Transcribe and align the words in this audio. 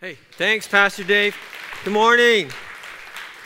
Hey, 0.00 0.16
thanks, 0.36 0.68
Pastor 0.68 1.02
Dave. 1.02 1.36
Good 1.82 1.92
morning. 1.92 2.50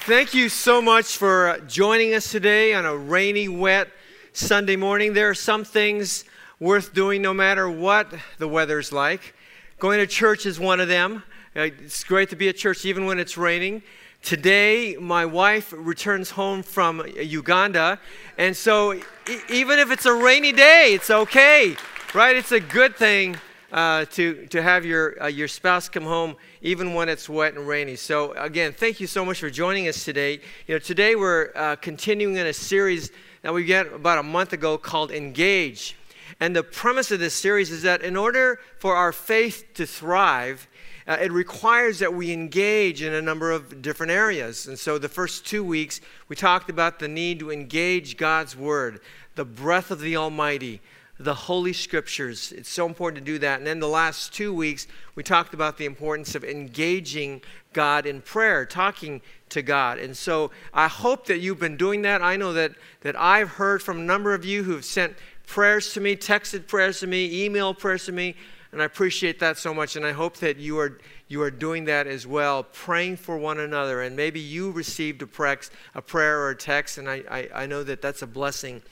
Thank 0.01 0.35
you 0.35 0.50
so 0.50 0.82
much 0.82 1.17
for 1.17 1.58
joining 1.67 2.12
us 2.12 2.30
today 2.30 2.75
on 2.75 2.84
a 2.84 2.94
rainy, 2.94 3.48
wet 3.48 3.88
Sunday 4.34 4.76
morning. 4.76 5.15
There 5.15 5.30
are 5.30 5.34
some 5.34 5.65
things 5.65 6.26
worth 6.60 6.92
doing 6.92 7.23
no 7.23 7.33
matter 7.33 7.70
what 7.70 8.12
the 8.36 8.46
weather's 8.46 8.93
like. 8.93 9.34
Going 9.79 9.98
to 10.00 10.07
church 10.07 10.45
is 10.45 10.61
one 10.61 10.79
of 10.79 10.88
them. 10.88 11.23
Uh, 11.57 11.70
it's 11.82 12.04
great 12.04 12.29
to 12.29 12.36
be 12.36 12.50
at 12.50 12.59
church 12.59 12.84
even 12.84 13.07
when 13.07 13.19
it's 13.19 13.39
raining. 13.39 13.82
Today, 14.21 14.95
my 15.00 15.25
wife 15.25 15.73
returns 15.75 16.32
home 16.32 16.62
from 16.62 17.03
Uganda, 17.16 17.98
and 18.37 18.55
so 18.55 18.93
e- 18.93 19.03
even 19.48 19.79
if 19.79 19.91
it's 19.91 20.05
a 20.05 20.12
rainy 20.12 20.53
day, 20.53 20.93
it's 20.93 21.09
okay, 21.09 21.77
right? 22.12 22.37
It's 22.37 22.53
a 22.53 22.61
good 22.61 22.95
thing 22.95 23.39
uh, 23.73 24.04
to, 24.04 24.46
to 24.48 24.62
have 24.62 24.84
your, 24.84 25.20
uh, 25.23 25.27
your 25.27 25.48
spouse 25.48 25.88
come 25.88 26.05
home 26.05 26.36
even 26.61 26.95
when 26.95 27.09
it's 27.09 27.29
wet 27.29 27.55
and 27.55 27.66
rainy. 27.66 27.96
So, 27.96 28.32
again, 28.32 28.73
thank 28.73 29.01
you 29.01 29.06
so 29.06 29.24
much 29.24 29.41
for 29.41 29.51
joining 29.51 29.88
us 29.88 30.05
today. 30.05 30.41
You 30.66 30.74
know, 30.74 30.79
today 30.79 31.16
we're 31.16 31.51
uh, 31.56 31.77
continuing 31.77 32.37
in 32.37 32.46
a 32.46 32.52
series 32.52 33.10
that 33.41 33.52
we 33.52 33.62
began 33.62 33.87
about 33.88 34.19
a 34.19 34.23
month 34.23 34.52
ago 34.52 34.77
called 34.77 35.10
Engage. 35.10 35.96
And 36.38 36.55
the 36.55 36.62
premise 36.62 37.10
of 37.10 37.20
this 37.20 37.34
series 37.34 37.70
is 37.70 37.82
that 37.82 38.02
in 38.02 38.16
order 38.16 38.60
for 38.79 38.95
our 38.95 39.12
faith 39.12 39.65
to 39.74 39.87
thrive, 39.87 40.68
uh, 41.07 41.16
it 41.20 41.32
requires 41.32 41.98
that 41.98 42.15
we 42.15 42.32
engage 42.32 43.02
in 43.02 43.12
a 43.12 43.23
number 43.23 43.51
of 43.51 43.82
different 43.82 44.12
areas. 44.12 44.66
And 44.66 44.79
so 44.79 44.98
the 44.98 45.09
first 45.09 45.46
two 45.46 45.65
weeks, 45.65 46.01
we 46.29 46.37
talked 46.37 46.70
about 46.70 46.98
the 46.98 47.09
need 47.09 47.38
to 47.41 47.51
engage 47.51 48.16
God's 48.16 48.57
Word, 48.57 49.01
the 49.34 49.45
breath 49.45 49.91
of 49.91 50.01
the 50.01 50.16
Almighty, 50.16 50.80
the 51.24 51.34
Holy 51.34 51.72
Scriptures. 51.72 52.52
It's 52.52 52.68
so 52.68 52.86
important 52.86 53.24
to 53.24 53.32
do 53.32 53.38
that. 53.38 53.58
And 53.58 53.66
then 53.66 53.80
the 53.80 53.88
last 53.88 54.32
two 54.32 54.52
weeks, 54.52 54.86
we 55.14 55.22
talked 55.22 55.54
about 55.54 55.78
the 55.78 55.84
importance 55.84 56.34
of 56.34 56.45
engaging 56.45 57.42
God 57.72 58.06
in 58.06 58.20
prayer, 58.20 58.66
talking 58.66 59.20
to 59.50 59.62
God. 59.62 59.98
And 59.98 60.16
so 60.16 60.51
I 60.73 60.88
hope 60.88 61.26
that 61.26 61.38
you've 61.38 61.60
been 61.60 61.76
doing 61.76 62.02
that. 62.02 62.23
I 62.23 62.37
know 62.37 62.52
that, 62.52 62.73
that 63.01 63.18
I've 63.18 63.51
heard 63.51 63.82
from 63.82 64.01
a 64.01 64.03
number 64.03 64.34
of 64.34 64.45
you 64.45 64.62
who 64.62 64.73
have 64.73 64.84
sent 64.84 65.14
prayers 65.47 65.92
to 65.95 66.01
me, 66.01 66.17
texted 66.17 66.67
prayers 66.67 67.01
to 67.01 67.06
me, 67.06 67.48
emailed 67.48 67.79
prayers 67.79 68.07
to 68.07 68.12
me, 68.12 68.34
and 68.73 68.81
I 68.81 68.86
appreciate 68.86 69.39
that 69.41 69.59
so 69.59 69.75
much. 69.75 69.97
And 69.97 70.07
I 70.07 70.12
hope 70.12 70.39
that 70.39 70.57
you 70.57 70.79
are 70.79 70.98
you 71.29 71.41
are 71.41 71.51
doing 71.51 71.86
that 71.86 72.07
as 72.07 72.27
well, 72.27 72.62
praying 72.62 73.17
for 73.17 73.39
one 73.39 73.59
another. 73.59 74.03
And 74.03 74.14
maybe 74.14 74.39
you 74.39 74.70
received 74.70 75.23
a, 75.23 75.59
a 75.95 76.03
prayer 76.03 76.41
or 76.41 76.51
a 76.51 76.57
text, 76.57 76.98
and 76.98 77.09
I, 77.09 77.23
I, 77.31 77.48
I 77.62 77.67
know 77.67 77.83
that 77.84 78.03
that's 78.03 78.20
a 78.20 78.27
blessing 78.27 78.83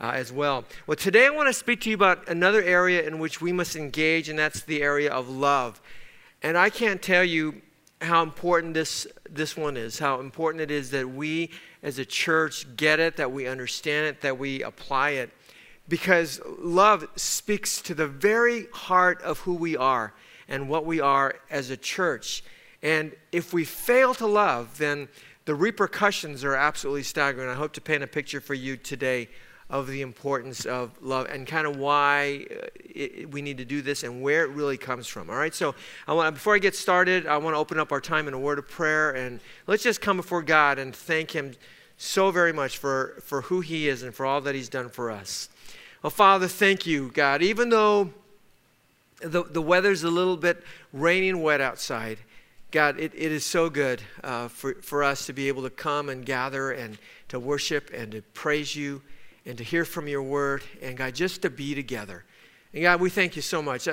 uh, 0.00 0.12
as 0.14 0.32
well. 0.32 0.64
Well, 0.86 0.96
today 0.96 1.26
I 1.26 1.30
want 1.30 1.48
to 1.48 1.52
speak 1.52 1.82
to 1.82 1.90
you 1.90 1.94
about 1.94 2.28
another 2.28 2.62
area 2.62 3.06
in 3.06 3.18
which 3.18 3.40
we 3.40 3.52
must 3.52 3.76
engage, 3.76 4.28
and 4.28 4.38
that's 4.38 4.62
the 4.62 4.82
area 4.82 5.12
of 5.12 5.28
love. 5.28 5.80
And 6.42 6.56
I 6.56 6.70
can't 6.70 7.02
tell 7.02 7.24
you 7.24 7.60
how 8.00 8.22
important 8.22 8.72
this, 8.72 9.06
this 9.28 9.56
one 9.56 9.76
is, 9.76 9.98
how 9.98 10.20
important 10.20 10.62
it 10.62 10.70
is 10.70 10.90
that 10.92 11.08
we 11.08 11.50
as 11.82 11.98
a 11.98 12.04
church 12.04 12.66
get 12.76 12.98
it, 12.98 13.16
that 13.16 13.30
we 13.30 13.46
understand 13.46 14.06
it, 14.06 14.22
that 14.22 14.38
we 14.38 14.62
apply 14.62 15.10
it. 15.10 15.30
Because 15.86 16.40
love 16.58 17.06
speaks 17.16 17.82
to 17.82 17.94
the 17.94 18.06
very 18.06 18.68
heart 18.72 19.20
of 19.22 19.40
who 19.40 19.54
we 19.54 19.76
are 19.76 20.14
and 20.48 20.68
what 20.68 20.86
we 20.86 21.00
are 21.00 21.34
as 21.50 21.68
a 21.68 21.76
church. 21.76 22.42
And 22.82 23.12
if 23.32 23.52
we 23.52 23.64
fail 23.64 24.14
to 24.14 24.26
love, 24.26 24.78
then 24.78 25.08
the 25.44 25.54
repercussions 25.54 26.42
are 26.44 26.54
absolutely 26.54 27.02
staggering. 27.02 27.50
I 27.50 27.54
hope 27.54 27.72
to 27.74 27.80
paint 27.80 28.02
a 28.02 28.06
picture 28.06 28.40
for 28.40 28.54
you 28.54 28.76
today 28.76 29.28
of 29.70 29.86
the 29.86 30.02
importance 30.02 30.64
of 30.66 30.90
love 31.00 31.26
and 31.30 31.46
kind 31.46 31.66
of 31.66 31.76
why 31.76 32.44
uh, 32.50 32.66
it, 32.76 33.30
we 33.30 33.40
need 33.40 33.56
to 33.58 33.64
do 33.64 33.80
this 33.80 34.02
and 34.02 34.20
where 34.20 34.42
it 34.42 34.50
really 34.50 34.76
comes 34.76 35.06
from. 35.06 35.30
All 35.30 35.36
right, 35.36 35.54
so 35.54 35.76
I 36.08 36.12
want, 36.12 36.34
before 36.34 36.56
I 36.56 36.58
get 36.58 36.74
started, 36.74 37.26
I 37.26 37.36
want 37.36 37.54
to 37.54 37.58
open 37.58 37.78
up 37.78 37.92
our 37.92 38.00
time 38.00 38.26
in 38.26 38.34
a 38.34 38.38
word 38.38 38.58
of 38.58 38.68
prayer 38.68 39.12
and 39.12 39.38
let's 39.68 39.84
just 39.84 40.00
come 40.00 40.16
before 40.16 40.42
God 40.42 40.80
and 40.80 40.94
thank 40.94 41.30
Him 41.30 41.54
so 41.96 42.32
very 42.32 42.52
much 42.52 42.78
for, 42.78 43.16
for 43.22 43.42
who 43.42 43.60
He 43.60 43.88
is 43.88 44.02
and 44.02 44.12
for 44.12 44.26
all 44.26 44.40
that 44.40 44.56
He's 44.56 44.68
done 44.68 44.88
for 44.88 45.08
us. 45.08 45.48
Well, 46.02 46.10
Father, 46.10 46.48
thank 46.48 46.84
you, 46.84 47.10
God. 47.12 47.40
Even 47.40 47.68
though 47.68 48.10
the, 49.20 49.44
the 49.44 49.62
weather's 49.62 50.02
a 50.02 50.10
little 50.10 50.36
bit 50.36 50.64
rainy 50.92 51.28
and 51.28 51.42
wet 51.42 51.60
outside, 51.60 52.18
God, 52.72 52.98
it, 52.98 53.12
it 53.14 53.30
is 53.30 53.44
so 53.44 53.70
good 53.70 54.02
uh, 54.24 54.48
for, 54.48 54.74
for 54.74 55.04
us 55.04 55.26
to 55.26 55.32
be 55.32 55.46
able 55.46 55.62
to 55.62 55.70
come 55.70 56.08
and 56.08 56.26
gather 56.26 56.72
and 56.72 56.98
to 57.28 57.38
worship 57.38 57.90
and 57.94 58.10
to 58.12 58.22
praise 58.34 58.74
you 58.74 59.02
and 59.46 59.56
to 59.58 59.64
hear 59.64 59.84
from 59.84 60.08
your 60.08 60.22
word, 60.22 60.62
and 60.82 60.96
God, 60.96 61.14
just 61.14 61.42
to 61.42 61.50
be 61.50 61.74
together. 61.74 62.24
And 62.72 62.82
God, 62.82 63.00
we 63.00 63.10
thank 63.10 63.34
you 63.34 63.42
so 63.42 63.60
much. 63.60 63.88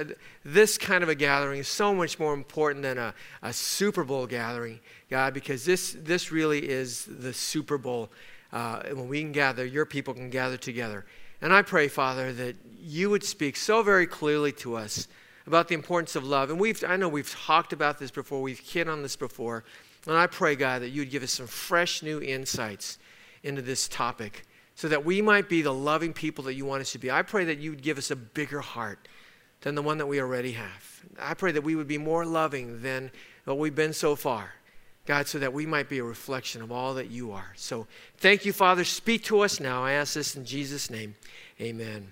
This 0.46 0.78
kind 0.78 1.02
of 1.02 1.10
a 1.10 1.16
gathering 1.16 1.60
is 1.60 1.68
so 1.68 1.96
much 1.96 2.20
more 2.20 2.34
important 2.34 2.84
than 2.84 2.98
a, 2.98 3.14
a 3.42 3.52
Super 3.52 4.04
Bowl 4.04 4.28
gathering, 4.28 4.80
God, 5.10 5.34
because 5.34 5.66
this, 5.66 5.96
this 5.98 6.32
really 6.32 6.70
is 6.70 7.06
the 7.06 7.34
Super 7.34 7.78
Bowl. 7.78 8.10
Uh, 8.52 8.84
when 8.92 9.08
we 9.08 9.22
can 9.22 9.32
gather, 9.32 9.66
your 9.66 9.86
people 9.86 10.14
can 10.14 10.30
gather 10.30 10.58
together. 10.58 11.06
And 11.42 11.52
I 11.52 11.64
pray, 11.64 11.88
Father, 11.88 12.32
that 12.34 12.56
you 12.80 13.10
would 13.10 13.24
speak 13.24 13.56
so 13.56 13.82
very 13.82 14.08
clearly 14.08 14.52
to 14.54 14.76
us 14.76 15.08
about 15.48 15.68
the 15.68 15.76
importance 15.76 16.16
of 16.16 16.24
love. 16.24 16.50
And 16.50 16.60
we've, 16.60 16.84
I 16.84 16.98
know 16.98 17.10
we've 17.10 17.32
talked 17.32 17.74
about 17.74 17.98
this 17.98 18.12
before, 18.12 18.42
we've 18.42 18.60
hit 18.60 18.88
on 18.88 19.02
this 19.02 19.16
before. 19.16 19.64
And 20.06 20.16
I 20.16 20.28
pray, 20.28 20.56
God, 20.56 20.82
that 20.84 20.90
you 20.90 21.02
would 21.02 21.10
give 21.10 21.24
us 21.24 21.32
some 21.32 21.48
fresh 21.48 22.04
new 22.04 22.22
insights 22.22 23.00
into 23.44 23.62
this 23.62 23.88
topic 23.88 24.46
so 24.78 24.88
that 24.88 25.04
we 25.04 25.24
might 25.24 25.50
be 25.50 25.64
the 25.64 25.74
loving 25.74 26.14
people 26.14 26.44
that 26.44 26.54
you 26.54 26.64
want 26.64 26.82
us 26.82 26.92
to 26.92 27.00
be. 27.00 27.10
I 27.10 27.24
pray 27.24 27.46
that 27.46 27.58
you 27.58 27.72
would 27.72 27.82
give 27.82 27.98
us 27.98 28.12
a 28.12 28.16
bigger 28.16 28.62
heart 28.62 29.08
than 29.62 29.74
the 29.74 29.82
one 29.82 29.98
that 29.98 30.06
we 30.06 30.22
already 30.22 30.52
have. 30.52 31.04
I 31.20 31.34
pray 31.34 31.52
that 31.54 31.64
we 31.64 31.76
would 31.76 31.88
be 31.88 31.98
more 31.98 32.28
loving 32.28 32.84
than 32.84 33.10
what 33.46 33.58
we've 33.58 33.74
been 33.74 33.92
so 33.92 34.16
far. 34.16 34.54
God, 35.08 35.28
so 35.28 35.40
that 35.40 35.52
we 35.52 35.66
might 35.66 35.90
be 35.90 35.98
a 35.98 36.04
reflection 36.04 36.62
of 36.62 36.72
all 36.72 36.94
that 36.94 37.10
you 37.10 37.32
are. 37.32 37.54
So 37.56 37.88
thank 38.18 38.46
you, 38.46 38.54
Father. 38.54 38.84
Speak 38.84 39.24
to 39.24 39.40
us 39.40 39.60
now. 39.60 39.84
I 39.84 39.94
ask 39.94 40.14
this 40.14 40.36
in 40.36 40.46
Jesus' 40.46 40.92
name. 40.92 41.16
Amen. 41.60 42.12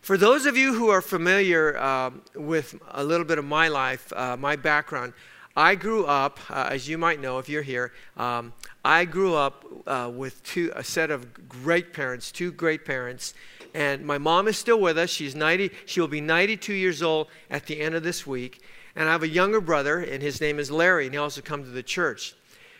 For 0.00 0.16
those 0.16 0.46
of 0.46 0.56
you 0.56 0.72
who 0.72 0.88
are 0.88 1.02
familiar 1.02 1.76
uh, 1.76 2.10
with 2.36 2.80
a 2.92 3.04
little 3.04 3.26
bit 3.26 3.36
of 3.36 3.44
my 3.44 3.68
life, 3.68 4.10
uh, 4.16 4.38
my 4.38 4.56
background, 4.56 5.12
I 5.58 5.74
grew 5.74 6.06
up, 6.06 6.38
uh, 6.48 6.68
as 6.70 6.88
you 6.88 6.96
might 6.96 7.20
know 7.20 7.38
if 7.38 7.48
you're 7.48 7.62
here, 7.62 7.92
um, 8.16 8.52
I 8.84 9.04
grew 9.04 9.34
up 9.34 9.64
uh, 9.86 10.10
with 10.14 10.42
two, 10.44 10.72
a 10.74 10.84
set 10.84 11.10
of 11.10 11.48
great 11.48 11.92
parents, 11.92 12.30
two 12.30 12.52
great 12.52 12.84
parents. 12.84 13.34
And 13.74 14.04
my 14.04 14.18
mom 14.18 14.48
is 14.48 14.56
still 14.56 14.80
with 14.80 14.96
us. 14.96 15.10
She's 15.10 15.34
90, 15.34 15.70
she 15.84 16.00
will 16.00 16.08
be 16.08 16.20
92 16.20 16.72
years 16.72 17.02
old 17.02 17.28
at 17.50 17.66
the 17.66 17.80
end 17.80 17.94
of 17.94 18.02
this 18.02 18.26
week. 18.26 18.62
And 18.96 19.08
I 19.08 19.12
have 19.12 19.22
a 19.22 19.28
younger 19.28 19.60
brother, 19.60 19.98
and 19.98 20.22
his 20.22 20.40
name 20.40 20.58
is 20.58 20.70
Larry, 20.70 21.06
and 21.06 21.14
he 21.14 21.18
also 21.18 21.40
comes 21.40 21.66
to 21.66 21.70
the 21.70 21.82
church. 21.82 22.34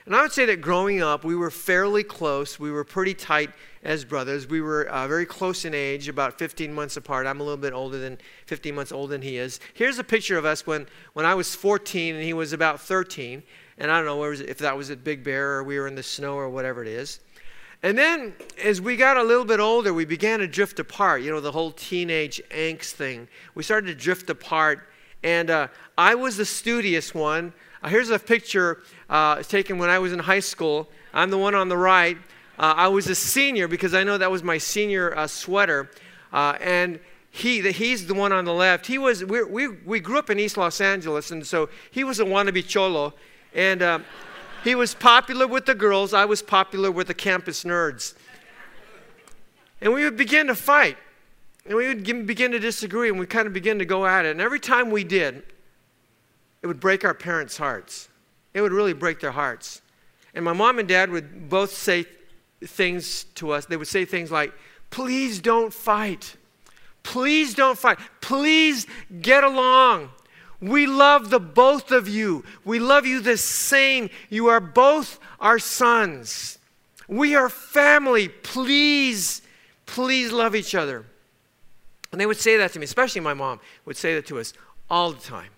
And 0.09 0.17
I 0.17 0.23
would 0.23 0.33
say 0.33 0.47
that 0.47 0.63
growing 0.63 1.03
up, 1.03 1.23
we 1.23 1.37
were 1.37 1.51
fairly 1.51 2.03
close. 2.03 2.59
We 2.59 2.71
were 2.71 2.83
pretty 2.83 3.13
tight 3.13 3.51
as 3.85 4.07
brothers. 4.07 4.49
We 4.49 4.63
were 4.63 4.87
uh, 4.89 5.07
very 5.07 5.27
close 5.27 5.67
in 5.67 5.75
age, 5.75 6.09
about 6.09 6.39
15 6.39 6.73
months 6.73 6.97
apart. 6.97 7.27
I'm 7.27 7.41
a 7.41 7.45
little 7.45 7.59
bit 7.59 7.75
older 7.75 7.99
than 7.99 8.17
15 8.47 8.75
months 8.75 8.91
older 8.91 9.11
than 9.11 9.21
he 9.21 9.37
is. 9.37 9.61
Here's 9.75 9.99
a 9.99 10.05
picture 10.05 10.39
of 10.39 10.47
us 10.47 10.67
when, 10.67 10.87
when 11.13 11.27
I 11.27 11.35
was 11.35 11.55
14 11.55 12.15
and 12.15 12.25
he 12.25 12.33
was 12.33 12.55
about 12.55 12.81
13. 12.81 13.43
And 13.79 13.91
I 13.91 14.03
don't 14.03 14.07
know 14.07 14.23
if 14.25 14.59
that 14.59 14.77
was 14.77 14.91
at 14.91 15.05
Big 15.05 15.23
Bear 15.23 15.53
or 15.55 15.65
we 15.65 15.79
were 15.79 15.87
in 15.87 15.95
the 15.95 16.03
snow 16.03 16.35
or 16.35 16.49
whatever 16.49 16.83
it 16.83 16.89
is. 16.89 17.21
And 17.83 17.97
then 17.97 18.35
as 18.63 18.81
we 18.81 18.97
got 18.97 19.17
a 19.17 19.23
little 19.23 19.45
bit 19.45 19.61
older, 19.61 19.95
we 19.95 20.05
began 20.05 20.41
to 20.41 20.49
drift 20.49 20.81
apart. 20.81 21.23
You 21.23 21.31
know, 21.31 21.41
the 21.41 21.53
whole 21.53 21.71
teenage 21.71 22.43
angst 22.51 22.93
thing. 22.93 23.29
We 23.55 23.63
started 23.63 23.87
to 23.87 23.95
drift 23.95 24.29
apart. 24.31 24.89
And 25.23 25.49
uh, 25.49 25.69
I 25.97 26.17
was 26.17 26.37
the 26.37 26.45
studious 26.45 27.15
one. 27.15 27.53
Uh, 27.83 27.89
here's 27.89 28.11
a 28.11 28.19
picture 28.19 28.83
uh, 29.09 29.43
taken 29.45 29.79
when 29.79 29.91
I 29.91 30.01
was 30.01 30.13
in 30.13 30.19
high 30.19 30.41
school. 30.41 30.89
I'm 31.15 31.31
the 31.31 31.39
one 31.39 31.55
on 31.55 31.69
the 31.69 31.77
right. 31.77 32.19
Uh, 32.59 32.75
I 32.77 32.89
was 32.89 33.07
a 33.07 33.15
senior 33.15 33.69
because 33.69 33.95
I 33.95 34.03
know 34.03 34.19
that 34.19 34.31
was 34.31 34.43
my 34.43 34.59
senior 34.59 35.17
uh, 35.17 35.29
sweater. 35.29 35.89
Uh, 36.33 36.57
and 36.61 36.99
he, 37.31 37.61
the, 37.61 37.71
he's 37.71 38.09
the 38.09 38.15
one 38.15 38.33
on 38.33 38.45
the 38.45 38.53
left. 38.53 38.87
He 38.87 38.99
was, 38.99 39.25
we, 39.25 39.45
we, 39.45 39.69
we 39.69 40.01
grew 40.01 40.19
up 40.19 40.31
in 40.31 40.41
East 40.41 40.57
Los 40.57 40.81
Angeles, 40.81 41.31
and 41.31 41.47
so 41.47 41.69
he 41.93 42.03
was 42.03 42.19
a 42.19 42.25
wannabe 42.25 42.67
cholo. 42.67 43.15
And 43.55 43.83
uh, 43.83 43.99
he 44.65 44.75
was 44.75 44.95
popular 44.95 45.47
with 45.47 45.67
the 45.67 45.75
girls. 45.75 46.13
I 46.13 46.25
was 46.25 46.43
popular 46.43 46.91
with 46.91 47.07
the 47.07 47.15
campus 47.15 47.65
nerds. 47.65 48.15
And 49.81 49.93
we 49.93 50.05
would 50.05 50.17
begin 50.17 50.49
to 50.49 50.55
fight. 50.55 50.97
And 51.65 51.77
we 51.77 51.89
would 51.89 52.05
begin 52.27 52.53
to 52.53 52.59
disagree, 52.59 53.11
and 53.11 53.19
we 53.19 53.27
kind 53.27 53.47
of 53.47 53.53
begin 53.53 53.79
to 53.79 53.85
go 53.85 54.07
at 54.07 54.25
it. 54.25 54.31
And 54.31 54.41
every 54.41 54.59
time 54.59 54.91
we 54.91 55.05
did, 55.05 55.43
it 56.63 56.67
would 56.67 56.81
break 56.81 57.05
our 57.05 57.15
parents' 57.15 57.59
hearts. 57.59 58.09
It 58.55 58.63
would 58.63 58.73
really 58.73 58.95
break 58.95 59.21
their 59.21 59.33
hearts. 59.33 59.83
And 60.35 60.45
my 60.45 60.53
mom 60.53 60.79
and 60.79 60.89
dad 60.89 61.11
would 61.11 61.49
both 61.49 61.73
say 61.73 62.07
things 62.65 63.25
to 63.35 63.51
us. 63.53 63.67
They 63.67 63.77
would 63.77 63.89
say 63.89 64.05
things 64.05 64.31
like, 64.31 64.53
Please 64.91 65.41
don't 65.41 65.73
fight. 65.73 66.37
Please 67.03 67.55
don't 67.55 67.79
fight. 67.79 67.99
Please 68.21 68.87
get 69.21 69.45
along. 69.45 70.11
We 70.61 70.87
love 70.87 71.31
the 71.31 71.39
both 71.39 71.91
of 71.91 72.09
you. 72.09 72.45
We 72.65 72.79
love 72.79 73.07
you 73.07 73.21
the 73.21 73.37
same. 73.37 74.11
You 74.29 74.49
are 74.49 74.61
both 74.61 75.21
our 75.39 75.59
sons. 75.59 76.59
We 77.07 77.35
are 77.37 77.49
family. 77.49 78.29
Please, 78.29 79.43
please 79.87 80.33
love 80.33 80.57
each 80.57 80.75
other. 80.75 81.07
And 82.11 82.21
they 82.21 82.27
would 82.27 82.39
say 82.39 82.57
that 82.57 82.73
to 82.73 82.79
me, 82.79 82.85
especially 82.85 83.21
my 83.21 83.35
mom 83.35 83.61
would 83.85 83.97
say 83.97 84.15
that 84.15 84.27
to 84.27 84.39
us 84.39 84.53
all 84.91 85.13
the 85.13 85.21
time. 85.21 85.51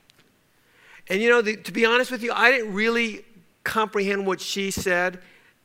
And 1.08 1.22
you 1.22 1.28
know, 1.28 1.40
the, 1.40 1.56
to 1.56 1.72
be 1.72 1.84
honest 1.84 2.10
with 2.10 2.22
you, 2.22 2.32
I 2.32 2.50
didn't 2.50 2.74
really 2.74 3.24
comprehend 3.64 4.26
what 4.26 4.40
she 4.40 4.70
said. 4.70 5.18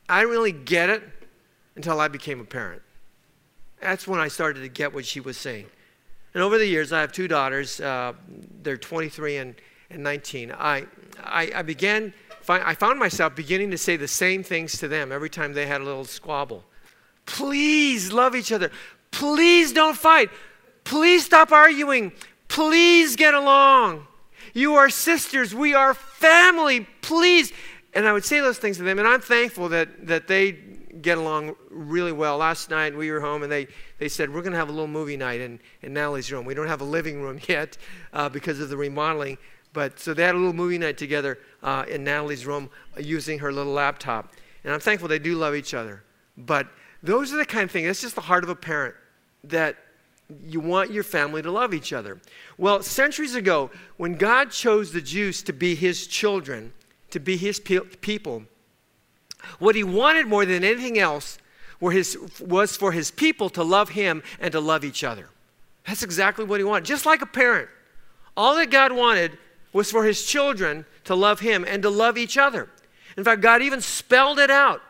I 0.08 0.20
didn't 0.20 0.32
really 0.32 0.52
get 0.52 0.88
it 0.88 1.02
until 1.74 2.00
I 2.00 2.08
became 2.08 2.40
a 2.40 2.44
parent. 2.44 2.82
That's 3.80 4.08
when 4.08 4.18
I 4.18 4.28
started 4.28 4.60
to 4.60 4.68
get 4.68 4.94
what 4.94 5.04
she 5.04 5.20
was 5.20 5.36
saying. 5.36 5.66
And 6.36 6.42
over 6.42 6.58
the 6.58 6.66
years, 6.66 6.92
I 6.92 7.00
have 7.00 7.12
two 7.12 7.28
daughters. 7.28 7.80
Uh, 7.80 8.12
they're 8.62 8.76
23 8.76 9.38
and, 9.38 9.54
and 9.88 10.02
19. 10.02 10.52
I, 10.52 10.84
I, 11.24 11.50
I 11.54 11.62
began, 11.62 12.12
I 12.46 12.74
found 12.74 12.98
myself 12.98 13.34
beginning 13.34 13.70
to 13.70 13.78
say 13.78 13.96
the 13.96 14.06
same 14.06 14.42
things 14.42 14.76
to 14.80 14.86
them 14.86 15.12
every 15.12 15.30
time 15.30 15.54
they 15.54 15.64
had 15.64 15.80
a 15.80 15.84
little 15.84 16.04
squabble. 16.04 16.62
Please 17.24 18.12
love 18.12 18.36
each 18.36 18.52
other. 18.52 18.70
Please 19.12 19.72
don't 19.72 19.96
fight. 19.96 20.28
Please 20.84 21.24
stop 21.24 21.52
arguing. 21.52 22.12
Please 22.48 23.16
get 23.16 23.32
along. 23.32 24.06
You 24.52 24.74
are 24.74 24.90
sisters. 24.90 25.54
We 25.54 25.72
are 25.72 25.94
family. 25.94 26.86
Please. 27.00 27.50
And 27.94 28.06
I 28.06 28.12
would 28.12 28.26
say 28.26 28.40
those 28.40 28.58
things 28.58 28.76
to 28.76 28.82
them, 28.82 28.98
and 28.98 29.08
I'm 29.08 29.22
thankful 29.22 29.70
that, 29.70 30.06
that 30.06 30.28
they 30.28 30.52
get 31.02 31.18
along 31.18 31.56
really 31.70 32.12
well. 32.12 32.38
Last 32.38 32.70
night 32.70 32.96
we 32.96 33.10
were 33.10 33.20
home, 33.20 33.42
and 33.42 33.50
they, 33.50 33.68
they 33.98 34.08
said, 34.08 34.32
We're 34.32 34.42
going 34.42 34.52
to 34.52 34.58
have 34.58 34.68
a 34.68 34.72
little 34.72 34.86
movie 34.86 35.16
night 35.16 35.40
in, 35.40 35.60
in 35.82 35.92
Natalie's 35.92 36.30
room. 36.32 36.44
We 36.44 36.54
don't 36.54 36.68
have 36.68 36.80
a 36.80 36.84
living 36.84 37.22
room 37.22 37.40
yet 37.48 37.76
uh, 38.12 38.28
because 38.28 38.60
of 38.60 38.68
the 38.68 38.76
remodeling. 38.76 39.38
But 39.72 40.00
so 40.00 40.14
they 40.14 40.22
had 40.22 40.34
a 40.34 40.38
little 40.38 40.54
movie 40.54 40.78
night 40.78 40.96
together 40.96 41.38
uh, 41.62 41.84
in 41.88 42.04
Natalie's 42.04 42.46
room 42.46 42.70
uh, 42.96 43.00
using 43.00 43.38
her 43.40 43.52
little 43.52 43.72
laptop. 43.72 44.32
And 44.64 44.72
I'm 44.72 44.80
thankful 44.80 45.08
they 45.08 45.18
do 45.18 45.36
love 45.36 45.54
each 45.54 45.74
other. 45.74 46.02
But 46.36 46.68
those 47.02 47.32
are 47.32 47.36
the 47.36 47.44
kind 47.44 47.64
of 47.64 47.70
things, 47.70 47.86
that's 47.86 48.00
just 48.00 48.14
the 48.14 48.22
heart 48.22 48.42
of 48.42 48.50
a 48.50 48.56
parent 48.56 48.94
that 49.44 49.76
you 50.42 50.60
want 50.60 50.90
your 50.90 51.04
family 51.04 51.42
to 51.42 51.50
love 51.50 51.72
each 51.72 51.92
other. 51.92 52.20
Well, 52.58 52.82
centuries 52.82 53.34
ago, 53.34 53.70
when 53.96 54.14
God 54.16 54.50
chose 54.50 54.92
the 54.92 55.00
Jews 55.00 55.42
to 55.44 55.52
be 55.52 55.74
his 55.74 56.06
children, 56.06 56.72
to 57.10 57.20
be 57.20 57.36
his 57.36 57.60
pe- 57.60 57.80
people, 58.00 58.44
what 59.58 59.74
he 59.74 59.84
wanted 59.84 60.26
more 60.26 60.44
than 60.44 60.64
anything 60.64 60.98
else 60.98 61.38
his, 61.80 62.18
was 62.40 62.76
for 62.76 62.92
his 62.92 63.10
people 63.10 63.50
to 63.50 63.62
love 63.62 63.90
him 63.90 64.22
and 64.40 64.52
to 64.52 64.60
love 64.60 64.84
each 64.84 65.04
other. 65.04 65.28
That's 65.86 66.02
exactly 66.02 66.44
what 66.44 66.58
he 66.58 66.64
wanted. 66.64 66.84
Just 66.84 67.06
like 67.06 67.22
a 67.22 67.26
parent, 67.26 67.68
all 68.36 68.56
that 68.56 68.70
God 68.70 68.92
wanted 68.92 69.38
was 69.72 69.90
for 69.90 70.04
his 70.04 70.24
children 70.24 70.84
to 71.04 71.14
love 71.14 71.40
him 71.40 71.64
and 71.68 71.82
to 71.82 71.90
love 71.90 72.18
each 72.18 72.38
other. 72.38 72.68
In 73.16 73.24
fact, 73.24 73.40
God 73.40 73.62
even 73.62 73.80
spelled 73.80 74.38
it 74.38 74.50
out 74.50 74.82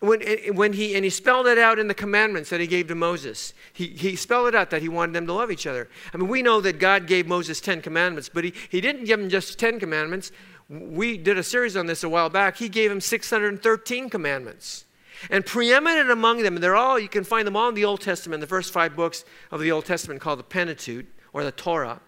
when, 0.00 0.20
when 0.54 0.72
he, 0.72 0.94
and 0.94 1.04
he 1.04 1.10
spelled 1.10 1.46
it 1.46 1.58
out 1.58 1.78
in 1.78 1.88
the 1.88 1.94
commandments 1.94 2.50
that 2.50 2.60
he 2.60 2.66
gave 2.66 2.88
to 2.88 2.94
Moses. 2.94 3.52
He, 3.72 3.88
he 3.88 4.16
spelled 4.16 4.48
it 4.48 4.54
out 4.54 4.70
that 4.70 4.82
he 4.82 4.88
wanted 4.88 5.14
them 5.14 5.26
to 5.26 5.32
love 5.32 5.50
each 5.50 5.66
other. 5.66 5.88
I 6.12 6.16
mean, 6.16 6.28
we 6.28 6.42
know 6.42 6.60
that 6.60 6.78
God 6.78 7.06
gave 7.06 7.26
Moses 7.26 7.60
10 7.60 7.82
commandments, 7.82 8.28
but 8.32 8.44
he, 8.44 8.54
he 8.70 8.80
didn't 8.80 9.04
give 9.04 9.20
him 9.20 9.28
just 9.28 9.58
10 9.58 9.78
commandments. 9.78 10.32
We 10.70 11.18
did 11.18 11.36
a 11.36 11.42
series 11.42 11.76
on 11.76 11.86
this 11.86 12.04
a 12.04 12.08
while 12.08 12.30
back. 12.30 12.56
He 12.56 12.68
gave 12.68 12.92
him 12.92 13.00
613 13.00 14.08
commandments. 14.08 14.84
And 15.28 15.44
preeminent 15.44 16.10
among 16.10 16.42
them, 16.42 16.54
and 16.54 16.62
they're 16.62 16.76
all, 16.76 16.98
you 16.98 17.08
can 17.08 17.24
find 17.24 17.46
them 17.46 17.56
all 17.56 17.68
in 17.68 17.74
the 17.74 17.84
Old 17.84 18.00
Testament, 18.00 18.40
the 18.40 18.46
first 18.46 18.72
five 18.72 18.94
books 18.94 19.24
of 19.50 19.60
the 19.60 19.72
Old 19.72 19.84
Testament 19.84 20.20
called 20.20 20.38
the 20.38 20.44
Pentateuch 20.44 21.06
or 21.32 21.42
the 21.44 21.52
Torah. 21.52 22.00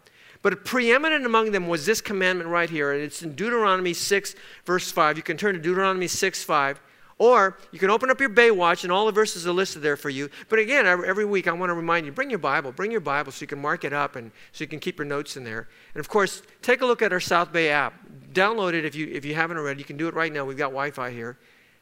But 0.42 0.64
preeminent 0.64 1.26
among 1.26 1.50
them 1.50 1.66
was 1.66 1.84
this 1.84 2.00
commandment 2.00 2.48
right 2.48 2.70
here, 2.70 2.92
and 2.92 3.02
it's 3.02 3.22
in 3.22 3.34
Deuteronomy 3.34 3.94
6, 3.94 4.34
verse 4.64 4.90
5. 4.90 5.16
You 5.16 5.22
can 5.22 5.36
turn 5.36 5.54
to 5.54 5.60
Deuteronomy 5.60 6.06
6, 6.06 6.44
5. 6.44 6.80
Or 7.22 7.56
you 7.70 7.78
can 7.78 7.88
open 7.88 8.10
up 8.10 8.20
your 8.20 8.30
Baywatch, 8.30 8.82
and 8.82 8.92
all 8.92 9.06
the 9.06 9.12
verses 9.12 9.46
are 9.46 9.52
listed 9.52 9.80
there 9.80 9.96
for 9.96 10.10
you. 10.10 10.28
But 10.48 10.58
again, 10.58 10.86
every 10.86 11.24
week 11.24 11.46
I 11.46 11.52
want 11.52 11.70
to 11.70 11.74
remind 11.74 12.04
you 12.04 12.10
bring 12.10 12.30
your 12.30 12.40
Bible, 12.40 12.72
bring 12.72 12.90
your 12.90 13.00
Bible 13.00 13.30
so 13.30 13.44
you 13.44 13.46
can 13.46 13.60
mark 13.60 13.84
it 13.84 13.92
up 13.92 14.16
and 14.16 14.32
so 14.50 14.64
you 14.64 14.66
can 14.66 14.80
keep 14.80 14.98
your 14.98 15.06
notes 15.06 15.36
in 15.36 15.44
there. 15.44 15.68
And 15.94 16.00
of 16.00 16.08
course, 16.08 16.42
take 16.62 16.80
a 16.80 16.84
look 16.84 17.00
at 17.00 17.12
our 17.12 17.20
South 17.20 17.52
Bay 17.52 17.70
app. 17.70 17.94
Download 18.32 18.74
it 18.74 18.84
if 18.84 18.96
you, 18.96 19.06
if 19.06 19.24
you 19.24 19.36
haven't 19.36 19.56
already. 19.56 19.78
You 19.78 19.84
can 19.84 19.96
do 19.96 20.08
it 20.08 20.14
right 20.14 20.32
now. 20.32 20.44
We've 20.44 20.58
got 20.58 20.70
Wi 20.70 20.90
Fi 20.90 21.12
here. 21.12 21.38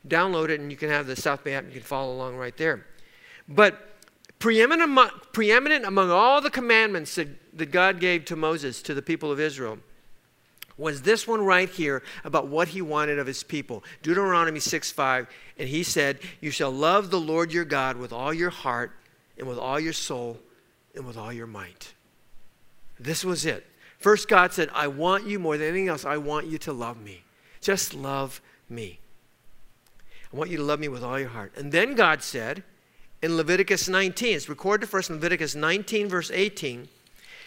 Download 0.06 0.50
it, 0.50 0.60
and 0.60 0.70
you 0.70 0.76
can 0.76 0.90
have 0.90 1.06
the 1.06 1.16
South 1.16 1.42
Bay 1.42 1.54
app, 1.54 1.64
you 1.64 1.72
can 1.72 1.80
follow 1.80 2.12
along 2.12 2.36
right 2.36 2.56
there. 2.58 2.84
But 3.48 3.78
preeminent 4.40 4.82
among, 4.82 5.08
preeminent 5.32 5.86
among 5.86 6.10
all 6.10 6.42
the 6.42 6.50
commandments 6.50 7.14
that, 7.14 7.28
that 7.56 7.70
God 7.70 7.98
gave 7.98 8.26
to 8.26 8.36
Moses, 8.36 8.82
to 8.82 8.92
the 8.92 9.00
people 9.00 9.32
of 9.32 9.40
Israel, 9.40 9.78
was 10.80 11.02
this 11.02 11.28
one 11.28 11.44
right 11.44 11.68
here 11.68 12.02
about 12.24 12.48
what 12.48 12.68
he 12.68 12.80
wanted 12.80 13.18
of 13.18 13.26
his 13.26 13.42
people. 13.42 13.84
Deuteronomy 14.02 14.60
6 14.60 14.90
5. 14.90 15.28
And 15.58 15.68
he 15.68 15.82
said, 15.82 16.18
You 16.40 16.50
shall 16.50 16.70
love 16.70 17.10
the 17.10 17.20
Lord 17.20 17.52
your 17.52 17.64
God 17.64 17.96
with 17.96 18.12
all 18.12 18.32
your 18.32 18.50
heart, 18.50 18.92
and 19.38 19.46
with 19.46 19.58
all 19.58 19.78
your 19.78 19.92
soul, 19.92 20.38
and 20.94 21.06
with 21.06 21.16
all 21.16 21.32
your 21.32 21.46
might. 21.46 21.94
This 22.98 23.24
was 23.24 23.46
it. 23.46 23.66
First, 23.98 24.28
God 24.28 24.52
said, 24.52 24.70
I 24.72 24.88
want 24.88 25.26
you 25.26 25.38
more 25.38 25.58
than 25.58 25.68
anything 25.68 25.88
else. 25.88 26.04
I 26.04 26.16
want 26.16 26.46
you 26.46 26.58
to 26.58 26.72
love 26.72 27.00
me. 27.00 27.22
Just 27.60 27.94
love 27.94 28.40
me. 28.68 28.98
I 30.32 30.36
want 30.36 30.50
you 30.50 30.56
to 30.56 30.62
love 30.62 30.80
me 30.80 30.88
with 30.88 31.02
all 31.02 31.18
your 31.18 31.28
heart. 31.28 31.52
And 31.56 31.70
then 31.70 31.94
God 31.94 32.22
said 32.22 32.62
in 33.20 33.36
Leviticus 33.36 33.88
19, 33.88 34.36
it's 34.36 34.48
recorded 34.48 34.88
for 34.88 34.98
us 34.98 35.10
in 35.10 35.16
Leviticus 35.16 35.54
19, 35.54 36.08
verse 36.08 36.30
18. 36.32 36.88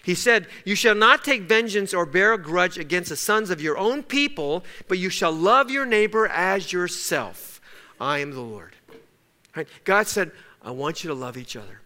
He 0.03 0.15
said, 0.15 0.47
You 0.65 0.75
shall 0.75 0.95
not 0.95 1.23
take 1.23 1.43
vengeance 1.43 1.93
or 1.93 2.05
bear 2.05 2.33
a 2.33 2.37
grudge 2.37 2.77
against 2.77 3.09
the 3.09 3.15
sons 3.15 3.49
of 3.49 3.61
your 3.61 3.77
own 3.77 4.03
people, 4.03 4.63
but 4.87 4.99
you 4.99 5.09
shall 5.09 5.31
love 5.31 5.71
your 5.71 5.85
neighbor 5.85 6.27
as 6.27 6.71
yourself. 6.73 7.61
I 7.99 8.19
am 8.19 8.31
the 8.31 8.41
Lord. 8.41 8.75
Right? 9.55 9.67
God 9.85 10.07
said, 10.07 10.31
I 10.61 10.71
want 10.71 11.03
you 11.03 11.07
to 11.07 11.13
love 11.13 11.37
each 11.37 11.55
other. 11.55 11.79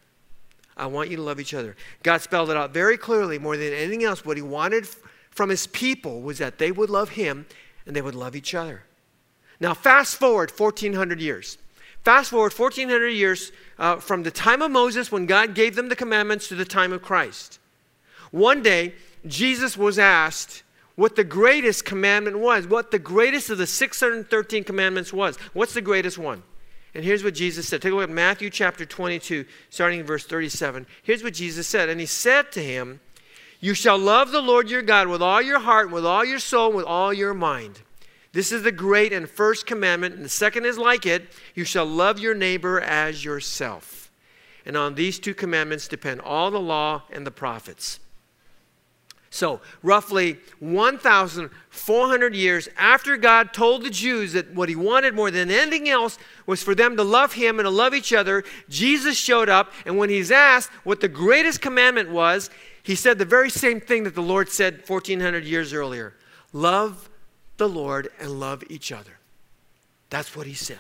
I 0.76 0.88
want 0.88 1.10
you 1.10 1.18
to 1.18 1.22
love 1.22 1.40
each 1.40 1.54
other. 1.54 1.76
God 2.02 2.22
spelled 2.22 2.50
it 2.50 2.58
out 2.58 2.74
very 2.74 2.98
clearly, 2.98 3.38
more 3.38 3.56
than 3.56 3.72
anything 3.72 4.04
else. 4.04 4.26
What 4.26 4.38
He 4.38 4.44
wanted 4.44 4.88
from 5.30 5.50
His 5.50 5.68
people 5.68 6.22
was 6.22 6.40
that 6.40 6.58
they 6.58 6.72
would 6.72 6.90
love 6.90 7.10
Him 7.10 7.46
and 7.86 7.96
they 7.96 8.02
would 8.02 8.16
love 8.16 8.36
each 8.36 8.56
other. 8.56 8.84
Now, 9.60 9.76
fast 9.76 10.18
forward 10.18 10.52
1,400 10.52 11.20
years. 11.20 11.60
Fast 12.04 12.32
forward 12.32 12.54
1,400 12.54 13.10
years 13.10 13.52
uh, 13.78 13.98
from 13.98 14.24
the 14.24 14.32
time 14.32 14.62
of 14.62 14.72
Moses, 14.72 15.12
when 15.12 15.28
God 15.28 15.54
gave 15.54 15.76
them 15.76 15.90
the 15.90 15.96
commandments, 15.96 16.48
to 16.48 16.56
the 16.56 16.66
time 16.66 16.94
of 16.94 17.02
Christ. 17.02 17.60
One 18.32 18.62
day, 18.62 18.94
Jesus 19.26 19.78
was 19.78 20.00
asked 20.00 20.64
what 20.96 21.16
the 21.16 21.24
greatest 21.24 21.86
commandment 21.86 22.40
was, 22.40 22.68
what 22.68 22.92
the 22.92 23.00
greatest 23.00 23.50
of 23.50 23.58
the 23.58 23.68
613 23.68 24.64
commandments 24.64 25.14
was. 25.14 25.38
What's 25.54 25.74
the 25.74 25.82
greatest 25.82 26.18
one? 26.18 26.44
And 26.96 27.04
here's 27.06 27.24
what 27.24 27.36
Jesus 27.36 27.68
said. 27.68 27.82
Take 27.82 27.92
a 27.92 27.96
look 27.96 28.10
at 28.10 28.10
Matthew 28.10 28.50
chapter 28.50 28.86
22, 28.86 29.46
starting 29.70 30.00
in 30.00 30.06
verse 30.06 30.26
37. 30.26 30.88
Here's 31.04 31.24
what 31.24 31.36
Jesus 31.36 31.68
said. 31.68 31.90
And 31.90 32.00
he 32.00 32.08
said 32.08 32.52
to 32.54 32.64
him, 32.64 33.00
You 33.60 33.76
shall 33.76 34.00
love 34.00 34.32
the 34.32 34.42
Lord 34.42 34.70
your 34.70 34.82
God 34.82 35.08
with 35.08 35.22
all 35.22 35.42
your 35.42 35.60
heart, 35.60 35.92
with 35.92 36.06
all 36.06 36.26
your 36.26 36.40
soul, 36.40 36.72
with 36.72 36.86
all 36.86 37.14
your 37.14 37.36
mind. 37.36 37.82
This 38.34 38.52
is 38.52 38.64
the 38.64 38.72
great 38.72 39.14
and 39.14 39.30
first 39.30 39.68
commandment, 39.68 40.16
and 40.16 40.26
the 40.26 40.30
second 40.30 40.66
is 40.66 40.78
like 40.78 41.06
it 41.06 41.28
you 41.54 41.64
shall 41.64 41.86
love 41.86 42.20
your 42.20 42.34
neighbor 42.34 42.80
as 42.80 43.24
yourself. 43.24 44.12
And 44.66 44.76
on 44.76 44.96
these 44.96 45.20
two 45.20 45.34
commandments 45.34 45.88
depend 45.88 46.22
all 46.22 46.50
the 46.50 46.60
law 46.60 47.04
and 47.12 47.26
the 47.26 47.32
prophets. 47.32 48.00
So, 49.30 49.60
roughly 49.84 50.38
1,400 50.60 52.36
years 52.36 52.70
after 52.78 53.18
God 53.18 53.54
told 53.54 53.84
the 53.84 53.90
Jews 53.90 54.34
that 54.34 54.54
what 54.54 54.70
he 54.70 54.76
wanted 54.76 55.16
more 55.16 55.32
than 55.32 55.52
anything 55.52 55.90
else 55.90 56.18
was 56.46 56.64
for 56.64 56.74
them 56.74 56.96
to 56.96 57.04
love 57.04 57.34
him 57.34 57.60
and 57.60 57.66
to 57.66 57.70
love 57.70 57.94
each 57.94 58.14
other, 58.14 58.44
Jesus 58.70 59.18
showed 59.18 59.50
up, 59.50 59.74
and 59.86 59.98
when 59.98 60.10
he's 60.10 60.32
asked 60.32 60.72
what 60.84 61.02
the 61.02 61.10
greatest 61.10 61.62
commandment 61.62 62.10
was, 62.10 62.50
he 62.84 62.96
said 62.96 63.18
the 63.18 63.26
very 63.26 63.50
same 63.50 63.82
thing 63.82 64.06
that 64.06 64.16
the 64.16 64.22
Lord 64.22 64.50
said 64.50 64.88
1,400 64.88 65.44
years 65.44 65.74
earlier 65.74 66.14
love 66.54 67.10
the 67.58 67.68
Lord 67.68 68.10
and 68.20 68.40
love 68.40 68.64
each 68.70 68.92
other. 68.92 69.18
That's 70.10 70.36
what 70.36 70.48
he 70.48 70.54
said. 70.54 70.78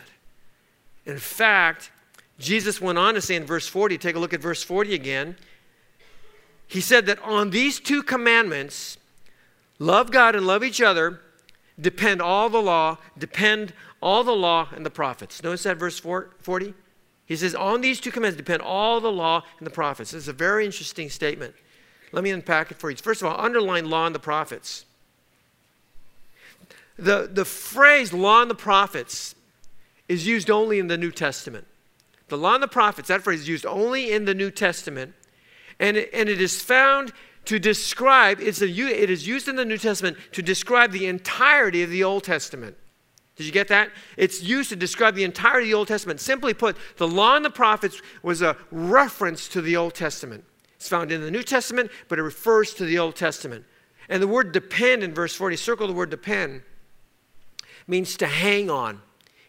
In 1.05 1.17
fact, 1.17 1.91
Jesus 2.39 2.79
went 2.79 2.97
on 2.97 3.15
to 3.15 3.21
say 3.21 3.35
in 3.35 3.45
verse 3.45 3.67
40, 3.67 3.97
take 3.97 4.15
a 4.15 4.19
look 4.19 4.33
at 4.33 4.39
verse 4.39 4.63
40 4.63 4.93
again 4.93 5.35
he 6.67 6.81
said 6.81 7.05
that 7.05 7.21
on 7.23 7.49
these 7.49 7.79
two 7.79 8.03
commandments, 8.03 8.97
love 9.79 10.11
God 10.11 10.35
and 10.35 10.45
love 10.45 10.63
each 10.63 10.81
other, 10.81 11.21
depend 11.79 12.21
all 12.21 12.49
the 12.49 12.61
law, 12.61 12.97
depend 13.17 13.73
all 14.01 14.23
the 14.23 14.35
law 14.35 14.69
and 14.75 14.85
the 14.85 14.89
prophets. 14.89 15.41
Notice 15.43 15.63
that 15.63 15.77
verse 15.77 15.99
40? 15.99 16.73
He 17.25 17.35
says, 17.35 17.55
on 17.55 17.81
these 17.81 17.99
two 17.99 18.11
commandments 18.11 18.37
depend 18.37 18.61
all 18.61 18.99
the 19.01 19.11
law 19.11 19.43
and 19.59 19.65
the 19.65 19.71
prophets. 19.71 20.11
This 20.11 20.23
is 20.23 20.27
a 20.27 20.33
very 20.33 20.65
interesting 20.65 21.09
statement. 21.09 21.53
Let 22.11 22.23
me 22.23 22.31
unpack 22.31 22.71
it 22.71 22.77
for 22.77 22.89
you. 22.89 22.95
First 22.97 23.21
of 23.21 23.27
all, 23.27 23.39
underline 23.39 23.89
law 23.89 24.05
and 24.05 24.15
the 24.15 24.19
prophets. 24.19 24.85
The, 26.97 27.29
the 27.31 27.45
phrase 27.45 28.13
law 28.13 28.41
and 28.41 28.49
the 28.49 28.55
prophets 28.55 29.35
is 30.07 30.25
used 30.25 30.49
only 30.49 30.79
in 30.79 30.87
the 30.87 30.97
New 30.97 31.11
Testament. 31.11 31.67
The 32.29 32.37
law 32.37 32.55
and 32.55 32.63
the 32.63 32.67
prophets, 32.67 33.09
that 33.09 33.21
phrase 33.21 33.41
is 33.41 33.49
used 33.49 33.65
only 33.65 34.11
in 34.11 34.25
the 34.25 34.33
New 34.33 34.51
Testament. 34.51 35.13
And 35.79 35.97
it, 35.97 36.09
and 36.13 36.27
it 36.29 36.41
is 36.41 36.61
found 36.61 37.13
to 37.45 37.59
describe, 37.59 38.39
it's 38.41 38.61
a, 38.61 38.67
it 38.67 39.09
is 39.09 39.25
used 39.25 39.47
in 39.47 39.55
the 39.55 39.65
New 39.65 39.77
Testament 39.77 40.17
to 40.33 40.41
describe 40.41 40.91
the 40.91 41.05
entirety 41.05 41.83
of 41.83 41.89
the 41.89 42.03
Old 42.03 42.23
Testament. 42.23 42.75
Did 43.37 43.45
you 43.45 43.51
get 43.51 43.67
that? 43.67 43.91
It's 44.17 44.41
used 44.41 44.69
to 44.69 44.75
describe 44.75 45.15
the 45.15 45.23
entirety 45.23 45.67
of 45.67 45.69
the 45.69 45.77
Old 45.77 45.87
Testament. 45.87 46.19
Simply 46.19 46.53
put, 46.53 46.75
the 46.97 47.07
law 47.07 47.35
and 47.35 47.45
the 47.45 47.51
prophets 47.51 48.01
was 48.23 48.41
a 48.41 48.57
reference 48.71 49.47
to 49.49 49.61
the 49.61 49.77
Old 49.77 49.93
Testament. 49.93 50.43
It's 50.75 50.89
found 50.89 51.11
in 51.11 51.21
the 51.21 51.31
New 51.31 51.43
Testament, 51.43 51.91
but 52.07 52.19
it 52.19 52.23
refers 52.23 52.73
to 52.75 52.85
the 52.85 52.97
Old 52.99 53.15
Testament. 53.15 53.63
And 54.09 54.21
the 54.21 54.27
word 54.27 54.51
depend 54.51 55.03
in 55.03 55.13
verse 55.13 55.35
40, 55.35 55.55
circle 55.55 55.87
the 55.87 55.93
word 55.93 56.09
depend, 56.09 56.63
means 57.87 58.17
to 58.17 58.27
hang 58.27 58.69
on. 58.69 59.01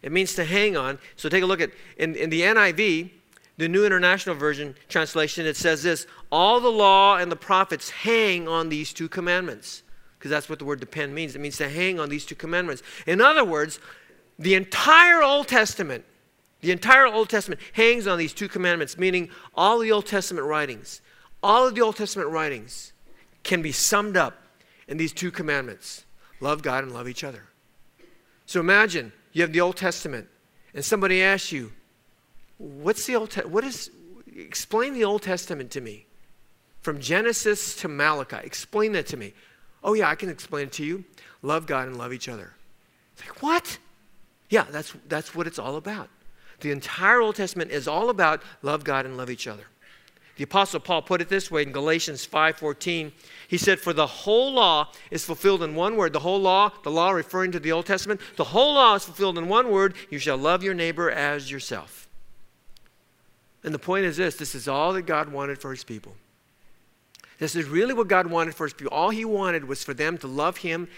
It 0.03 0.13
means 0.13 0.35
to 0.35 0.45
hang 0.45 0.77
on. 0.77 0.99
So 1.17 1.29
take 1.29 1.43
a 1.43 1.47
look 1.47 1.61
at 1.61 1.71
in, 1.97 2.15
in 2.15 2.31
the 2.31 2.43
NIV, 2.43 3.11
the 3.57 3.69
New 3.69 3.85
International 3.85 4.37
Version 4.37 4.77
translation, 4.89 5.45
it 5.45 5.57
says 5.57 5.83
this 5.83 6.07
All 6.31 6.61
the 6.61 6.71
law 6.71 7.17
and 7.17 7.33
the 7.33 7.37
prophets 7.37 7.91
hang 7.91 8.49
on 8.49 8.69
these 8.69 8.93
two 8.93 9.09
commandments. 9.09 9.83
Because 10.19 10.31
that's 10.31 10.49
what 10.49 10.59
the 10.59 10.65
word 10.65 10.81
depend 10.81 11.15
means. 11.15 11.35
It 11.37 11.41
means 11.41 11.57
to 11.59 11.69
hang 11.69 12.01
on 12.01 12.09
these 12.09 12.27
two 12.27 12.35
commandments. 12.35 12.83
In 13.07 13.21
other 13.21 13.45
words, 13.45 13.79
the 14.39 14.55
entire 14.55 15.23
Old 15.23 15.49
Testament, 15.49 16.05
the 16.61 16.73
entire 16.73 17.07
Old 17.07 17.29
Testament 17.29 17.61
hangs 17.73 18.07
on 18.07 18.19
these 18.19 18.33
two 18.33 18.49
commandments, 18.49 18.99
meaning 18.99 19.31
all 19.55 19.79
the 19.79 19.93
Old 19.93 20.07
Testament 20.07 20.47
writings, 20.47 21.01
all 21.43 21.67
of 21.67 21.75
the 21.75 21.81
Old 21.81 21.97
Testament 21.97 22.31
writings 22.31 22.93
can 23.45 23.63
be 23.63 23.73
summed 23.73 24.17
up 24.17 24.43
in 24.89 24.97
these 24.97 25.13
two 25.13 25.31
commandments 25.31 26.05
love 26.41 26.63
God 26.63 26.85
and 26.85 26.93
love 26.93 27.09
each 27.09 27.25
other. 27.25 27.45
So 28.47 28.61
imagine 28.61 29.13
you 29.33 29.43
have 29.43 29.53
the 29.53 29.61
Old 29.61 29.77
Testament, 29.77 30.29
and 30.75 30.85
somebody 30.85 31.23
asks 31.23 31.53
you, 31.53 31.73
What's 32.59 33.07
the 33.07 33.15
Old 33.15 33.31
Testament? 33.31 33.55
What 33.55 33.65
is, 33.65 33.91
explain 34.37 34.95
the 34.95 35.05
Old 35.05 35.23
Testament 35.23 35.71
to 35.73 35.81
me. 35.81 36.07
From 36.89 37.01
Genesis 37.01 37.75
to 37.83 37.87
Malachi. 37.89 38.39
Explain 38.45 38.93
that 38.93 39.07
to 39.09 39.19
me. 39.19 39.35
Oh, 39.85 39.93
yeah, 39.93 40.09
I 40.09 40.15
can 40.15 40.31
explain 40.31 40.69
it 40.69 40.73
to 40.73 40.83
you. 40.83 41.05
Love 41.43 41.67
God 41.67 41.87
and 41.87 41.99
love 41.99 42.15
each 42.15 42.31
other. 42.31 42.55
It's 43.13 43.29
like, 43.29 43.43
what? 43.43 43.77
Yeah, 44.49 44.65
that's, 44.71 44.95
that's 45.07 45.35
what 45.35 45.47
it's 45.47 45.59
all 45.59 45.77
about. 45.77 46.09
The 46.61 46.71
entire 46.71 47.21
Old 47.21 47.37
Testament 47.37 47.73
is 47.73 47.89
all 47.89 48.09
about 48.09 48.43
love 48.63 48.85
God 48.85 49.05
and 49.05 49.19
love 49.19 49.29
each 49.29 49.47
other. 49.47 49.65
The 50.37 50.45
apostle 50.45 50.81
Paul 50.81 51.03
put 51.03 51.21
it 51.21 51.29
this 51.29 51.51
way 51.51 51.61
in 51.61 51.73
Galatians 51.73 52.27
5:14. 52.27 53.13
He 53.49 53.59
said 53.59 53.81
for 53.81 53.93
the 53.93 54.07
whole 54.07 54.55
law 54.55 54.91
is 55.11 55.27
fulfilled 55.27 55.63
in 55.63 55.75
one 55.75 55.95
word. 55.95 56.15
The 56.15 56.21
whole 56.21 56.41
law, 56.41 56.73
the 56.85 56.91
law 56.91 57.11
referring 57.11 57.53
to 57.53 57.61
the 57.61 57.73
Old 57.73 57.85
Testament, 57.85 58.19
the 58.37 58.45
whole 58.45 58.73
law 58.73 58.95
is 58.95 59.05
fulfilled 59.05 59.37
in 59.37 59.47
one 59.47 59.71
word, 59.71 59.95
you 60.09 60.19
shall 60.19 60.39
love 60.39 60.63
your 60.63 60.73
neighbor 60.73 61.11
as 61.11 61.51
yourself. 61.51 62.09
And 63.63 63.75
the 63.75 63.79
point 63.79 64.07
is 64.07 64.17
this, 64.17 64.37
this 64.37 64.55
is 64.55 64.69
all 64.69 64.95
that 64.95 65.03
God 65.03 65.29
wanted 65.29 65.61
for 65.61 65.71
his 65.71 65.85
people. 65.85 66.15
This 67.39 67.55
is 67.55 67.67
really 67.67 67.95
what 67.95 68.09
God 68.09 68.27
wanted 68.27 68.55
for 68.55 68.67
his 68.67 68.75
people. 68.75 68.93
All 68.93 69.11
he 69.11 69.25
wanted 69.25 69.67
was 69.67 69.85
for 69.85 69.95
them 69.95 70.19
to 70.19 70.27
love 70.27 70.59
him 70.59 70.89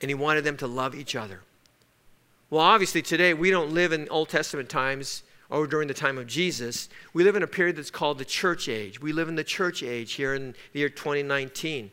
and 0.00 0.10
he 0.10 0.14
wanted 0.14 0.44
them 0.44 0.56
to 0.58 0.66
love 0.66 0.94
each 0.94 1.14
other. 1.14 1.40
Well, 2.48 2.62
obviously 2.62 3.02
today 3.02 3.34
we 3.34 3.50
don't 3.50 3.72
live 3.72 3.92
in 3.92 4.08
Old 4.08 4.28
Testament 4.28 4.68
times 4.68 5.22
or 5.50 5.66
during 5.66 5.88
the 5.88 5.94
time 5.94 6.16
of 6.16 6.26
Jesus, 6.26 6.88
we 7.12 7.24
live 7.24 7.36
in 7.36 7.42
a 7.42 7.46
period 7.46 7.76
that's 7.76 7.90
called 7.90 8.18
the 8.18 8.24
church 8.24 8.68
age. 8.68 9.00
We 9.00 9.12
live 9.12 9.28
in 9.28 9.34
the 9.34 9.44
church 9.44 9.82
age 9.82 10.12
here 10.12 10.34
in 10.34 10.54
the 10.72 10.78
year 10.78 10.88
2019. 10.88 11.90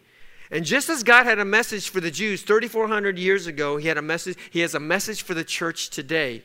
And 0.51 0.63
just 0.63 0.89
as 0.89 1.03
God 1.03 1.25
had 1.25 1.39
a 1.39 1.45
message 1.45 1.89
for 1.89 1.99
the 1.99 2.11
Jews 2.11 2.43
3,400 2.43 3.17
years 3.17 3.47
ago, 3.47 3.77
he, 3.77 3.87
had 3.87 3.97
a 3.97 4.01
message, 4.01 4.37
he 4.51 4.61
has 4.61 4.75
a 4.75 4.79
message 4.79 5.23
for 5.23 5.33
the 5.33 5.43
church 5.43 5.89
today. 5.89 6.43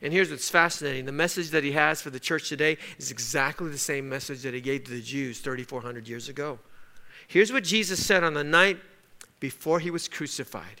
And 0.00 0.12
here's 0.12 0.30
what's 0.30 0.50
fascinating 0.50 1.04
the 1.04 1.12
message 1.12 1.50
that 1.50 1.64
he 1.64 1.72
has 1.72 2.00
for 2.00 2.10
the 2.10 2.20
church 2.20 2.48
today 2.48 2.78
is 2.98 3.10
exactly 3.10 3.68
the 3.70 3.78
same 3.78 4.08
message 4.08 4.42
that 4.42 4.54
he 4.54 4.60
gave 4.60 4.84
to 4.84 4.90
the 4.90 5.02
Jews 5.02 5.40
3,400 5.40 6.08
years 6.08 6.28
ago. 6.28 6.58
Here's 7.28 7.52
what 7.52 7.62
Jesus 7.62 8.04
said 8.04 8.24
on 8.24 8.34
the 8.34 8.42
night 8.42 8.78
before 9.38 9.78
he 9.78 9.90
was 9.90 10.08
crucified. 10.08 10.80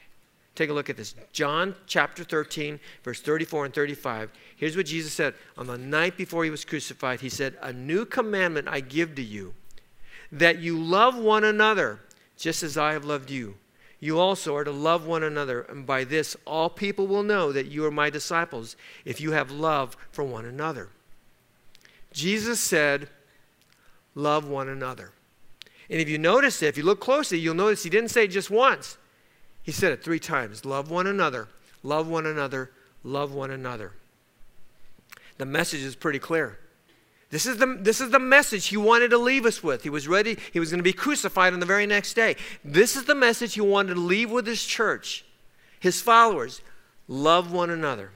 Take 0.54 0.70
a 0.70 0.72
look 0.72 0.90
at 0.90 0.96
this. 0.96 1.14
John 1.30 1.76
chapter 1.86 2.24
13, 2.24 2.80
verse 3.04 3.20
34 3.20 3.66
and 3.66 3.74
35. 3.74 4.32
Here's 4.56 4.76
what 4.76 4.86
Jesus 4.86 5.12
said. 5.12 5.34
On 5.56 5.68
the 5.68 5.78
night 5.78 6.16
before 6.16 6.42
he 6.42 6.50
was 6.50 6.64
crucified, 6.64 7.20
he 7.20 7.28
said, 7.28 7.56
A 7.62 7.72
new 7.72 8.04
commandment 8.04 8.66
I 8.66 8.80
give 8.80 9.14
to 9.14 9.22
you, 9.22 9.54
that 10.32 10.58
you 10.58 10.76
love 10.76 11.16
one 11.16 11.44
another 11.44 12.00
just 12.36 12.64
as 12.64 12.76
I 12.76 12.92
have 12.94 13.04
loved 13.04 13.30
you. 13.30 13.54
You 14.00 14.18
also 14.18 14.56
are 14.56 14.64
to 14.64 14.72
love 14.72 15.06
one 15.06 15.22
another, 15.22 15.62
and 15.62 15.86
by 15.86 16.04
this 16.04 16.36
all 16.44 16.70
people 16.70 17.06
will 17.06 17.22
know 17.22 17.52
that 17.52 17.66
you 17.66 17.84
are 17.84 17.90
my 17.90 18.10
disciples, 18.10 18.74
if 19.04 19.20
you 19.20 19.32
have 19.32 19.50
love 19.50 19.96
for 20.10 20.24
one 20.24 20.44
another. 20.44 20.88
Jesus 22.12 22.58
said, 22.58 23.08
Love 24.14 24.48
one 24.48 24.68
another. 24.68 25.12
And 25.90 26.00
if 26.00 26.08
you 26.08 26.18
notice 26.18 26.62
it, 26.62 26.66
if 26.66 26.76
you 26.76 26.82
look 26.82 27.00
closely, 27.00 27.38
you'll 27.38 27.54
notice 27.54 27.82
he 27.82 27.90
didn't 27.90 28.10
say 28.10 28.24
it 28.24 28.28
just 28.28 28.50
once. 28.50 28.98
He 29.62 29.72
said 29.72 29.92
it 29.92 30.02
three 30.02 30.18
times 30.18 30.64
love 30.64 30.90
one 30.90 31.06
another, 31.06 31.48
love 31.82 32.08
one 32.08 32.26
another, 32.26 32.70
love 33.04 33.34
one 33.34 33.50
another. 33.50 33.92
The 35.38 35.46
message 35.46 35.82
is 35.82 35.94
pretty 35.94 36.18
clear. 36.18 36.58
This 37.30 37.44
is, 37.44 37.58
the, 37.58 37.78
this 37.78 38.00
is 38.00 38.10
the 38.10 38.18
message 38.18 38.68
he 38.68 38.78
wanted 38.78 39.10
to 39.10 39.18
leave 39.18 39.44
us 39.44 39.62
with. 39.62 39.82
He 39.82 39.90
was 39.90 40.08
ready, 40.08 40.38
he 40.52 40.60
was 40.60 40.70
going 40.70 40.78
to 40.78 40.84
be 40.84 40.94
crucified 40.94 41.52
on 41.52 41.60
the 41.60 41.66
very 41.66 41.86
next 41.86 42.14
day. 42.14 42.36
This 42.64 42.96
is 42.96 43.04
the 43.04 43.14
message 43.14 43.54
he 43.54 43.60
wanted 43.60 43.94
to 43.94 44.00
leave 44.00 44.30
with 44.30 44.46
his 44.46 44.64
church, 44.64 45.26
his 45.78 46.00
followers. 46.00 46.62
Love 47.06 47.52
one 47.52 47.70
another. 47.70 48.10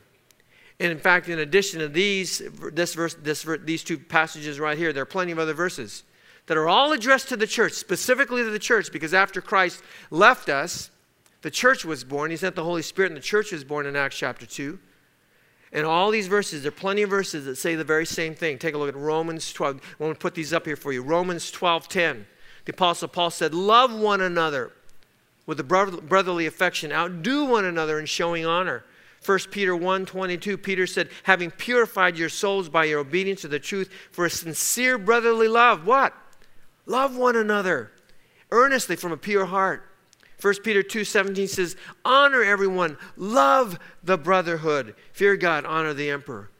And 0.80 0.90
in 0.90 0.98
fact, 0.98 1.28
in 1.28 1.38
addition 1.38 1.80
to 1.80 1.88
these, 1.88 2.42
this 2.72 2.94
verse, 2.94 3.14
this, 3.14 3.46
these 3.64 3.84
two 3.84 3.98
passages 3.98 4.58
right 4.58 4.76
here, 4.76 4.92
there 4.92 5.02
are 5.02 5.06
plenty 5.06 5.32
of 5.32 5.38
other 5.38 5.54
verses 5.54 6.02
that 6.46 6.56
are 6.56 6.68
all 6.68 6.92
addressed 6.92 7.28
to 7.28 7.36
the 7.36 7.46
church, 7.46 7.72
specifically 7.72 8.42
to 8.42 8.50
the 8.50 8.58
church, 8.58 8.92
because 8.92 9.14
after 9.14 9.40
Christ 9.40 9.82
left 10.10 10.48
us, 10.48 10.90
the 11.42 11.50
church 11.50 11.84
was 11.84 12.04
born. 12.04 12.30
He 12.30 12.36
sent 12.36 12.54
the 12.54 12.64
Holy 12.64 12.82
Spirit, 12.82 13.12
and 13.12 13.16
the 13.16 13.22
church 13.22 13.52
was 13.52 13.64
born 13.64 13.86
in 13.86 13.96
Acts 13.96 14.16
chapter 14.16 14.46
2. 14.46 14.78
And 15.72 15.86
all 15.86 16.10
these 16.10 16.28
verses, 16.28 16.62
there 16.62 16.68
are 16.68 16.72
plenty 16.72 17.02
of 17.02 17.10
verses 17.10 17.46
that 17.46 17.56
say 17.56 17.74
the 17.74 17.84
very 17.84 18.04
same 18.04 18.34
thing. 18.34 18.58
Take 18.58 18.74
a 18.74 18.78
look 18.78 18.88
at 18.88 18.96
Romans 18.96 19.52
12. 19.52 19.80
I 19.98 20.04
want 20.04 20.14
to 20.14 20.22
put 20.22 20.34
these 20.34 20.52
up 20.52 20.66
here 20.66 20.76
for 20.76 20.92
you. 20.92 21.02
Romans 21.02 21.50
12 21.50 21.88
10. 21.88 22.26
The 22.64 22.72
Apostle 22.72 23.08
Paul 23.08 23.30
said, 23.30 23.54
Love 23.54 23.92
one 23.98 24.20
another 24.20 24.72
with 25.46 25.58
a 25.58 25.64
brotherly 25.64 26.46
affection, 26.46 26.92
outdo 26.92 27.44
one 27.46 27.64
another 27.64 27.98
in 27.98 28.06
showing 28.06 28.46
honor. 28.46 28.84
1 29.24 29.38
Peter 29.50 29.74
1 29.74 30.04
22, 30.04 30.58
Peter 30.58 30.86
said, 30.86 31.08
Having 31.24 31.52
purified 31.52 32.16
your 32.16 32.28
souls 32.28 32.68
by 32.68 32.84
your 32.84 33.00
obedience 33.00 33.40
to 33.42 33.48
the 33.48 33.58
truth 33.58 33.88
for 34.10 34.26
a 34.26 34.30
sincere 34.30 34.98
brotherly 34.98 35.48
love. 35.48 35.86
What? 35.86 36.12
Love 36.86 37.16
one 37.16 37.36
another 37.36 37.92
earnestly 38.50 38.96
from 38.96 39.12
a 39.12 39.16
pure 39.16 39.46
heart 39.46 39.88
1 40.42 40.64
Peter 40.64 40.82
2:17 40.82 41.46
says, 41.46 41.76
"Honor 42.04 42.42
everyone, 42.42 42.98
love 43.16 43.78
the 44.02 44.18
brotherhood, 44.18 44.96
fear 45.12 45.36
God, 45.36 45.64
honor 45.64 45.94
the 45.94 46.10
emperor." 46.10 46.50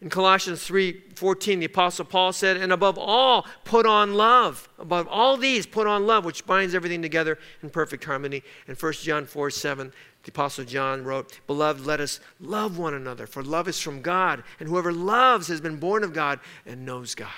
In 0.00 0.08
Colossians 0.08 0.64
3:14, 0.64 1.60
the 1.60 1.66
apostle 1.66 2.06
Paul 2.06 2.32
said, 2.32 2.56
"And 2.56 2.72
above 2.72 2.96
all, 2.96 3.46
put 3.64 3.84
on 3.84 4.14
love. 4.14 4.70
Above 4.78 5.06
all 5.08 5.36
these, 5.36 5.66
put 5.66 5.86
on 5.86 6.06
love, 6.06 6.24
which 6.24 6.46
binds 6.46 6.74
everything 6.74 7.02
together 7.02 7.38
in 7.62 7.68
perfect 7.68 8.04
harmony." 8.04 8.42
In 8.66 8.76
1 8.76 9.02
John 9.04 9.26
4 9.26 9.50
7, 9.50 9.92
the 10.22 10.30
apostle 10.30 10.64
John 10.64 11.04
wrote, 11.04 11.40
"Beloved, 11.46 11.84
let 11.84 12.00
us 12.00 12.20
love 12.40 12.78
one 12.78 12.94
another, 12.94 13.26
for 13.26 13.42
love 13.42 13.68
is 13.68 13.78
from 13.78 14.00
God, 14.00 14.42
and 14.58 14.70
whoever 14.70 14.90
loves 14.90 15.48
has 15.48 15.60
been 15.60 15.76
born 15.76 16.02
of 16.02 16.14
God 16.14 16.40
and 16.64 16.86
knows 16.86 17.14
God." 17.14 17.28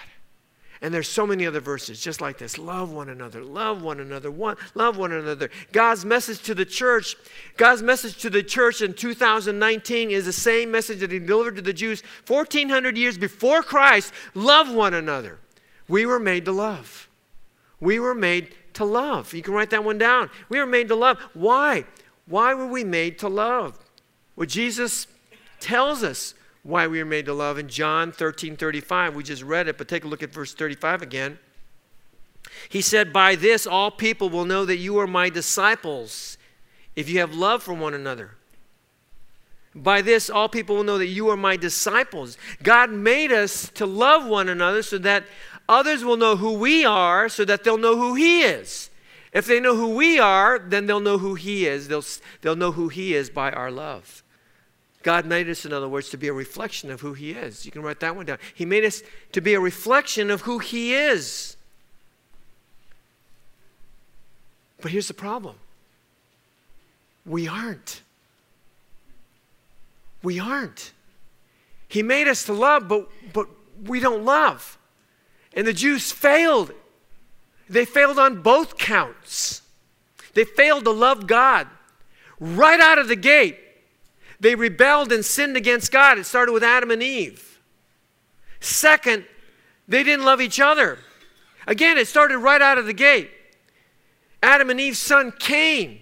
And 0.83 0.95
there's 0.95 1.09
so 1.09 1.27
many 1.27 1.47
other 1.47 1.61
verses 1.61 2.01
just 2.01 2.23
like 2.23 2.39
this. 2.39 2.57
Love 2.57 2.91
one 2.91 3.11
another, 3.11 3.45
love 3.45 3.83
one 3.83 4.01
another, 4.01 4.31
one, 4.31 4.57
love 4.75 4.97
one 4.97 5.13
another. 5.13 5.51
God's 5.73 6.07
message 6.07 6.41
to 6.45 6.55
the 6.55 6.65
church, 6.65 7.17
God's 7.59 7.83
message 7.83 8.17
to 8.23 8.31
the 8.31 8.43
church 8.43 8.81
in 8.81 8.95
2019 8.95 10.11
is 10.11 10.25
the 10.25 10.33
same 10.33 10.71
message 10.71 11.01
that 11.01 11.13
he 11.13 11.19
delivered 11.19 11.57
to 11.57 11.63
the 11.63 11.75
Jews 11.75 12.03
1400 12.27 12.97
years 12.97 13.19
before 13.19 13.63
Christ. 13.63 14.15
Love 14.35 14.73
one 14.73 14.95
another. 14.95 15.39
We 15.87 16.07
were 16.07 16.21
made 16.21 16.47
to 16.47 16.53
love. 16.53 17.09
We 17.79 18.01
were 18.01 18.15
made 18.15 18.55
to 18.75 18.85
love. 18.85 19.35
You 19.35 19.43
can 19.43 19.53
write 19.53 19.71
that 19.71 19.85
one 19.85 19.99
down. 19.99 20.31
We 20.49 20.59
were 20.59 20.67
made 20.67 20.89
to 20.89 20.95
love. 20.95 21.19
Why? 21.35 21.85
Why 22.27 22.55
were 22.55 22.67
we 22.67 22.85
made 22.85 23.19
to 23.19 23.29
love? 23.29 23.79
Well, 24.35 24.47
Jesus 24.47 25.07
tells 25.59 26.03
us 26.03 26.35
why 26.63 26.87
we 26.87 27.01
are 27.01 27.07
made 27.07 27.27
to 27.27 27.35
love 27.35 27.59
in 27.59 27.69
John 27.69 28.13
13 28.13 28.57
35. 28.57 29.15
We 29.15 29.23
just 29.23 29.43
read 29.43 29.69
it, 29.69 29.79
but 29.79 29.89
take 29.89 30.05
a 30.05 30.09
look 30.09 30.23
at 30.23 30.33
verse 30.33 30.55
35 30.55 31.03
again. 31.03 31.39
He 32.69 32.81
said, 32.81 33.13
By 33.13 33.35
this 33.35 33.67
all 33.67 33.91
people 33.91 34.29
will 34.29 34.45
know 34.45 34.65
that 34.65 34.77
you 34.77 34.99
are 34.99 35.07
my 35.07 35.31
disciples 35.31 36.39
if 36.97 37.09
you 37.09 37.21
have 37.21 37.35
love 37.35 37.63
for 37.63 37.75
one 37.75 37.95
another. 37.95 38.33
By 39.75 40.03
this, 40.03 40.29
all 40.29 40.49
people 40.49 40.77
will 40.77 40.85
know 40.85 40.99
that 40.99 41.07
you 41.07 41.29
are 41.29 41.37
my 41.37 41.57
disciples. 41.57 42.37
God 42.63 42.91
made 42.91 43.31
us 43.31 43.71
to 43.75 43.87
love 43.87 44.27
one 44.27 44.49
another 44.49 44.83
so 44.83 44.99
that 44.99 45.25
others 45.69 46.03
will 46.03 46.17
know 46.17 46.37
who 46.37 46.55
we 46.55 46.85
are, 46.85 47.29
so 47.29 47.45
that 47.45 47.63
they'll 47.63 47.79
know 47.79 47.97
who 47.97 48.15
He 48.15 48.43
is. 48.43 48.91
If 49.33 49.47
they 49.47 49.61
know 49.61 49.77
who 49.77 49.95
we 49.95 50.19
are, 50.19 50.59
then 50.59 50.87
they'll 50.87 50.99
know 50.99 51.19
who 51.19 51.37
He 51.37 51.67
is. 51.67 51.87
They'll, 51.87 52.05
they'll 52.41 52.57
know 52.57 52.73
who 52.73 52.89
He 52.89 53.15
is 53.15 53.31
by 53.31 53.53
our 53.53 53.71
love. 53.71 54.20
God 55.03 55.25
made 55.25 55.49
us, 55.49 55.65
in 55.65 55.73
other 55.73 55.89
words, 55.89 56.11
to 56.11 56.19
be 56.19 56.29
a 56.29 56.33
reflection 56.33 56.91
of 56.91 57.01
who 57.01 57.15
He 57.15 57.33
is. 57.33 57.65
You 57.65 57.73
can 57.73 57.83
write 57.83 58.01
that 58.01 58.15
one 58.15 58.27
down. 58.27 58.39
He 58.55 58.65
made 58.67 58.85
us 58.85 59.03
to 59.33 59.41
be 59.41 59.55
a 59.55 59.61
reflection 59.61 60.31
of 60.31 60.43
who 60.43 60.59
He 60.59 60.95
is. 60.95 61.57
But 64.81 64.91
here's 64.91 65.09
the 65.09 65.15
problem 65.15 65.57
we 67.25 67.49
aren't. 67.49 68.03
We 70.23 70.39
aren't. 70.39 70.93
He 71.89 72.03
made 72.03 72.29
us 72.29 72.45
to 72.45 72.53
love, 72.53 72.89
but, 72.89 73.09
but 73.33 73.49
we 73.85 74.01
don't 74.01 74.25
love. 74.25 74.79
And 75.55 75.67
the 75.67 75.73
Jews 75.73 76.13
failed. 76.13 76.73
They 77.69 77.85
failed 77.85 78.19
on 78.19 78.43
both 78.43 78.77
counts. 78.77 79.63
They 80.35 80.45
failed 80.45 80.85
to 80.85 80.91
love 80.91 81.27
God 81.27 81.67
right 82.39 82.81
out 82.81 82.99
of 82.99 83.09
the 83.09 83.17
gate. 83.17 83.59
They 84.41 84.55
rebelled 84.55 85.13
and 85.13 85.25
sinned 85.25 85.57
against 85.57 85.93
God. 85.93 86.19
It 86.19 86.25
started 86.25 86.53
with 86.53 86.65
Adam 86.65 86.91
and 86.91 87.03
Eve. 87.03 87.61
Second, 88.59 89.27
they 89.87 90.03
didn't 90.03 90.25
love 90.25 90.41
each 90.41 90.59
other. 90.59 90.99
Again, 91.67 91.99
it 91.99 92.09
started 92.09 92.39
right 92.39 92.61
out 92.61 92.79
of 92.79 92.87
the 92.87 92.95
gate. 92.95 93.31
Adam 94.43 94.71
and 94.71 94.81
Eve's 94.81 94.99
son 94.99 95.33
Cain 95.39 96.01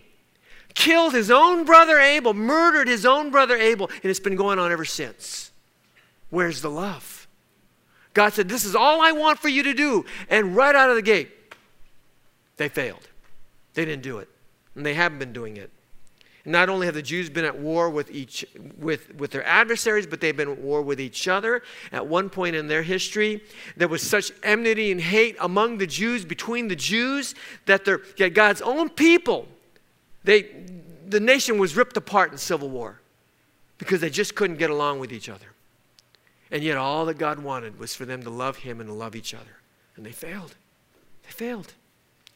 killed 0.75 1.12
his 1.12 1.30
own 1.30 1.64
brother 1.64 1.99
Abel, 1.99 2.33
murdered 2.33 2.87
his 2.87 3.04
own 3.04 3.30
brother 3.30 3.57
Abel, 3.57 3.90
and 3.90 4.04
it's 4.04 4.21
been 4.21 4.37
going 4.37 4.61
on 4.61 4.71
ever 4.71 4.85
since. 4.85 5.50
Where's 6.30 6.62
the 6.62 6.71
love? 6.71 7.26
God 8.14 8.33
said, 8.33 8.49
This 8.49 8.64
is 8.64 8.76
all 8.76 9.00
I 9.00 9.12
want 9.12 9.40
for 9.40 9.49
you 9.49 9.64
to 9.64 9.75
do. 9.75 10.04
And 10.28 10.54
right 10.54 10.75
out 10.75 10.90
of 10.90 10.97
the 10.97 11.02
gate, 11.02 11.30
they 12.57 12.68
failed. 12.68 13.09
They 13.75 13.85
didn't 13.85 14.02
do 14.02 14.18
it. 14.18 14.28
And 14.75 14.87
they 14.87 14.95
haven't 14.95 15.18
been 15.18 15.33
doing 15.33 15.57
it. 15.57 15.71
Not 16.48 16.68
only 16.68 16.86
have 16.86 16.94
the 16.94 17.02
Jews 17.02 17.28
been 17.28 17.44
at 17.44 17.58
war 17.58 17.90
with, 17.90 18.10
each, 18.10 18.44
with, 18.78 19.14
with 19.16 19.30
their 19.30 19.44
adversaries, 19.44 20.06
but 20.06 20.20
they've 20.20 20.36
been 20.36 20.50
at 20.50 20.58
war 20.58 20.80
with 20.80 21.00
each 21.00 21.28
other. 21.28 21.62
At 21.92 22.06
one 22.06 22.30
point 22.30 22.56
in 22.56 22.68
their 22.68 22.82
history, 22.82 23.42
there 23.76 23.88
was 23.88 24.02
such 24.02 24.32
enmity 24.42 24.90
and 24.90 25.00
hate 25.00 25.36
among 25.40 25.78
the 25.78 25.86
Jews, 25.86 26.24
between 26.24 26.68
the 26.68 26.76
Jews, 26.76 27.34
that, 27.66 27.84
that 27.84 28.34
God's 28.34 28.62
own 28.62 28.88
people, 28.88 29.46
they, 30.24 30.48
the 31.06 31.20
nation 31.20 31.58
was 31.58 31.76
ripped 31.76 31.96
apart 31.96 32.32
in 32.32 32.38
civil 32.38 32.70
war 32.70 33.00
because 33.76 34.00
they 34.00 34.10
just 34.10 34.34
couldn't 34.34 34.56
get 34.56 34.70
along 34.70 34.98
with 34.98 35.12
each 35.12 35.28
other. 35.28 35.46
And 36.50 36.62
yet, 36.62 36.78
all 36.78 37.04
that 37.06 37.18
God 37.18 37.40
wanted 37.40 37.78
was 37.78 37.94
for 37.94 38.06
them 38.06 38.22
to 38.22 38.30
love 38.30 38.56
Him 38.56 38.80
and 38.80 38.88
to 38.88 38.94
love 38.94 39.14
each 39.14 39.34
other. 39.34 39.58
And 39.96 40.06
they 40.06 40.12
failed. 40.12 40.54
They 41.24 41.30
failed. 41.30 41.74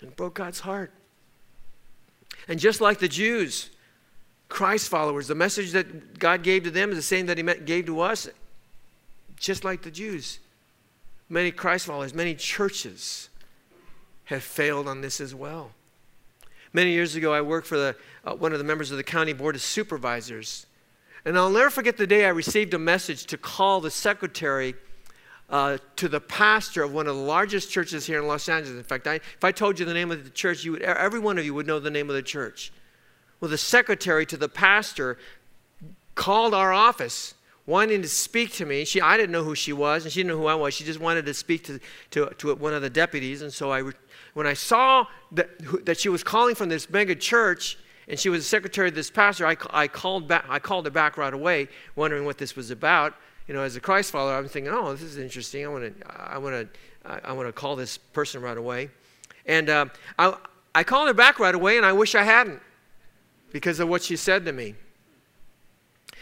And 0.03 0.15
broke 0.15 0.35
God's 0.35 0.61
heart. 0.61 0.93
And 2.49 2.61
just 2.61 2.81
like 2.81 2.99
the 2.99 3.09
Jews, 3.09 3.71
Christ 4.53 4.91
followers, 4.91 5.29
the 5.29 5.35
message 5.35 5.73
that 5.73 6.19
God 6.19 6.43
gave 6.43 6.65
to 6.65 6.71
them 6.71 6.91
is 6.91 6.97
the 6.97 7.03
same 7.03 7.25
that 7.25 7.39
He 7.39 7.45
gave 7.65 7.87
to 7.87 8.01
us, 8.01 8.29
just 9.35 9.65
like 9.65 9.81
the 9.81 9.91
Jews. 9.91 10.41
Many 11.31 11.51
Christ 11.51 11.87
followers, 11.87 12.13
many 12.13 12.35
churches 12.35 13.31
have 14.25 14.43
failed 14.43 14.89
on 14.89 15.01
this 15.01 15.23
as 15.23 15.35
well. 15.35 15.71
Many 16.75 16.91
years 16.91 17.17
ago, 17.17 17.33
I 17.33 17.41
worked 17.41 17.67
for 17.67 17.79
the, 17.79 17.97
uh, 18.27 18.35
one 18.35 18.53
of 18.53 18.59
the 18.59 18.65
members 18.65 18.91
of 18.91 18.99
the 18.99 19.03
county 19.03 19.33
board 19.33 19.55
of 19.55 19.63
supervisors. 19.63 20.67
And 21.25 21.39
I'll 21.39 21.49
never 21.49 21.71
forget 21.71 21.97
the 21.97 22.07
day 22.07 22.27
I 22.27 22.29
received 22.29 22.75
a 22.75 22.79
message 22.79 23.25
to 23.29 23.39
call 23.39 23.81
the 23.81 23.91
secretary 23.91 24.75
uh, 25.49 25.79
to 25.97 26.09
the 26.09 26.21
pastor 26.21 26.83
of 26.83 26.93
one 26.93 27.07
of 27.07 27.17
the 27.17 27.23
largest 27.23 27.71
churches 27.71 28.05
here 28.05 28.19
in 28.19 28.29
Los 28.29 28.51
Angeles. 28.51 28.77
In 28.77 28.85
fact, 28.85 29.07
I, 29.07 29.15
if 29.15 29.45
I 29.45 29.51
told 29.51 29.79
you 29.79 29.87
the 29.87 29.95
name 29.95 30.11
of 30.11 30.25
the 30.25 30.31
church, 30.31 30.63
you 30.63 30.73
would, 30.73 30.83
every 30.83 31.21
one 31.21 31.39
of 31.39 31.47
you 31.47 31.55
would 31.55 31.67
know 31.67 31.81
the 31.81 31.91
name 31.91 32.11
of 32.11 32.17
the 32.17 32.23
church. 32.23 32.71
Well, 33.43 33.51
the 33.51 33.59
secretary 33.59 34.25
to 34.27 34.37
the 34.37 34.49
pastor 34.49 35.19
called 36.15 36.55
our 36.55 36.73
office 36.73 37.35
wanting 37.67 38.01
to 38.03 38.09
speak 38.09 38.53
to 38.53 38.65
me. 38.65 38.85
She, 38.85 39.01
I 39.01 39.17
didn't 39.17 39.33
know 39.33 39.43
who 39.43 39.57
she 39.57 39.73
was, 39.73 40.05
and 40.05 40.13
she 40.13 40.21
didn't 40.21 40.29
know 40.29 40.39
who 40.39 40.47
I 40.47 40.55
was. 40.55 40.75
She 40.75 40.85
just 40.85 41.01
wanted 41.01 41.27
to 41.27 41.35
speak 41.35 41.65
to, 41.65 41.81
to, 42.13 42.27
to 42.39 42.55
one 42.55 42.73
of 42.73 42.83
the 42.83 42.91
deputies. 42.91 43.43
And 43.43 43.53
so 43.53 43.73
I, 43.73 43.83
when 44.35 44.47
I 44.47 44.53
saw 44.53 45.07
that, 45.33 45.49
that 45.87 45.99
she 45.99 46.09
was 46.09 46.23
calling 46.23 46.55
from 46.55 46.69
this 46.69 46.89
mega 46.89 47.17
church, 47.17 47.79
and 48.07 48.17
she 48.17 48.29
was 48.29 48.43
the 48.43 48.49
secretary 48.49 48.91
of 48.91 48.95
this 48.95 49.11
pastor, 49.11 49.45
I, 49.45 49.57
I, 49.71 49.89
called 49.89 50.29
back, 50.29 50.45
I 50.49 50.61
called 50.61 50.85
her 50.85 50.93
back 50.93 51.17
right 51.17 51.35
away, 51.35 51.67
wondering 51.97 52.25
what 52.25 52.39
this 52.39 52.55
was 52.55 52.71
about. 52.71 53.13
You 53.49 53.55
know, 53.55 53.63
as 53.63 53.75
a 53.75 53.81
Christ 53.81 54.13
follower, 54.13 54.37
I'm 54.37 54.47
thinking, 54.47 54.73
oh, 54.73 54.93
this 54.93 55.03
is 55.03 55.19
interesting. 55.19 55.65
I 55.65 55.69
want 55.69 55.99
to, 55.99 56.07
I 56.09 56.39
want 56.39 56.73
to, 57.05 57.29
I 57.29 57.33
want 57.33 57.49
to 57.49 57.53
call 57.53 57.75
this 57.75 57.99
person 57.99 58.41
right 58.41 58.57
away. 58.57 58.91
And 59.47 59.69
uh, 59.69 59.87
I, 60.17 60.37
I 60.77 60.85
called 60.85 61.09
her 61.09 61.15
back 61.15 61.41
right 61.41 61.57
away, 61.57 61.77
and 61.77 61.85
I 61.85 61.93
wish 61.93 62.15
I 62.15 62.23
hadn't 62.23 62.61
because 63.53 63.81
of 63.81 63.89
what 63.89 64.03
she 64.03 64.17
said 64.17 64.45
to 64.47 64.53
me. 64.53 64.75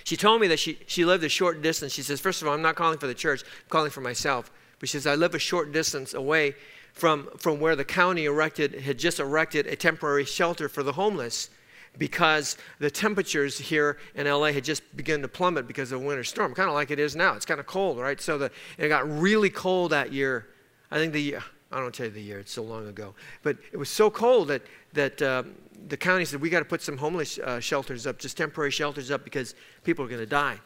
She 0.04 0.16
told 0.16 0.40
me 0.40 0.46
that 0.48 0.58
she, 0.58 0.78
she 0.86 1.04
lived 1.04 1.24
a 1.24 1.28
short 1.28 1.62
distance. 1.62 1.92
She 1.92 2.02
says, 2.02 2.20
First 2.20 2.42
of 2.42 2.48
all, 2.48 2.54
I'm 2.54 2.62
not 2.62 2.74
calling 2.74 2.98
for 2.98 3.06
the 3.06 3.14
church, 3.14 3.42
I'm 3.42 3.68
calling 3.68 3.90
for 3.90 4.00
myself. 4.00 4.50
But 4.78 4.88
she 4.88 4.98
says, 4.98 5.06
I 5.06 5.14
live 5.14 5.34
a 5.34 5.38
short 5.38 5.72
distance 5.72 6.14
away 6.14 6.54
from, 6.92 7.28
from 7.38 7.60
where 7.60 7.76
the 7.76 7.84
county 7.84 8.24
erected, 8.24 8.74
had 8.80 8.98
just 8.98 9.20
erected 9.20 9.66
a 9.66 9.76
temporary 9.76 10.24
shelter 10.24 10.68
for 10.68 10.82
the 10.82 10.92
homeless 10.92 11.50
because 11.98 12.56
the 12.78 12.90
temperatures 12.90 13.58
here 13.58 13.98
in 14.14 14.26
LA 14.26 14.52
had 14.52 14.64
just 14.64 14.96
begun 14.96 15.22
to 15.22 15.28
plummet 15.28 15.66
because 15.66 15.92
of 15.92 16.00
a 16.00 16.04
winter 16.04 16.24
storm, 16.24 16.54
kind 16.54 16.68
of 16.68 16.74
like 16.74 16.90
it 16.90 16.98
is 16.98 17.14
now. 17.16 17.34
It's 17.34 17.44
kind 17.44 17.60
of 17.60 17.66
cold, 17.66 17.98
right? 17.98 18.20
So 18.20 18.38
the, 18.38 18.50
it 18.78 18.88
got 18.88 19.08
really 19.08 19.50
cold 19.50 19.92
that 19.92 20.12
year. 20.12 20.46
I 20.90 20.96
think 20.96 21.12
the 21.12 21.36
I 21.72 21.78
don't 21.78 21.94
tell 21.94 22.06
you 22.06 22.12
the 22.12 22.22
year, 22.22 22.40
it's 22.40 22.52
so 22.52 22.62
long 22.62 22.88
ago. 22.88 23.14
But 23.42 23.58
it 23.72 23.76
was 23.76 23.88
so 23.88 24.10
cold 24.10 24.48
that, 24.48 24.62
that 24.92 25.22
um, 25.22 25.54
the 25.88 25.96
county 25.96 26.24
said, 26.24 26.40
we 26.40 26.50
got 26.50 26.58
to 26.60 26.64
put 26.64 26.82
some 26.82 26.96
homeless 26.96 27.38
uh, 27.38 27.60
shelters 27.60 28.06
up, 28.06 28.18
just 28.18 28.36
temporary 28.36 28.72
shelters 28.72 29.10
up 29.10 29.22
because 29.22 29.54
people 29.84 30.04
are 30.04 30.08
going 30.08 30.20
to 30.20 30.26
die. 30.26 30.58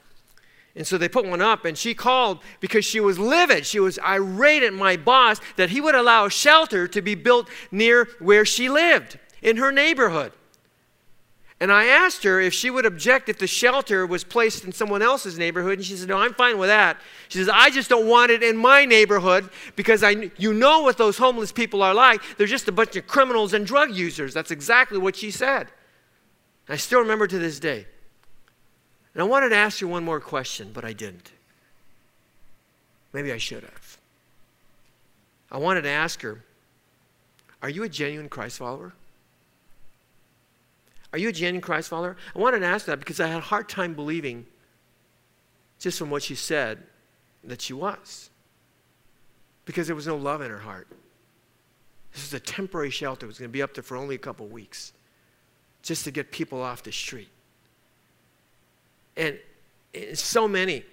And 0.77 0.87
so 0.87 0.99
they 0.99 1.09
put 1.09 1.27
one 1.27 1.41
up, 1.41 1.65
and 1.65 1.79
she 1.79 1.95
called 1.95 2.41
because 2.59 2.85
she 2.85 2.99
was 2.99 3.19
livid. 3.19 3.65
She 3.65 3.79
was 3.79 3.99
irate 4.01 4.63
at 4.65 4.73
my 4.73 4.97
boss 4.97 5.41
that 5.57 5.71
he 5.71 5.81
would 5.81 5.95
allow 5.95 6.27
a 6.27 6.31
shelter 6.31 6.89
to 6.89 7.03
be 7.03 7.15
built 7.15 7.49
near 7.71 8.09
where 8.19 8.45
she 8.45 8.69
lived 8.69 9.19
in 9.41 9.59
her 9.59 9.71
neighborhood. 9.71 10.33
And 11.65 11.73
I 11.73 11.87
asked 11.87 12.25
her 12.25 12.43
if 12.43 12.53
she 12.53 12.69
would 12.69 12.85
object 12.85 13.31
if 13.31 13.39
the 13.39 13.47
shelter 13.47 14.07
was 14.07 14.23
placed 14.23 14.67
in 14.67 14.73
someone 14.73 15.01
else's 15.01 15.39
neighborhood. 15.39 15.79
And 15.79 15.87
she 15.87 15.97
said, 15.97 16.11
No, 16.11 16.19
I'm 16.19 16.35
fine 16.35 16.59
with 16.59 16.69
that. 16.69 16.99
She 17.31 17.39
says, 17.39 17.49
I 17.49 17.71
just 17.71 17.89
don't 17.89 18.07
want 18.07 18.31
it 18.31 18.43
in 18.43 18.55
my 18.55 18.85
neighborhood 18.85 19.49
because 19.75 20.03
I, 20.03 20.31
you 20.37 20.53
know 20.53 20.83
what 20.83 20.99
those 20.99 21.17
homeless 21.17 21.53
people 21.53 21.83
are 21.83 21.95
like. 21.95 22.21
They're 22.37 22.47
just 22.47 22.69
a 22.69 22.73
bunch 22.73 22.97
of 22.97 23.07
criminals 23.07 23.55
and 23.55 23.67
drug 23.67 23.95
users. 23.95 24.35
That's 24.35 24.51
exactly 24.51 24.99
what 24.99 25.17
she 25.17 25.31
said. 25.31 25.69
I 26.69 26.77
still 26.77 27.01
remember 27.01 27.27
to 27.27 27.39
this 27.39 27.59
day. 27.59 27.87
And 29.15 29.23
I 29.23 29.25
wanted 29.25 29.49
to 29.49 29.57
ask 29.57 29.81
her 29.81 29.87
one 29.87 30.05
more 30.05 30.21
question, 30.21 30.71
but 30.71 30.85
I 30.85 30.93
didn't. 30.93 31.33
Maybe 33.15 33.33
I 33.33 33.39
should 33.39 33.63
have. 33.63 33.97
I 35.51 35.57
wanted 35.57 35.81
to 35.85 35.91
ask 35.91 36.21
her 36.21 36.45
Are 37.63 37.71
you 37.71 37.85
a 37.85 37.89
genuine 37.89 38.29
Christ 38.29 38.59
follower? 38.59 38.93
Are 41.15 41.17
you 41.17 41.29
a 41.29 41.33
genuine 41.33 41.61
Christ 41.61 41.91
follower? 41.91 42.17
I 42.35 42.39
wanted 42.41 42.59
to 42.59 42.67
ask 42.67 42.87
that 42.87 42.99
because 42.99 43.21
I 43.21 43.29
had 43.29 43.37
a 43.37 43.41
hard 43.41 43.69
time 43.69 43.95
believing, 43.95 44.47
just 45.79 45.97
from 45.97 46.11
what 46.11 46.25
she 46.25 46.35
said, 46.35 46.83
that 47.45 47.63
she 47.63 47.73
was. 47.73 48.31
Because 49.65 49.87
there 49.87 49.95
was 49.95 50.09
no 50.09 50.17
love 50.17 50.41
in 50.41 50.51
her 50.51 50.59
heart. 50.59 50.89
This 52.13 52.25
was 52.25 52.35
a 52.35 52.41
temporary 52.41 52.91
shelter. 52.91 53.27
It 53.27 53.29
was 53.29 53.39
going 53.39 53.49
to 53.49 53.53
be 53.53 53.63
up 53.63 53.75
there 53.75 53.85
for 53.85 53.97
only 53.97 54.17
a 54.17 54.19
couple 54.19 54.49
weeks, 54.49 54.93
just 55.83 56.03
to 56.03 56.11
get 56.11 56.33
people 56.33 56.61
off 56.61 56.83
the 56.83 56.91
street. 56.91 57.31
And, 59.17 59.39
and 59.95 60.19
so 60.19 60.49
many 60.49 60.85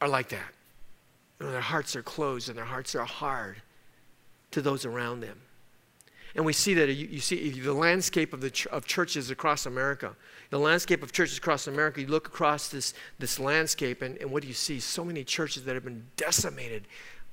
are 0.00 0.08
like 0.08 0.28
that. 0.28 0.52
You 1.40 1.46
know, 1.46 1.52
their 1.52 1.60
hearts 1.60 1.96
are 1.96 2.02
closed 2.04 2.48
and 2.48 2.56
their 2.56 2.64
hearts 2.64 2.94
are 2.94 3.04
hard 3.04 3.56
to 4.52 4.62
those 4.62 4.84
around 4.84 5.18
them. 5.18 5.40
And 6.34 6.44
we 6.44 6.52
see 6.52 6.74
that 6.74 6.92
you, 6.92 7.06
you 7.06 7.20
see 7.20 7.50
the 7.50 7.72
landscape 7.72 8.32
of, 8.32 8.40
the 8.40 8.50
ch- 8.50 8.66
of 8.68 8.86
churches 8.86 9.30
across 9.30 9.66
America. 9.66 10.16
The 10.50 10.58
landscape 10.58 11.02
of 11.02 11.12
churches 11.12 11.38
across 11.38 11.68
America, 11.68 12.00
you 12.00 12.08
look 12.08 12.26
across 12.26 12.68
this, 12.68 12.94
this 13.18 13.38
landscape, 13.38 14.02
and, 14.02 14.16
and 14.18 14.30
what 14.30 14.42
do 14.42 14.48
you 14.48 14.54
see? 14.54 14.80
So 14.80 15.04
many 15.04 15.22
churches 15.22 15.64
that 15.64 15.74
have 15.74 15.84
been 15.84 16.06
decimated 16.16 16.86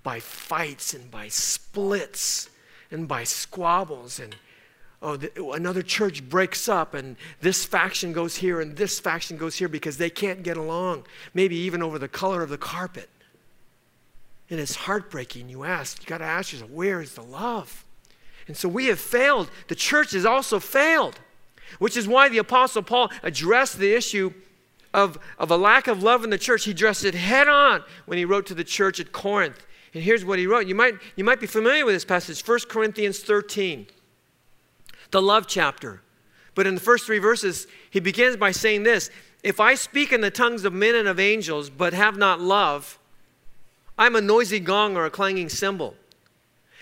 by 0.03 0.19
fights 0.19 0.93
and 0.93 1.09
by 1.09 1.29
splits 1.29 2.49
and 2.91 3.07
by 3.07 3.23
squabbles. 3.23 4.19
And 4.19 4.35
oh, 5.01 5.17
the, 5.17 5.45
another 5.51 5.81
church 5.81 6.27
breaks 6.29 6.69
up, 6.69 6.93
and 6.93 7.15
this 7.41 7.65
faction 7.65 8.13
goes 8.13 8.35
here 8.35 8.61
and 8.61 8.77
this 8.77 8.99
faction 8.99 9.35
goes 9.35 9.55
here 9.55 9.67
because 9.67 9.97
they 9.97 10.09
can't 10.11 10.43
get 10.43 10.57
along, 10.57 11.05
maybe 11.33 11.55
even 11.55 11.81
over 11.81 11.97
the 11.97 12.07
color 12.07 12.43
of 12.43 12.49
the 12.49 12.57
carpet. 12.57 13.09
And 14.51 14.59
it's 14.59 14.75
heartbreaking. 14.75 15.49
You 15.49 15.63
ask, 15.63 16.01
you 16.01 16.07
got 16.07 16.19
to 16.19 16.25
ask 16.25 16.53
yourself, 16.53 16.69
where 16.69 17.01
is 17.01 17.15
the 17.15 17.23
love? 17.23 17.85
And 18.51 18.57
so 18.57 18.67
we 18.67 18.87
have 18.87 18.99
failed. 18.99 19.49
The 19.69 19.75
church 19.75 20.11
has 20.11 20.25
also 20.25 20.59
failed, 20.59 21.17
which 21.79 21.95
is 21.95 22.05
why 22.05 22.27
the 22.27 22.39
Apostle 22.39 22.83
Paul 22.83 23.09
addressed 23.23 23.77
the 23.77 23.93
issue 23.93 24.33
of, 24.93 25.17
of 25.39 25.51
a 25.51 25.55
lack 25.55 25.87
of 25.87 26.03
love 26.03 26.25
in 26.25 26.31
the 26.31 26.37
church. 26.37 26.65
He 26.65 26.71
addressed 26.71 27.05
it 27.05 27.15
head 27.15 27.47
on 27.47 27.81
when 28.07 28.17
he 28.17 28.25
wrote 28.25 28.45
to 28.47 28.53
the 28.53 28.65
church 28.65 28.99
at 28.99 29.13
Corinth. 29.13 29.65
And 29.93 30.03
here's 30.03 30.25
what 30.25 30.37
he 30.37 30.47
wrote. 30.47 30.67
You 30.67 30.75
might, 30.75 30.95
you 31.15 31.23
might 31.23 31.39
be 31.39 31.47
familiar 31.47 31.85
with 31.85 31.95
this 31.95 32.03
passage, 32.03 32.45
1 32.45 32.59
Corinthians 32.67 33.19
13, 33.19 33.87
the 35.11 35.21
love 35.21 35.47
chapter. 35.47 36.01
But 36.53 36.67
in 36.67 36.75
the 36.75 36.81
first 36.81 37.05
three 37.05 37.19
verses, 37.19 37.67
he 37.89 38.01
begins 38.01 38.35
by 38.35 38.51
saying 38.51 38.83
this 38.83 39.09
If 39.43 39.61
I 39.61 39.75
speak 39.75 40.11
in 40.11 40.19
the 40.19 40.29
tongues 40.29 40.65
of 40.65 40.73
men 40.73 40.95
and 40.95 41.07
of 41.07 41.21
angels, 41.21 41.69
but 41.69 41.93
have 41.93 42.17
not 42.17 42.41
love, 42.41 42.99
I'm 43.97 44.17
a 44.17 44.21
noisy 44.21 44.59
gong 44.59 44.97
or 44.97 45.05
a 45.05 45.09
clanging 45.09 45.47
cymbal. 45.47 45.95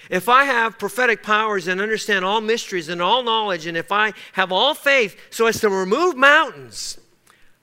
If 0.10 0.28
I 0.28 0.45
have 0.45 0.80
prophetic 0.80 1.22
powers 1.22 1.67
and 1.67 1.80
understand 1.80 2.26
all 2.26 2.41
mysteries 2.41 2.89
and 2.89 3.02
all 3.02 3.22
knowledge, 3.22 3.67
and 3.67 3.78
if 3.78 3.91
I 3.91 4.13
have 4.34 4.52
all 4.52 4.74
faith 4.74 5.15
so 5.30 5.45
as 5.45 5.62
to 5.62 5.69
remove 5.69 6.17
mountains, 6.17 7.00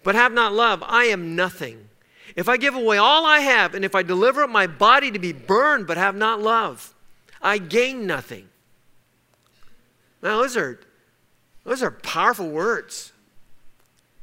but 0.04 0.14
have 0.14 0.32
not 0.32 0.52
love, 0.52 0.82
I 0.87 1.04
am 1.04 1.35
nothing. 1.35 1.88
If 2.37 2.48
I 2.48 2.56
give 2.56 2.74
away 2.74 2.98
all 2.98 3.26
I 3.26 3.40
have, 3.40 3.74
and 3.74 3.85
if 3.85 3.94
I 3.94 4.02
deliver 4.02 4.44
up 4.44 4.50
my 4.50 4.66
body 4.66 5.11
to 5.11 5.18
be 5.18 5.32
burned, 5.32 5.87
but 5.87 5.96
have 5.96 6.14
not 6.14 6.40
love, 6.40 6.94
I 7.42 7.59
gain 7.59 8.06
nothing. 8.06 8.48
Now, 10.22 10.40
those 10.40 10.56
are 10.56 10.78
Those 11.64 11.82
are 11.82 11.90
powerful 11.90 12.48
words. 12.48 13.12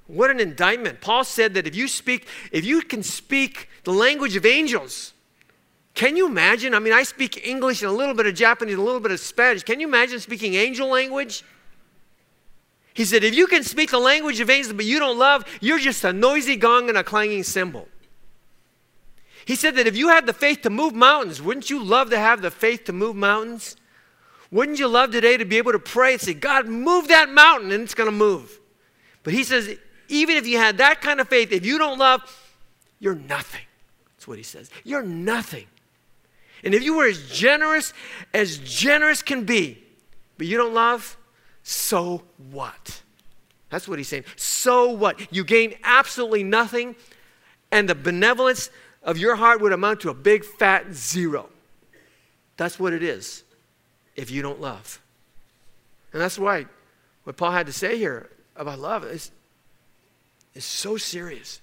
What 0.07 0.31
an 0.31 0.39
indictment. 0.39 1.01
Paul 1.01 1.25
said 1.25 1.53
that 1.55 1.67
if 1.67 1.75
you 1.75 1.89
speak, 1.89 2.25
if 2.53 2.63
you 2.63 2.81
can 2.81 3.03
speak 3.03 3.67
the 3.83 3.91
language 3.91 4.37
of 4.37 4.45
angels, 4.45 5.13
can 5.93 6.17
you 6.17 6.27
imagine? 6.27 6.73
I 6.73 6.79
mean, 6.79 6.93
I 6.93 7.03
speak 7.03 7.45
English 7.45 7.81
and 7.81 7.91
a 7.91 7.93
little 7.93 8.15
bit 8.15 8.25
of 8.25 8.33
Japanese, 8.33 8.75
a 8.75 8.81
little 8.81 8.99
bit 8.99 9.11
of 9.11 9.19
Spanish. 9.19 9.63
Can 9.63 9.79
you 9.79 9.87
imagine 9.87 10.19
speaking 10.19 10.55
angel 10.55 10.87
language? 10.87 11.43
He 12.93 13.05
said, 13.05 13.23
if 13.23 13.35
you 13.35 13.47
can 13.47 13.63
speak 13.63 13.91
the 13.91 13.99
language 13.99 14.39
of 14.39 14.49
angels, 14.49 14.73
but 14.73 14.85
you 14.85 14.99
don't 14.99 15.17
love, 15.17 15.45
you're 15.61 15.79
just 15.79 16.03
a 16.03 16.13
noisy 16.13 16.55
gong 16.55 16.89
and 16.89 16.97
a 16.97 17.03
clanging 17.03 17.43
cymbal. 17.43 17.87
He 19.45 19.55
said 19.55 19.75
that 19.75 19.87
if 19.87 19.97
you 19.97 20.09
had 20.09 20.25
the 20.25 20.33
faith 20.33 20.61
to 20.61 20.69
move 20.69 20.93
mountains, 20.93 21.41
wouldn't 21.41 21.69
you 21.69 21.83
love 21.83 22.09
to 22.11 22.17
have 22.17 22.41
the 22.41 22.51
faith 22.51 22.85
to 22.85 22.93
move 22.93 23.15
mountains? 23.15 23.75
Wouldn't 24.51 24.79
you 24.79 24.87
love 24.87 25.11
today 25.11 25.37
to 25.37 25.45
be 25.45 25.57
able 25.57 25.71
to 25.73 25.79
pray 25.79 26.13
and 26.13 26.21
say, 26.21 26.33
God, 26.33 26.67
move 26.67 27.07
that 27.07 27.29
mountain, 27.29 27.71
and 27.71 27.83
it's 27.83 27.95
going 27.95 28.07
to 28.07 28.15
move? 28.15 28.59
But 29.23 29.33
he 29.33 29.43
says, 29.43 29.75
even 30.07 30.37
if 30.37 30.45
you 30.45 30.57
had 30.57 30.77
that 30.77 31.01
kind 31.01 31.19
of 31.19 31.27
faith, 31.27 31.51
if 31.51 31.65
you 31.65 31.77
don't 31.77 31.97
love, 31.97 32.21
you're 32.99 33.15
nothing. 33.15 33.65
That's 34.15 34.27
what 34.27 34.37
he 34.37 34.43
says. 34.43 34.69
You're 34.83 35.03
nothing. 35.03 35.65
And 36.63 36.73
if 36.73 36.83
you 36.83 36.95
were 36.95 37.07
as 37.07 37.29
generous 37.29 37.93
as 38.33 38.57
generous 38.57 39.21
can 39.21 39.43
be, 39.43 39.83
but 40.37 40.47
you 40.47 40.57
don't 40.57 40.73
love, 40.73 41.17
so 41.63 42.23
what? 42.51 43.01
That's 43.69 43.87
what 43.87 43.97
he's 43.97 44.07
saying. 44.07 44.25
So 44.35 44.91
what? 44.91 45.33
You 45.33 45.43
gain 45.43 45.75
absolutely 45.83 46.43
nothing, 46.43 46.95
and 47.71 47.89
the 47.89 47.95
benevolence 47.95 48.69
of 49.01 49.17
your 49.17 49.35
heart 49.35 49.61
would 49.61 49.73
amount 49.73 50.01
to 50.01 50.09
a 50.09 50.13
big 50.13 50.45
fat 50.45 50.93
zero. 50.93 51.49
That's 52.57 52.79
what 52.79 52.93
it 52.93 53.03
is 53.03 53.43
if 54.15 54.31
you 54.31 54.41
don't 54.41 54.61
love. 54.61 55.01
And 56.11 56.21
that's 56.21 56.37
why 56.37 56.67
what 57.23 57.37
Paul 57.37 57.51
had 57.51 57.65
to 57.65 57.73
say 57.73 57.97
here 57.97 58.29
about 58.55 58.79
love 58.79 59.03
is, 59.03 59.31
is 60.53 60.63
so 60.63 60.97
serious. 60.97 61.59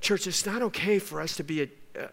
Church, 0.00 0.26
it's 0.26 0.46
not 0.46 0.62
okay 0.62 0.98
for 0.98 1.20
us 1.20 1.36
to 1.36 1.42
be 1.42 1.62
a, 1.62 1.68
a, 1.96 2.08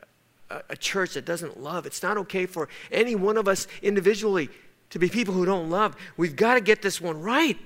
a 0.49 0.77
church 0.77 1.13
that 1.15 1.25
doesn't 1.25 1.61
love. 1.61 1.85
It's 1.85 2.01
not 2.01 2.17
okay 2.17 2.45
for 2.45 2.69
any 2.91 3.15
one 3.15 3.37
of 3.37 3.47
us 3.47 3.67
individually 3.81 4.49
to 4.89 4.99
be 4.99 5.09
people 5.09 5.33
who 5.33 5.45
don't 5.45 5.69
love. 5.69 5.95
We've 6.15 6.35
got 6.35 6.55
to 6.55 6.61
get 6.61 6.81
this 6.81 7.01
one 7.01 7.21
right. 7.21 7.57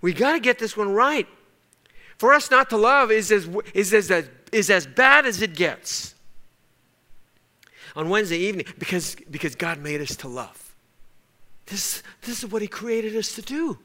We've 0.00 0.16
got 0.16 0.32
to 0.32 0.40
get 0.40 0.58
this 0.58 0.76
one 0.76 0.92
right. 0.92 1.26
For 2.18 2.32
us 2.32 2.50
not 2.50 2.70
to 2.70 2.76
love 2.76 3.10
is 3.10 3.32
as, 3.32 3.48
is 3.74 3.92
as, 3.92 4.28
is 4.52 4.70
as 4.70 4.86
bad 4.86 5.26
as 5.26 5.42
it 5.42 5.54
gets 5.54 6.14
on 7.96 8.08
Wednesday 8.08 8.38
evening 8.38 8.66
because, 8.78 9.16
because 9.30 9.54
God 9.54 9.78
made 9.78 10.00
us 10.00 10.16
to 10.16 10.28
love. 10.28 10.74
This, 11.66 12.02
this 12.22 12.42
is 12.42 12.50
what 12.50 12.62
He 12.62 12.68
created 12.68 13.16
us 13.16 13.34
to 13.34 13.42
do. 13.42 13.78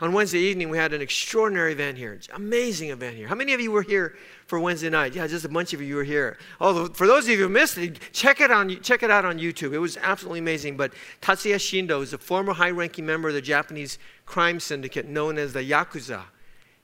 On 0.00 0.12
Wednesday 0.12 0.40
evening, 0.40 0.68
we 0.68 0.76
had 0.76 0.92
an 0.92 1.00
extraordinary 1.00 1.72
event 1.72 1.96
here, 1.96 2.18
amazing 2.34 2.90
event 2.90 3.16
here. 3.16 3.26
How 3.28 3.34
many 3.34 3.54
of 3.54 3.60
you 3.60 3.70
were 3.70 3.82
here 3.82 4.14
for 4.46 4.60
Wednesday 4.60 4.90
night? 4.90 5.14
Yeah, 5.14 5.26
just 5.26 5.46
a 5.46 5.48
bunch 5.48 5.72
of 5.72 5.80
you 5.80 5.96
were 5.96 6.04
here. 6.04 6.36
Oh, 6.60 6.88
for 6.88 7.06
those 7.06 7.24
of 7.24 7.30
you 7.30 7.38
who 7.38 7.48
missed 7.48 7.78
it, 7.78 7.98
check 8.12 8.42
it, 8.42 8.50
on, 8.50 8.68
check 8.82 9.02
it 9.02 9.10
out 9.10 9.24
on 9.24 9.38
YouTube. 9.38 9.72
It 9.72 9.78
was 9.78 9.96
absolutely 9.96 10.40
amazing. 10.40 10.76
But 10.76 10.92
Tatsuya 11.22 11.56
Shindo 11.56 12.02
is 12.02 12.12
a 12.12 12.18
former 12.18 12.52
high-ranking 12.52 13.06
member 13.06 13.28
of 13.28 13.34
the 13.34 13.40
Japanese 13.40 13.98
crime 14.26 14.60
syndicate 14.60 15.06
known 15.06 15.38
as 15.38 15.54
the 15.54 15.62
Yakuza, 15.62 16.24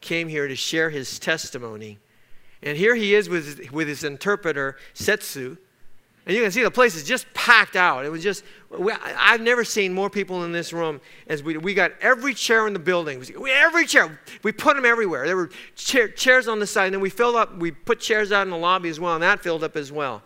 came 0.01 0.29
here 0.29 0.49
to 0.49 0.57
share 0.57 0.91
his 0.91 1.19
testimony. 1.19 1.99
And 2.63 2.79
here 2.79 2.95
he 2.95 3.15
is 3.15 3.29
with, 3.29 3.71
with 3.73 3.89
his 3.89 4.05
interpreter, 4.05 4.77
Setsu, 4.95 5.59
and 6.25 6.37
you 6.37 6.43
can 6.43 6.53
see 6.53 6.63
the 6.63 6.71
place 6.71 6.95
is 6.95 7.03
just 7.03 7.33
packed 7.35 7.75
out. 7.75 8.05
It 8.05 8.11
was 8.11 8.23
just, 8.23 8.45
we, 8.71 8.93
I've 8.93 9.41
never 9.41 9.65
seen 9.65 9.93
more 9.93 10.09
people 10.09 10.45
in 10.45 10.53
this 10.53 10.73
room 10.73 11.01
as 11.27 11.43
we, 11.43 11.57
we 11.57 11.75
got 11.75 11.93
every 12.01 12.33
chair 12.33 12.67
in 12.69 12.73
the 12.73 12.79
building. 12.79 13.25
Every 13.49 13.87
chair. 13.87 14.21
We 14.45 14.53
put 14.53 14.77
them 14.77 14.85
everywhere. 14.85 15.27
There 15.27 15.37
were 15.37 15.51
chair, 15.75 16.09
chairs 16.09 16.47
on 16.47 16.61
the 16.61 16.67
side, 16.67 16.87
and 16.87 16.95
then 16.95 17.01
we 17.01 17.11
filled 17.11 17.35
up, 17.35 17.57
we 17.59 17.73
put 17.73 17.99
chairs 17.99 18.31
out 18.31 18.47
in 18.47 18.51
the 18.51 18.57
lobby 18.57 18.89
as 18.89 19.01
well, 19.01 19.15
and 19.15 19.23
that 19.23 19.41
filled 19.41 19.65
up 19.65 19.77
as 19.77 19.91
well. 19.91 20.23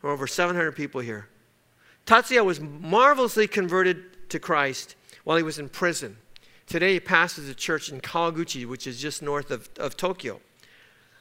There 0.00 0.08
were 0.08 0.14
over 0.14 0.26
700 0.26 0.72
people 0.72 1.02
here. 1.02 1.28
Tatsuya 2.06 2.44
was 2.44 2.60
marvelously 2.60 3.46
converted 3.46 4.30
to 4.30 4.38
Christ 4.38 4.96
while 5.24 5.36
he 5.36 5.42
was 5.42 5.58
in 5.58 5.68
prison. 5.68 6.16
Today 6.66 6.94
he 6.94 7.00
pastors 7.00 7.48
a 7.48 7.54
church 7.54 7.90
in 7.90 8.00
Kawaguchi, 8.00 8.66
which 8.66 8.86
is 8.86 8.98
just 8.98 9.20
north 9.22 9.50
of, 9.50 9.68
of 9.78 9.96
Tokyo. 9.96 10.40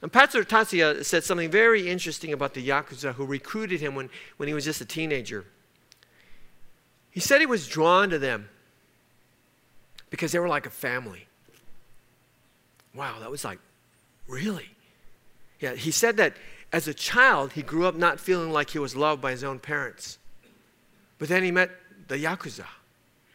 And 0.04 0.12
Pastor 0.12 0.44
Tatsuya 0.44 1.06
said 1.06 1.24
something 1.24 1.50
very 1.50 1.90
interesting 1.90 2.34
about 2.34 2.54
the 2.54 2.68
Yakuza 2.68 3.14
who 3.14 3.26
recruited 3.26 3.80
him 3.80 3.96
when, 3.96 4.10
when 4.36 4.50
he 4.50 4.54
was 4.54 4.66
just 4.66 4.82
a 4.82 4.86
teenager. 4.86 5.46
He 7.10 7.22
said 7.22 7.40
he 7.40 7.48
was 7.48 7.70
drawn 7.70 8.10
to 8.10 8.20
them 8.20 8.50
because 10.10 10.34
they 10.34 10.40
were 10.40 10.50
like 10.50 10.66
a 10.66 10.70
family. 10.70 11.28
Wow, 12.94 13.20
that 13.22 13.32
was 13.32 13.46
like, 13.46 13.60
really? 14.28 14.72
Yeah, 15.62 15.74
he 15.74 15.90
said 15.90 16.18
that 16.18 16.36
as 16.74 16.90
a 16.90 16.94
child, 16.94 17.54
he 17.54 17.62
grew 17.62 17.86
up 17.86 17.96
not 17.96 18.20
feeling 18.20 18.52
like 18.52 18.72
he 18.72 18.80
was 18.80 18.98
loved 18.98 19.22
by 19.22 19.32
his 19.32 19.42
own 19.42 19.58
parents. 19.58 20.18
But 21.18 21.30
then 21.30 21.44
he 21.44 21.52
met 21.52 21.72
the 22.10 22.18
Yakuza 22.18 22.66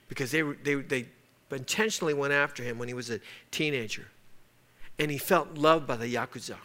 because 0.06 0.32
they, 0.32 0.42
they, 0.42 0.74
they 0.74 1.06
intentionally 1.50 2.12
went 2.12 2.34
after 2.34 2.62
him 2.62 2.78
when 2.78 2.88
he 2.88 2.94
was 2.94 3.08
a 3.08 3.20
teenager 3.50 4.08
and 4.98 5.10
he 5.10 5.18
felt 5.18 5.54
loved 5.54 5.86
by 5.86 5.96
the 5.96 6.12
Yakuza. 6.12 6.56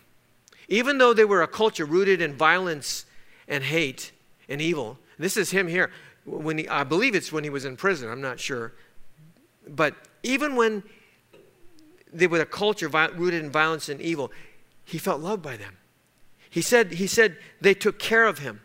Even 0.68 0.98
though 0.98 1.14
they 1.14 1.26
were 1.26 1.42
a 1.42 1.48
culture 1.48 1.86
rooted 1.86 2.22
in 2.22 2.34
violence 2.34 3.06
and 3.48 3.64
hate 3.64 4.12
and 4.50 4.62
evil, 4.62 4.98
this 5.20 5.38
is 5.38 5.52
him 5.52 5.68
here. 5.68 5.92
When 6.26 6.58
he, 6.60 6.68
I 6.68 6.84
believe 6.84 7.16
it's 7.16 7.32
when 7.32 7.44
he 7.44 7.50
was 7.50 7.66
in 7.66 7.76
prison, 7.76 8.10
I'm 8.10 8.22
not 8.22 8.40
sure. 8.40 8.74
But 9.68 9.96
even 10.24 10.56
when 10.56 10.84
they 12.12 12.28
were 12.28 12.40
a 12.40 12.46
culture 12.46 12.88
rooted 12.88 13.44
in 13.44 13.52
violence 13.52 13.90
and 13.90 14.02
evil, 14.02 14.32
he 14.86 14.98
felt 14.98 15.22
loved 15.22 15.42
by 15.42 15.58
them. 15.58 15.78
He 16.50 16.62
said, 16.62 16.94
he 16.94 17.08
said 17.08 17.38
they 17.62 17.74
took 17.74 18.00
care 18.00 18.26
of 18.26 18.40
him. 18.40 18.62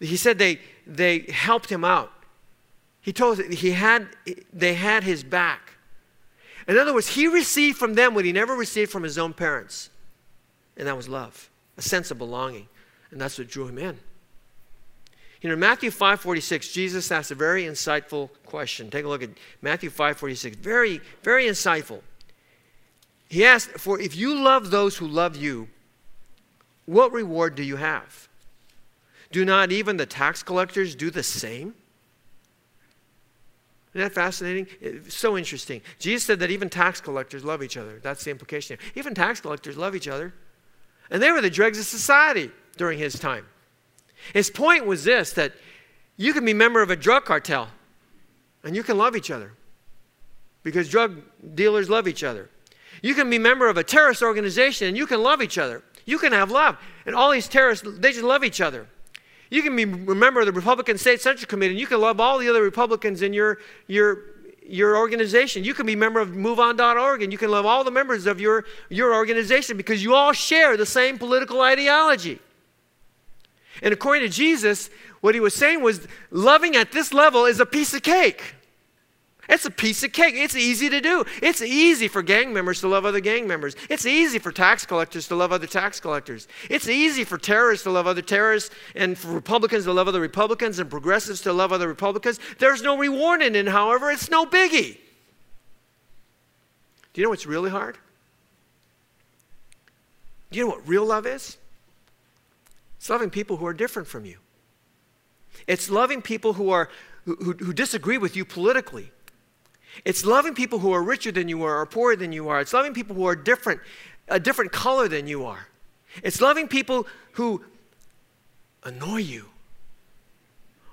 He 0.00 0.16
said 0.16 0.38
they, 0.38 0.60
they 0.86 1.20
helped 1.20 1.70
him 1.70 1.84
out. 1.84 2.12
He 3.00 3.12
told 3.12 3.40
he 3.40 3.72
had, 3.72 4.08
they 4.52 4.74
had 4.74 5.04
his 5.04 5.22
back. 5.22 5.69
In 6.70 6.78
other 6.78 6.94
words, 6.94 7.08
he 7.08 7.26
received 7.26 7.78
from 7.78 7.94
them 7.94 8.14
what 8.14 8.24
he 8.24 8.30
never 8.30 8.54
received 8.54 8.92
from 8.92 9.02
his 9.02 9.18
own 9.18 9.34
parents. 9.34 9.90
And 10.76 10.86
that 10.86 10.96
was 10.96 11.08
love, 11.08 11.50
a 11.76 11.82
sense 11.82 12.12
of 12.12 12.18
belonging. 12.18 12.68
And 13.10 13.20
that's 13.20 13.36
what 13.36 13.48
drew 13.48 13.66
him 13.66 13.76
in. 13.76 13.98
You 15.42 15.48
know, 15.48 15.54
in 15.54 15.58
Matthew 15.58 15.90
5:46, 15.90 16.72
Jesus 16.72 17.10
asked 17.10 17.32
a 17.32 17.34
very 17.34 17.64
insightful 17.64 18.30
question. 18.46 18.88
Take 18.88 19.04
a 19.04 19.08
look 19.08 19.20
at 19.20 19.30
Matthew 19.60 19.90
5:46. 19.90 20.54
Very, 20.58 21.00
very 21.24 21.46
insightful. 21.46 22.02
He 23.28 23.44
asked, 23.44 23.70
"For 23.70 23.98
if 23.98 24.14
you 24.14 24.32
love 24.40 24.70
those 24.70 24.98
who 24.98 25.08
love 25.08 25.34
you, 25.34 25.70
what 26.86 27.10
reward 27.10 27.56
do 27.56 27.64
you 27.64 27.76
have? 27.76 28.28
Do 29.32 29.44
not 29.44 29.72
even 29.72 29.96
the 29.96 30.06
tax 30.06 30.44
collectors 30.44 30.94
do 30.94 31.10
the 31.10 31.24
same?" 31.24 31.74
Isn't 33.94 34.06
that 34.06 34.14
fascinating? 34.14 34.68
It's 34.80 35.16
so 35.16 35.36
interesting. 35.36 35.80
Jesus 35.98 36.24
said 36.24 36.38
that 36.40 36.50
even 36.50 36.68
tax 36.68 37.00
collectors 37.00 37.44
love 37.44 37.62
each 37.62 37.76
other. 37.76 37.98
That's 38.02 38.22
the 38.22 38.30
implication. 38.30 38.78
here. 38.78 38.92
Even 38.94 39.14
tax 39.14 39.40
collectors 39.40 39.76
love 39.76 39.96
each 39.96 40.06
other. 40.06 40.32
And 41.10 41.20
they 41.20 41.32
were 41.32 41.40
the 41.40 41.50
dregs 41.50 41.78
of 41.78 41.86
society 41.86 42.52
during 42.76 43.00
his 43.00 43.18
time. 43.18 43.46
His 44.32 44.48
point 44.48 44.86
was 44.86 45.02
this 45.04 45.32
that 45.32 45.52
you 46.16 46.32
can 46.32 46.44
be 46.44 46.52
a 46.52 46.54
member 46.54 46.82
of 46.82 46.90
a 46.90 46.96
drug 46.96 47.24
cartel 47.24 47.68
and 48.62 48.76
you 48.76 48.82
can 48.82 48.96
love 48.96 49.16
each 49.16 49.30
other 49.30 49.52
because 50.62 50.88
drug 50.88 51.22
dealers 51.54 51.90
love 51.90 52.06
each 52.06 52.22
other. 52.22 52.48
You 53.02 53.14
can 53.14 53.30
be 53.30 53.36
a 53.36 53.40
member 53.40 53.68
of 53.68 53.76
a 53.76 53.84
terrorist 53.84 54.22
organization 54.22 54.88
and 54.88 54.96
you 54.96 55.06
can 55.06 55.22
love 55.22 55.42
each 55.42 55.58
other. 55.58 55.82
You 56.04 56.18
can 56.18 56.32
have 56.32 56.50
love. 56.50 56.76
And 57.06 57.14
all 57.14 57.30
these 57.30 57.48
terrorists, 57.48 57.86
they 57.98 58.12
just 58.12 58.22
love 58.22 58.44
each 58.44 58.60
other. 58.60 58.86
You 59.50 59.62
can 59.62 59.74
be 59.74 59.82
a 59.82 60.14
member 60.14 60.40
of 60.40 60.46
the 60.46 60.52
Republican 60.52 60.96
State 60.96 61.20
Central 61.20 61.48
Committee, 61.48 61.72
and 61.72 61.80
you 61.80 61.86
can 61.86 62.00
love 62.00 62.20
all 62.20 62.38
the 62.38 62.48
other 62.48 62.62
Republicans 62.62 63.20
in 63.20 63.32
your, 63.32 63.58
your, 63.88 64.18
your 64.64 64.96
organization. 64.96 65.64
You 65.64 65.74
can 65.74 65.86
be 65.86 65.94
a 65.94 65.96
member 65.96 66.20
of 66.20 66.30
MoveOn.org, 66.30 67.22
and 67.22 67.32
you 67.32 67.38
can 67.38 67.50
love 67.50 67.66
all 67.66 67.82
the 67.82 67.90
members 67.90 68.26
of 68.26 68.40
your, 68.40 68.64
your 68.88 69.12
organization 69.12 69.76
because 69.76 70.02
you 70.04 70.14
all 70.14 70.32
share 70.32 70.76
the 70.76 70.86
same 70.86 71.18
political 71.18 71.60
ideology. 71.60 72.38
And 73.82 73.92
according 73.92 74.22
to 74.22 74.28
Jesus, 74.28 74.88
what 75.20 75.34
he 75.34 75.40
was 75.40 75.54
saying 75.54 75.82
was 75.82 76.06
loving 76.30 76.76
at 76.76 76.92
this 76.92 77.12
level 77.12 77.44
is 77.44 77.58
a 77.58 77.66
piece 77.66 77.92
of 77.92 78.02
cake. 78.02 78.54
It's 79.50 79.64
a 79.64 79.70
piece 79.70 80.04
of 80.04 80.12
cake. 80.12 80.36
It's 80.36 80.54
easy 80.54 80.88
to 80.88 81.00
do. 81.00 81.24
It's 81.42 81.60
easy 81.60 82.06
for 82.06 82.22
gang 82.22 82.52
members 82.52 82.80
to 82.82 82.88
love 82.88 83.04
other 83.04 83.18
gang 83.18 83.48
members. 83.48 83.74
It's 83.88 84.06
easy 84.06 84.38
for 84.38 84.52
tax 84.52 84.86
collectors 84.86 85.26
to 85.26 85.34
love 85.34 85.50
other 85.50 85.66
tax 85.66 85.98
collectors. 85.98 86.46
It's 86.70 86.88
easy 86.88 87.24
for 87.24 87.36
terrorists 87.36 87.82
to 87.82 87.90
love 87.90 88.06
other 88.06 88.22
terrorists 88.22 88.72
and 88.94 89.18
for 89.18 89.32
Republicans 89.32 89.84
to 89.84 89.92
love 89.92 90.06
other 90.06 90.20
Republicans 90.20 90.78
and 90.78 90.88
progressives 90.88 91.40
to 91.42 91.52
love 91.52 91.72
other 91.72 91.88
Republicans. 91.88 92.38
There's 92.60 92.80
no 92.80 92.96
reward 92.96 93.42
in 93.42 93.56
it, 93.56 93.66
however, 93.66 94.12
it's 94.12 94.30
no 94.30 94.46
biggie. 94.46 94.98
Do 97.12 97.20
you 97.20 97.24
know 97.24 97.30
what's 97.30 97.46
really 97.46 97.70
hard? 97.70 97.98
Do 100.52 100.58
you 100.60 100.64
know 100.64 100.70
what 100.70 100.86
real 100.86 101.04
love 101.04 101.26
is? 101.26 101.56
It's 102.98 103.10
loving 103.10 103.30
people 103.30 103.56
who 103.56 103.66
are 103.66 103.74
different 103.74 104.06
from 104.06 104.24
you. 104.24 104.38
It's 105.66 105.90
loving 105.90 106.22
people 106.22 106.52
who, 106.52 106.70
are, 106.70 106.88
who, 107.24 107.34
who 107.34 107.72
disagree 107.72 108.16
with 108.16 108.36
you 108.36 108.44
politically 108.44 109.10
It's 110.04 110.24
loving 110.24 110.54
people 110.54 110.78
who 110.78 110.92
are 110.92 111.02
richer 111.02 111.32
than 111.32 111.48
you 111.48 111.62
are 111.64 111.80
or 111.80 111.86
poorer 111.86 112.16
than 112.16 112.32
you 112.32 112.48
are. 112.48 112.60
It's 112.60 112.72
loving 112.72 112.94
people 112.94 113.14
who 113.16 113.26
are 113.26 113.36
different, 113.36 113.80
a 114.28 114.40
different 114.40 114.72
color 114.72 115.08
than 115.08 115.26
you 115.26 115.44
are. 115.44 115.66
It's 116.22 116.40
loving 116.40 116.68
people 116.68 117.06
who 117.32 117.64
annoy 118.84 119.18
you. 119.18 119.46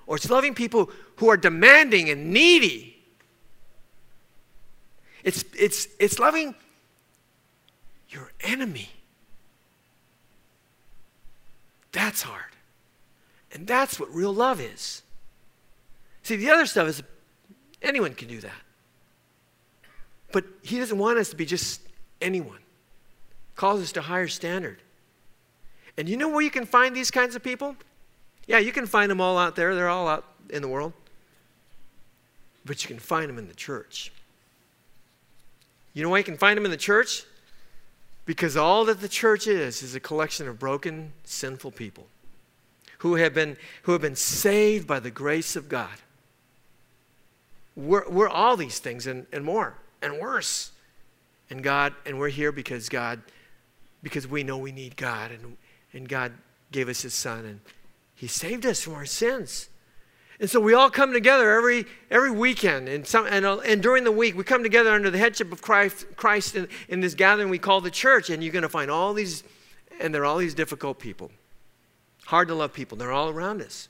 Or 0.06 0.16
it's 0.16 0.30
loving 0.30 0.54
people 0.54 0.90
who 1.16 1.28
are 1.28 1.36
demanding 1.36 2.08
and 2.10 2.32
needy. 2.32 2.96
It's, 5.22 5.44
it's, 5.58 5.88
it's 5.98 6.18
loving 6.18 6.54
your 8.08 8.32
enemy. 8.40 8.90
That's 11.92 12.22
hard. 12.22 12.42
And 13.52 13.66
that's 13.66 13.98
what 13.98 14.12
real 14.14 14.32
love 14.32 14.60
is. 14.60 15.02
See, 16.22 16.36
the 16.36 16.50
other 16.50 16.66
stuff 16.66 16.88
is 16.88 17.02
anyone 17.82 18.14
can 18.14 18.28
do 18.28 18.40
that. 18.40 18.52
But 20.32 20.44
he 20.62 20.78
doesn't 20.78 20.98
want 20.98 21.18
us 21.18 21.30
to 21.30 21.36
be 21.36 21.46
just 21.46 21.80
anyone. 22.20 22.58
He 22.58 23.56
calls 23.56 23.80
us 23.80 23.92
to 23.92 24.02
higher 24.02 24.28
standard. 24.28 24.78
And 25.96 26.08
you 26.08 26.16
know 26.16 26.28
where 26.28 26.42
you 26.42 26.50
can 26.50 26.66
find 26.66 26.94
these 26.94 27.10
kinds 27.10 27.34
of 27.34 27.42
people? 27.42 27.76
Yeah, 28.46 28.58
you 28.58 28.72
can 28.72 28.86
find 28.86 29.10
them 29.10 29.20
all 29.20 29.36
out 29.36 29.56
there. 29.56 29.74
They're 29.74 29.88
all 29.88 30.08
out 30.08 30.24
in 30.50 30.62
the 30.62 30.68
world. 30.68 30.92
But 32.64 32.82
you 32.82 32.88
can 32.88 32.98
find 32.98 33.28
them 33.28 33.38
in 33.38 33.48
the 33.48 33.54
church. 33.54 34.12
You 35.94 36.02
know 36.02 36.10
why 36.10 36.18
you 36.18 36.24
can 36.24 36.36
find 36.36 36.56
them 36.56 36.64
in 36.64 36.70
the 36.70 36.76
church? 36.76 37.24
Because 38.26 38.56
all 38.56 38.84
that 38.84 39.00
the 39.00 39.08
church 39.08 39.46
is 39.46 39.82
is 39.82 39.94
a 39.94 40.00
collection 40.00 40.46
of 40.46 40.58
broken, 40.58 41.12
sinful 41.24 41.72
people 41.72 42.06
who 42.98 43.14
have 43.14 43.32
been, 43.34 43.56
who 43.82 43.92
have 43.92 44.02
been 44.02 44.16
saved 44.16 44.86
by 44.86 45.00
the 45.00 45.10
grace 45.10 45.56
of 45.56 45.68
God. 45.68 45.96
We're, 47.74 48.08
we're 48.08 48.28
all 48.28 48.56
these 48.56 48.78
things 48.78 49.06
and, 49.06 49.26
and 49.32 49.44
more 49.44 49.74
and 50.02 50.18
worse. 50.18 50.72
And 51.50 51.62
God, 51.62 51.94
and 52.04 52.18
we're 52.18 52.28
here 52.28 52.52
because 52.52 52.88
God, 52.88 53.22
because 54.02 54.26
we 54.26 54.42
know 54.42 54.58
we 54.58 54.72
need 54.72 54.96
God, 54.96 55.30
and, 55.30 55.56
and 55.92 56.08
God 56.08 56.32
gave 56.70 56.88
us 56.88 57.02
His 57.02 57.14
Son, 57.14 57.44
and 57.44 57.60
He 58.14 58.26
saved 58.26 58.66
us 58.66 58.82
from 58.82 58.94
our 58.94 59.06
sins. 59.06 59.68
And 60.40 60.48
so 60.48 60.60
we 60.60 60.72
all 60.72 60.90
come 60.90 61.12
together 61.12 61.50
every, 61.52 61.84
every 62.10 62.30
weekend, 62.30 62.88
and, 62.88 63.06
some, 63.06 63.26
and, 63.26 63.44
and 63.44 63.82
during 63.82 64.04
the 64.04 64.12
week, 64.12 64.36
we 64.36 64.44
come 64.44 64.62
together 64.62 64.90
under 64.90 65.10
the 65.10 65.18
headship 65.18 65.50
of 65.52 65.62
Christ, 65.62 66.06
Christ 66.16 66.54
in, 66.54 66.68
in 66.88 67.00
this 67.00 67.14
gathering 67.14 67.50
we 67.50 67.58
call 67.58 67.80
the 67.80 67.90
church, 67.90 68.30
and 68.30 68.42
you're 68.42 68.52
going 68.52 68.62
to 68.62 68.68
find 68.68 68.90
all 68.90 69.14
these, 69.14 69.42
and 70.00 70.14
they're 70.14 70.24
all 70.24 70.38
these 70.38 70.54
difficult 70.54 70.98
people. 70.98 71.32
Hard 72.26 72.48
to 72.48 72.54
love 72.54 72.72
people, 72.72 72.96
they're 72.96 73.12
all 73.12 73.30
around 73.30 73.62
us. 73.62 73.88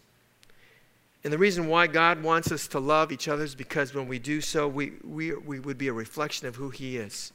And 1.25 1.33
the 1.33 1.39
reason 1.39 1.67
why 1.67 1.87
God 1.89 2.23
wants 2.23 2.53
us 2.53 2.69
to 2.69 2.79
love 2.79 3.11
each 3.11 3.29
other 3.29 3.45
is 3.45 3.55
because 3.55 3.93
when 3.93 4.07
we 4.07 4.19
do 4.19 4.41
so, 4.41 4.69
we, 4.69 4.93
we, 5.03 5.35
we 5.35 5.59
would 5.59 5.79
be 5.79 5.89
a 5.89 5.93
reflection 5.93 6.47
of 6.47 6.57
who 6.57 6.71
He 6.71 6.97
is. 6.97 7.33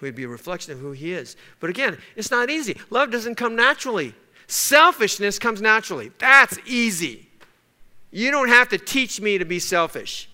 We'd 0.00 0.14
be 0.14 0.24
a 0.24 0.28
reflection 0.28 0.72
of 0.72 0.78
who 0.78 0.92
He 0.92 1.12
is. 1.12 1.36
But 1.60 1.70
again, 1.70 1.98
it's 2.16 2.30
not 2.30 2.50
easy. 2.50 2.78
Love 2.90 3.10
doesn't 3.10 3.36
come 3.36 3.56
naturally, 3.56 4.14
selfishness 4.46 5.38
comes 5.38 5.62
naturally. 5.62 6.12
That's 6.18 6.58
easy. 6.66 7.28
You 8.10 8.30
don't 8.30 8.48
have 8.48 8.68
to 8.68 8.78
teach 8.78 9.20
me 9.20 9.38
to 9.38 9.44
be 9.44 9.58
selfish. 9.58 10.28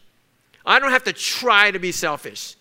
I 0.66 0.78
don't 0.78 0.90
have 0.90 1.04
to 1.04 1.12
try 1.12 1.70
to 1.70 1.78
be 1.78 1.92
selfish. 1.92 2.56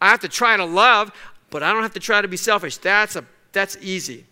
I 0.00 0.08
have 0.08 0.20
to 0.20 0.28
try 0.28 0.56
to 0.56 0.64
love, 0.64 1.12
but 1.50 1.62
I 1.62 1.72
don't 1.72 1.82
have 1.82 1.94
to 1.94 2.00
try 2.00 2.20
to 2.20 2.28
be 2.28 2.36
selfish. 2.36 2.78
That's, 2.78 3.14
a, 3.14 3.24
that's 3.52 3.76
easy. 3.80 4.26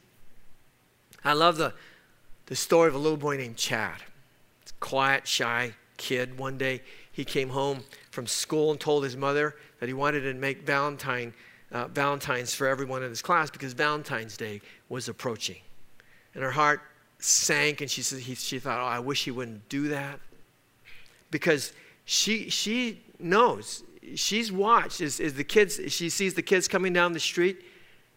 I 1.24 1.34
love 1.34 1.56
the, 1.56 1.72
the 2.46 2.56
story 2.56 2.88
of 2.88 2.94
a 2.94 2.98
little 2.98 3.16
boy 3.16 3.36
named 3.36 3.56
Chad 3.56 4.02
quiet, 4.84 5.26
shy 5.26 5.72
kid. 5.96 6.38
One 6.38 6.58
day 6.58 6.82
he 7.10 7.24
came 7.24 7.48
home 7.48 7.84
from 8.10 8.26
school 8.26 8.70
and 8.70 8.78
told 8.78 9.02
his 9.02 9.16
mother 9.16 9.56
that 9.80 9.86
he 9.86 9.94
wanted 9.94 10.20
to 10.20 10.34
make 10.34 10.66
Valentine, 10.66 11.32
uh, 11.72 11.88
Valentine's 11.88 12.54
for 12.54 12.66
everyone 12.66 13.02
in 13.02 13.08
his 13.08 13.22
class 13.22 13.50
because 13.50 13.72
Valentine's 13.72 14.36
Day 14.36 14.60
was 14.90 15.08
approaching. 15.08 15.62
And 16.34 16.44
her 16.44 16.50
heart 16.50 16.82
sank 17.18 17.80
and 17.80 17.90
she, 17.90 18.02
said, 18.02 18.18
he, 18.18 18.34
she 18.34 18.58
thought, 18.58 18.78
oh, 18.78 18.84
I 18.84 18.98
wish 18.98 19.24
he 19.24 19.30
wouldn't 19.30 19.66
do 19.70 19.88
that. 19.88 20.20
Because 21.30 21.72
she, 22.04 22.50
she 22.50 23.00
knows, 23.18 23.84
she's 24.14 24.52
watched 24.52 25.00
as, 25.00 25.18
as 25.18 25.32
the 25.32 25.44
kids, 25.44 25.80
she 25.88 26.10
sees 26.10 26.34
the 26.34 26.42
kids 26.42 26.68
coming 26.68 26.92
down 26.92 27.14
the 27.14 27.20
street. 27.20 27.64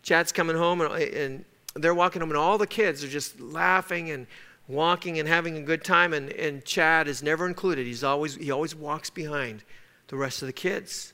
Chad's 0.03 0.33
coming 0.33 0.57
home 0.57 0.81
and, 0.81 0.91
and 0.93 1.45
they're 1.75 1.95
walking 1.95 2.19
home 2.19 2.31
and 2.31 2.37
all 2.37 2.57
the 2.57 2.67
kids 2.67 3.05
are 3.05 3.07
just 3.07 3.39
laughing 3.39 4.11
and 4.11 4.27
walking 4.67 5.19
and 5.19 5.27
having 5.27 5.57
a 5.57 5.61
good 5.61 5.83
time, 5.83 6.13
and, 6.13 6.29
and 6.31 6.63
Chad 6.65 7.07
is 7.07 7.23
never 7.23 7.47
included. 7.47 7.85
He's 7.85 8.03
always, 8.03 8.35
he 8.35 8.51
always 8.51 8.75
walks 8.75 9.09
behind 9.09 9.63
the 10.07 10.17
rest 10.17 10.41
of 10.41 10.47
the 10.47 10.53
kids. 10.53 11.13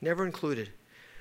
Never 0.00 0.26
included. 0.26 0.70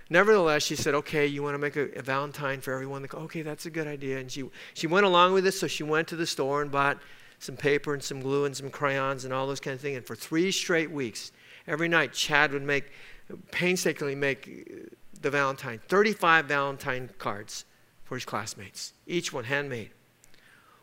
Nevertheless, 0.09 0.63
she 0.63 0.75
said, 0.75 0.93
okay, 0.93 1.25
you 1.25 1.41
want 1.41 1.53
to 1.53 1.57
make 1.57 1.77
a, 1.77 1.97
a 1.97 2.01
Valentine 2.01 2.59
for 2.59 2.73
everyone? 2.73 3.07
Okay, 3.13 3.43
that's 3.43 3.65
a 3.65 3.69
good 3.69 3.87
idea. 3.87 4.17
And 4.17 4.29
she, 4.29 4.43
she 4.73 4.87
went 4.87 5.05
along 5.05 5.33
with 5.33 5.45
this, 5.45 5.59
so 5.59 5.67
she 5.67 5.83
went 5.83 6.09
to 6.09 6.17
the 6.17 6.25
store 6.25 6.61
and 6.61 6.69
bought 6.69 6.99
some 7.39 7.55
paper 7.55 7.93
and 7.93 8.03
some 8.03 8.21
glue 8.21 8.43
and 8.45 8.55
some 8.55 8.69
crayons 8.69 9.23
and 9.23 9.33
all 9.33 9.47
those 9.47 9.61
kind 9.61 9.73
of 9.73 9.79
things. 9.79 9.97
And 9.97 10.05
for 10.05 10.15
three 10.15 10.51
straight 10.51 10.91
weeks, 10.91 11.31
every 11.65 11.87
night, 11.87 12.11
Chad 12.11 12.51
would 12.51 12.63
make, 12.63 12.91
painstakingly 13.51 14.15
make 14.15 14.67
uh, 14.69 14.95
the 15.21 15.29
Valentine, 15.29 15.79
35 15.87 16.45
Valentine 16.45 17.09
cards 17.17 17.63
for 18.03 18.15
his 18.15 18.25
classmates, 18.25 18.93
each 19.07 19.31
one 19.31 19.45
handmade. 19.45 19.91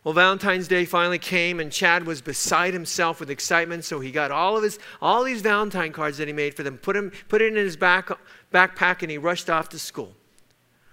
Well, 0.05 0.15
Valentine's 0.15 0.69
Day 0.69 0.85
finally 0.85 1.19
came, 1.19 1.59
and 1.61 1.73
Chad 1.73 2.07
was 2.07 2.23
beside 2.23 2.73
himself 2.73 3.21
with 3.21 3.31
excitement. 3.31 3.85
So 3.85 4.01
he 4.01 4.11
got 4.11 4.31
all 4.31 4.57
of 4.57 4.63
his 4.63 4.79
all 5.03 5.25
these 5.25 5.43
Valentine 5.43 5.93
cards 5.93 6.19
that 6.19 6.29
he 6.29 6.33
made 6.33 6.55
for 6.55 6.63
them, 6.63 6.79
put 6.79 6.97
him 6.97 7.13
put 7.29 7.43
it 7.43 7.49
in 7.49 7.57
his 7.57 7.77
back 7.77 8.11
backpack, 8.53 9.03
and 9.03 9.11
he 9.11 9.19
rushed 9.19 9.51
off 9.51 9.69
to 9.71 9.79
school. 9.79 10.15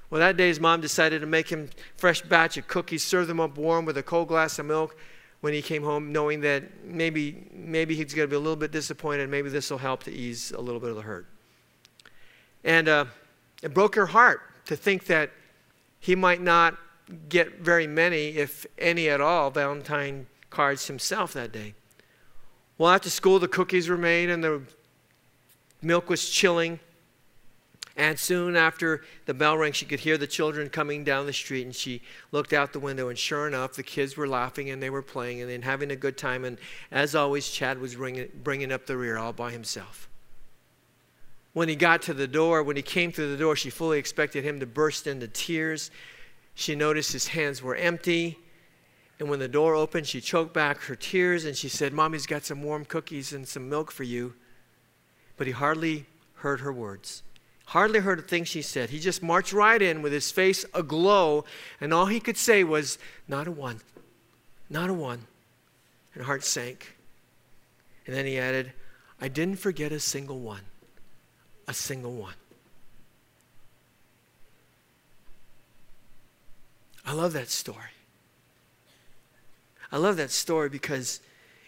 Well, 0.10 0.20
that 0.20 0.38
day 0.38 0.48
his 0.48 0.60
mom 0.60 0.82
decided 0.82 1.22
to 1.22 1.28
make 1.28 1.50
him 1.50 1.70
fresh 1.98 2.22
batch 2.22 2.58
of 2.58 2.68
cookies, 2.68 3.04
serve 3.04 3.28
them 3.28 3.39
up 3.39 3.58
warm 3.58 3.86
with 3.86 3.98
a 3.98 4.04
cold 4.04 4.28
glass 4.28 4.60
of 4.60 4.65
milk 4.65 4.96
when 5.41 5.54
he 5.54 5.62
came 5.62 5.84
home, 5.84 6.12
knowing 6.12 6.41
that 6.41 6.63
maybe 6.84 7.48
maybe 7.54 7.96
he's 7.96 8.13
going 8.13 8.28
to 8.28 8.30
be 8.30 8.36
a 8.36 8.39
little 8.39 8.56
bit 8.56 8.72
disappointed. 8.72 9.30
Maybe 9.30 9.50
this 9.50 9.70
will 9.70 9.78
help 9.78 10.04
to 10.04 10.12
ease 10.12 10.52
a 10.52 10.62
little 10.62 10.80
bit 10.80 10.89
of 10.89 10.96
the 10.96 11.04
hurt. 11.04 11.28
And 12.63 12.89
uh, 12.89 13.06
it 13.62 13.74
broke 13.74 13.96
her 13.96 14.08
heart 14.08 14.41
to 14.65 14.76
think 14.76 15.06
that 15.06 15.32
he 16.00 16.15
might 16.15 16.41
not 16.41 16.78
get 17.30 17.60
very 17.60 17.88
many, 17.88 18.30
if 18.30 18.65
any 18.78 19.10
at 19.10 19.22
all, 19.22 19.52
Valentine 19.52 20.28
cards 20.50 20.88
himself 20.88 21.34
that 21.34 21.52
day. 21.52 21.74
Well, 22.78 22.91
after 22.91 23.10
school, 23.10 23.39
the 23.39 23.48
cookies 23.48 23.88
were 23.88 23.98
made 23.98 24.30
and 24.30 24.44
the 24.44 24.62
milk 25.82 26.10
was 26.10 26.30
chilling. 26.30 26.80
And 27.98 28.20
soon 28.20 28.58
after 28.58 29.04
the 29.26 29.34
bell 29.34 29.58
rang, 29.58 29.72
she 29.72 29.86
could 29.86 30.02
hear 30.02 30.18
the 30.18 30.28
children 30.28 30.70
coming 30.70 31.06
down 31.06 31.28
the 31.28 31.34
street, 31.34 31.63
and 31.63 31.74
she 31.74 32.02
looked 32.34 32.52
out 32.52 32.74
the 32.74 32.80
window, 32.80 33.08
and 33.08 33.18
sure 33.18 33.48
enough, 33.48 33.74
the 33.74 33.84
kids 33.84 34.18
were 34.18 34.28
laughing 34.28 34.70
and 34.70 34.84
they 34.84 34.89
were 34.89 35.02
playing 35.02 35.41
and, 35.41 35.63
having 35.63 35.91
a 35.91 35.96
good 35.96 36.18
time. 36.18 36.44
And 36.44 36.58
as 36.91 37.15
always, 37.15 37.50
Chad 37.50 37.80
was 37.80 37.96
bringing, 37.96 38.28
bringing 38.44 38.74
up 38.74 38.86
the 38.86 38.98
rear 38.98 39.18
all 39.18 39.32
by 39.32 39.52
himself. 39.52 40.10
When 41.54 41.70
he 41.70 41.78
got 41.78 42.02
to 42.04 42.13
the 42.13 42.28
door, 42.28 42.63
when 42.63 42.76
he 42.76 42.82
came 42.82 43.13
through 43.13 43.32
the 43.32 43.38
door, 43.38 43.56
she 43.56 43.70
fully 43.70 43.98
expected 43.98 44.44
him 44.44 44.60
to 44.60 44.65
burst 44.65 45.08
into 45.08 45.30
tears. 45.30 45.89
She 46.56 46.74
noticed 46.74 47.12
his 47.12 47.28
hands 47.28 47.62
were 47.62 47.76
empty. 47.76 48.39
And 49.20 49.30
when 49.30 49.39
the 49.39 49.48
door 49.48 49.76
opened, 49.76 50.08
she 50.08 50.22
choked 50.22 50.54
back 50.54 50.80
her 50.84 50.96
tears 50.96 51.46
and 51.46 51.56
she 51.56 51.70
said, 51.70 51.94
Mommy's 51.94 52.26
got 52.26 52.44
some 52.44 52.63
warm 52.63 52.86
cookies 52.86 53.34
and 53.34 53.48
some 53.48 53.70
milk 53.70 53.91
for 53.91 54.04
you. 54.04 54.34
But 55.38 55.48
he 55.48 55.54
hardly 55.54 56.06
heard 56.36 56.62
her 56.62 56.72
words, 56.72 57.24
hardly 57.68 58.00
heard 58.00 58.20
a 58.20 58.22
thing 58.24 58.46
she 58.46 58.62
said. 58.62 58.89
He 58.89 59.00
just 59.00 59.22
marched 59.22 59.54
right 59.54 59.82
in 59.82 60.02
with 60.02 60.13
his 60.13 60.32
face 60.32 60.65
aglow, 60.74 61.46
and 61.80 61.94
all 61.94 62.06
he 62.06 62.20
could 62.20 62.38
say 62.38 62.63
was, 62.63 62.98
Not 63.28 63.48
a 63.48 63.52
one, 63.52 63.82
not 64.70 64.89
a 64.89 64.94
one. 64.94 65.28
And 66.13 66.22
her 66.22 66.24
heart 66.24 66.44
sank. 66.44 66.96
And 68.06 68.15
then 68.15 68.26
he 68.26 68.38
added, 68.38 68.72
I 69.20 69.28
didn't 69.28 69.58
forget 69.58 69.91
a 69.91 70.00
single 70.00 70.39
one, 70.39 70.62
a 71.68 71.74
single 71.74 72.13
one. 72.13 72.36
I 77.06 77.13
love 77.13 77.34
that 77.34 77.50
story. 77.50 77.78
I 79.91 79.98
love 79.98 80.18
that 80.18 80.32
story 80.32 80.70
because 80.70 81.20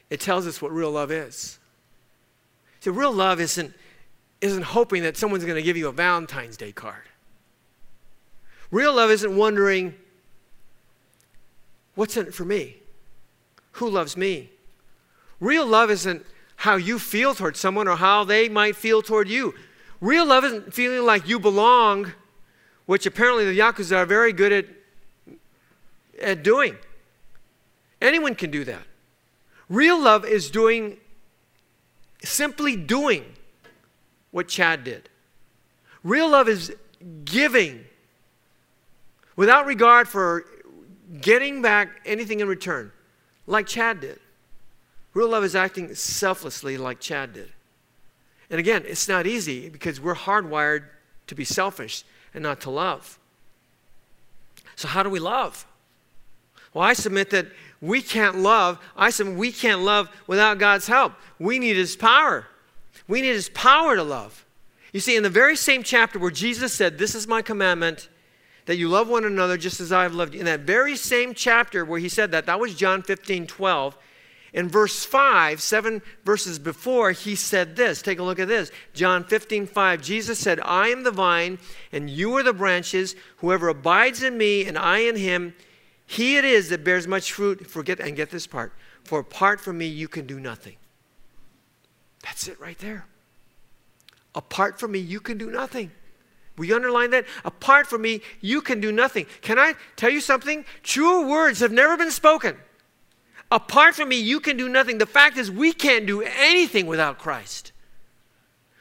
it 0.09 0.19
tells 0.19 0.47
us 0.47 0.61
what 0.61 0.71
real 0.71 0.91
love 0.91 1.11
is. 1.11 1.59
See, 2.79 2.89
real 2.89 3.11
love 3.11 3.39
isn't, 3.39 3.73
isn't 4.41 4.63
hoping 4.63 5.03
that 5.03 5.17
someone's 5.17 5.45
going 5.45 5.55
to 5.55 5.61
give 5.61 5.77
you 5.77 5.87
a 5.87 5.91
Valentine's 5.91 6.57
Day 6.57 6.71
card. 6.71 7.03
Real 8.71 8.93
love 8.93 9.11
isn't 9.11 9.35
wondering, 9.35 9.93
what's 11.95 12.17
in 12.17 12.27
it 12.27 12.33
for 12.33 12.45
me? 12.45 12.77
Who 13.73 13.89
loves 13.89 14.17
me? 14.17 14.49
Real 15.39 15.65
love 15.65 15.91
isn't 15.91 16.25
how 16.57 16.75
you 16.75 16.97
feel 16.97 17.35
toward 17.35 17.55
someone 17.55 17.87
or 17.87 17.95
how 17.95 18.23
they 18.23 18.49
might 18.49 18.75
feel 18.75 19.01
toward 19.01 19.29
you. 19.29 19.53
Real 20.01 20.25
love 20.25 20.43
isn't 20.43 20.73
feeling 20.73 21.05
like 21.05 21.27
you 21.27 21.39
belong, 21.39 22.13
which 22.87 23.05
apparently 23.05 23.45
the 23.45 23.57
Yakuza 23.57 23.97
are 23.97 24.05
very 24.05 24.33
good 24.33 24.51
at 24.51 24.65
at 26.21 26.43
doing. 26.43 26.75
Anyone 28.01 28.35
can 28.35 28.51
do 28.51 28.63
that. 28.65 28.83
Real 29.69 29.99
love 29.99 30.25
is 30.25 30.49
doing, 30.49 30.97
simply 32.23 32.75
doing 32.75 33.25
what 34.31 34.47
Chad 34.47 34.83
did. 34.83 35.09
Real 36.03 36.29
love 36.29 36.47
is 36.47 36.73
giving 37.25 37.85
without 39.35 39.65
regard 39.65 40.07
for 40.07 40.45
getting 41.21 41.61
back 41.61 42.01
anything 42.05 42.39
in 42.39 42.47
return, 42.47 42.91
like 43.45 43.67
Chad 43.67 43.99
did. 44.01 44.19
Real 45.13 45.29
love 45.29 45.43
is 45.43 45.55
acting 45.55 45.93
selflessly, 45.95 46.77
like 46.77 46.99
Chad 46.99 47.33
did. 47.33 47.51
And 48.49 48.59
again, 48.59 48.83
it's 48.85 49.07
not 49.07 49.27
easy 49.27 49.69
because 49.69 49.99
we're 49.99 50.15
hardwired 50.15 50.83
to 51.27 51.35
be 51.35 51.43
selfish 51.43 52.03
and 52.33 52.43
not 52.43 52.61
to 52.61 52.69
love. 52.69 53.19
So, 54.75 54.87
how 54.87 55.03
do 55.03 55.09
we 55.09 55.19
love? 55.19 55.65
Well, 56.77 56.85
I 56.85 56.93
submit 56.93 57.31
that 57.31 57.47
we 57.81 58.03
can't 58.03 58.37
love. 58.37 58.77
I 58.95 59.09
submit 59.09 59.35
we 59.35 59.51
can't 59.51 59.81
love 59.81 60.09
without 60.27 60.59
God's 60.59 60.85
help. 60.85 61.13
We 61.39 61.57
need 61.57 61.75
His 61.75 61.95
power. 61.95 62.45
We 63.07 63.21
need 63.21 63.33
His 63.33 63.49
power 63.49 63.95
to 63.95 64.03
love. 64.03 64.45
You 64.93 64.99
see, 64.99 65.15
in 65.15 65.23
the 65.23 65.29
very 65.31 65.55
same 65.55 65.81
chapter 65.81 66.19
where 66.19 66.29
Jesus 66.29 66.73
said, 66.73 66.99
This 66.99 67.15
is 67.15 67.27
my 67.27 67.41
commandment, 67.41 68.09
that 68.67 68.75
you 68.75 68.89
love 68.89 69.09
one 69.09 69.25
another 69.25 69.57
just 69.57 69.79
as 69.79 69.91
I 69.91 70.03
have 70.03 70.13
loved 70.13 70.35
you, 70.35 70.39
in 70.39 70.45
that 70.45 70.61
very 70.61 70.95
same 70.95 71.33
chapter 71.33 71.83
where 71.83 71.99
He 71.99 72.09
said 72.09 72.29
that, 72.29 72.45
that 72.45 72.59
was 72.59 72.75
John 72.75 73.01
15 73.01 73.47
12. 73.47 73.97
In 74.53 74.69
verse 74.69 75.03
5, 75.03 75.59
seven 75.59 76.03
verses 76.25 76.59
before, 76.59 77.11
he 77.11 77.35
said 77.35 77.75
this. 77.75 78.03
Take 78.03 78.19
a 78.19 78.23
look 78.23 78.39
at 78.39 78.47
this. 78.47 78.71
John 78.93 79.23
15, 79.23 79.65
5. 79.65 80.01
Jesus 80.01 80.39
said, 80.39 80.59
I 80.63 80.89
am 80.89 81.03
the 81.03 81.11
vine, 81.11 81.57
and 81.91 82.07
you 82.07 82.35
are 82.37 82.43
the 82.43 82.53
branches. 82.53 83.15
Whoever 83.37 83.67
abides 83.67 84.23
in 84.23 84.37
me, 84.37 84.65
and 84.65 84.77
I 84.77 84.99
in 84.99 85.15
him, 85.15 85.53
he 86.07 86.37
it 86.37 86.45
is 86.45 86.69
that 86.69 86.83
bears 86.83 87.05
much 87.05 87.33
fruit. 87.33 87.69
Forget 87.69 87.99
and 87.99 88.15
get 88.15 88.31
this 88.31 88.47
part. 88.47 88.73
For 89.03 89.19
apart 89.19 89.59
from 89.61 89.77
me, 89.77 89.85
you 89.85 90.07
can 90.07 90.25
do 90.25 90.39
nothing. 90.39 90.77
That's 92.23 92.47
it 92.47 92.59
right 92.59 92.77
there. 92.79 93.05
Apart 94.33 94.79
from 94.79 94.93
me, 94.93 94.99
you 94.99 95.19
can 95.19 95.37
do 95.37 95.51
nothing. 95.51 95.91
Will 96.57 96.65
you 96.65 96.75
underline 96.75 97.11
that? 97.11 97.25
Apart 97.45 97.87
from 97.87 98.01
me, 98.01 98.21
you 98.41 98.61
can 98.61 98.79
do 98.79 98.91
nothing. 98.91 99.27
Can 99.41 99.59
I 99.59 99.75
tell 99.95 100.09
you 100.09 100.21
something? 100.21 100.65
True 100.81 101.27
words 101.27 101.59
have 101.59 101.71
never 101.71 101.97
been 101.97 102.11
spoken. 102.11 102.57
Apart 103.51 103.95
from 103.95 104.09
me, 104.09 104.19
you 104.19 104.39
can 104.39 104.57
do 104.57 104.67
nothing. 104.67 104.97
The 104.97 105.05
fact 105.05 105.37
is, 105.37 105.51
we 105.51 105.71
can't 105.71 106.05
do 106.05 106.21
anything 106.21 106.85
without 106.85 107.17
Christ. 107.19 107.73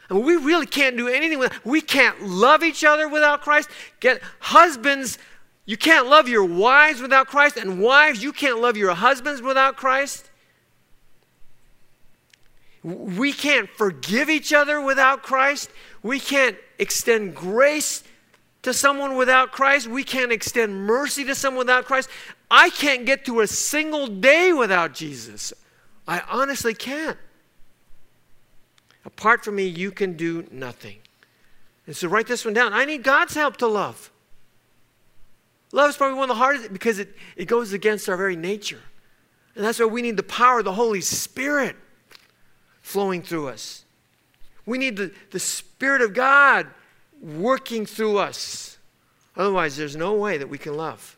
I 0.08 0.14
mean, 0.14 0.24
we 0.24 0.36
really 0.36 0.66
can't 0.66 0.96
do 0.96 1.08
anything 1.08 1.38
without, 1.38 1.64
we 1.64 1.80
can't 1.80 2.22
love 2.22 2.62
each 2.62 2.84
other 2.84 3.08
without 3.08 3.42
Christ. 3.42 3.68
Get 4.00 4.22
husbands, 4.38 5.18
you 5.66 5.76
can't 5.76 6.06
love 6.06 6.28
your 6.28 6.44
wives 6.44 7.02
without 7.02 7.26
Christ, 7.26 7.56
and 7.56 7.80
wives, 7.80 8.22
you 8.22 8.32
can't 8.32 8.60
love 8.60 8.76
your 8.76 8.94
husbands 8.94 9.42
without 9.42 9.76
Christ. 9.76 10.30
We 12.84 13.32
can't 13.32 13.68
forgive 13.68 14.30
each 14.30 14.52
other 14.52 14.80
without 14.80 15.24
Christ. 15.24 15.70
We 16.04 16.20
can't 16.20 16.56
extend 16.78 17.34
grace 17.34 18.04
to 18.62 18.72
someone 18.72 19.16
without 19.16 19.50
Christ. 19.50 19.88
We 19.88 20.04
can't 20.04 20.30
extend 20.30 20.86
mercy 20.86 21.24
to 21.24 21.34
someone 21.34 21.58
without 21.66 21.84
Christ. 21.84 22.08
I 22.48 22.70
can't 22.70 23.04
get 23.04 23.24
through 23.24 23.40
a 23.40 23.46
single 23.48 24.06
day 24.06 24.52
without 24.52 24.94
Jesus. 24.94 25.52
I 26.06 26.22
honestly 26.30 26.74
can't. 26.74 27.18
Apart 29.04 29.44
from 29.44 29.56
me, 29.56 29.66
you 29.66 29.90
can 29.90 30.16
do 30.16 30.46
nothing. 30.52 30.98
And 31.88 31.96
so 31.96 32.06
write 32.06 32.28
this 32.28 32.44
one 32.44 32.54
down. 32.54 32.72
I 32.72 32.84
need 32.84 33.02
God's 33.02 33.34
help 33.34 33.56
to 33.58 33.66
love. 33.66 34.12
Love 35.72 35.90
is 35.90 35.96
probably 35.96 36.18
one 36.18 36.30
of 36.30 36.36
the 36.36 36.38
hardest 36.38 36.72
because 36.72 36.98
it, 36.98 37.14
it 37.36 37.46
goes 37.46 37.72
against 37.72 38.08
our 38.08 38.16
very 38.16 38.36
nature. 38.36 38.80
And 39.54 39.64
that's 39.64 39.78
why 39.78 39.86
we 39.86 40.02
need 40.02 40.16
the 40.16 40.22
power 40.22 40.60
of 40.60 40.64
the 40.64 40.74
Holy 40.74 41.00
Spirit 41.00 41.76
flowing 42.82 43.22
through 43.22 43.48
us. 43.48 43.84
We 44.64 44.78
need 44.78 44.96
the, 44.96 45.12
the 45.30 45.40
Spirit 45.40 46.02
of 46.02 46.14
God 46.14 46.66
working 47.20 47.86
through 47.86 48.18
us. 48.18 48.78
Otherwise, 49.36 49.76
there's 49.76 49.96
no 49.96 50.14
way 50.14 50.38
that 50.38 50.48
we 50.48 50.58
can 50.58 50.76
love. 50.76 51.16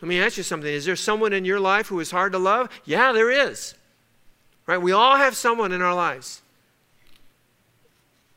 Let 0.00 0.08
me 0.08 0.20
ask 0.20 0.36
you 0.36 0.42
something. 0.42 0.72
Is 0.72 0.84
there 0.84 0.96
someone 0.96 1.32
in 1.32 1.44
your 1.44 1.60
life 1.60 1.88
who 1.88 2.00
is 2.00 2.10
hard 2.10 2.32
to 2.32 2.38
love? 2.38 2.68
Yeah, 2.84 3.12
there 3.12 3.30
is. 3.30 3.74
Right? 4.66 4.78
We 4.78 4.92
all 4.92 5.16
have 5.16 5.36
someone 5.36 5.72
in 5.72 5.82
our 5.82 5.94
lives. 5.94 6.42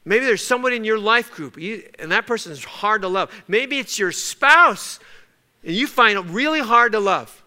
Maybe 0.05 0.25
there's 0.25 0.45
someone 0.45 0.73
in 0.73 0.83
your 0.83 0.99
life 0.99 1.31
group, 1.31 1.57
and 1.57 2.11
that 2.11 2.27
person 2.27 2.51
is 2.51 2.63
hard 2.63 3.03
to 3.03 3.07
love. 3.07 3.31
Maybe 3.47 3.79
it's 3.79 3.97
your 3.97 4.11
spouse, 4.11 4.99
and 5.63 5.73
you 5.73 5.87
find 5.87 6.17
it 6.19 6.25
really 6.25 6.59
hard 6.59 6.91
to 6.91 6.99
love. 6.99 7.41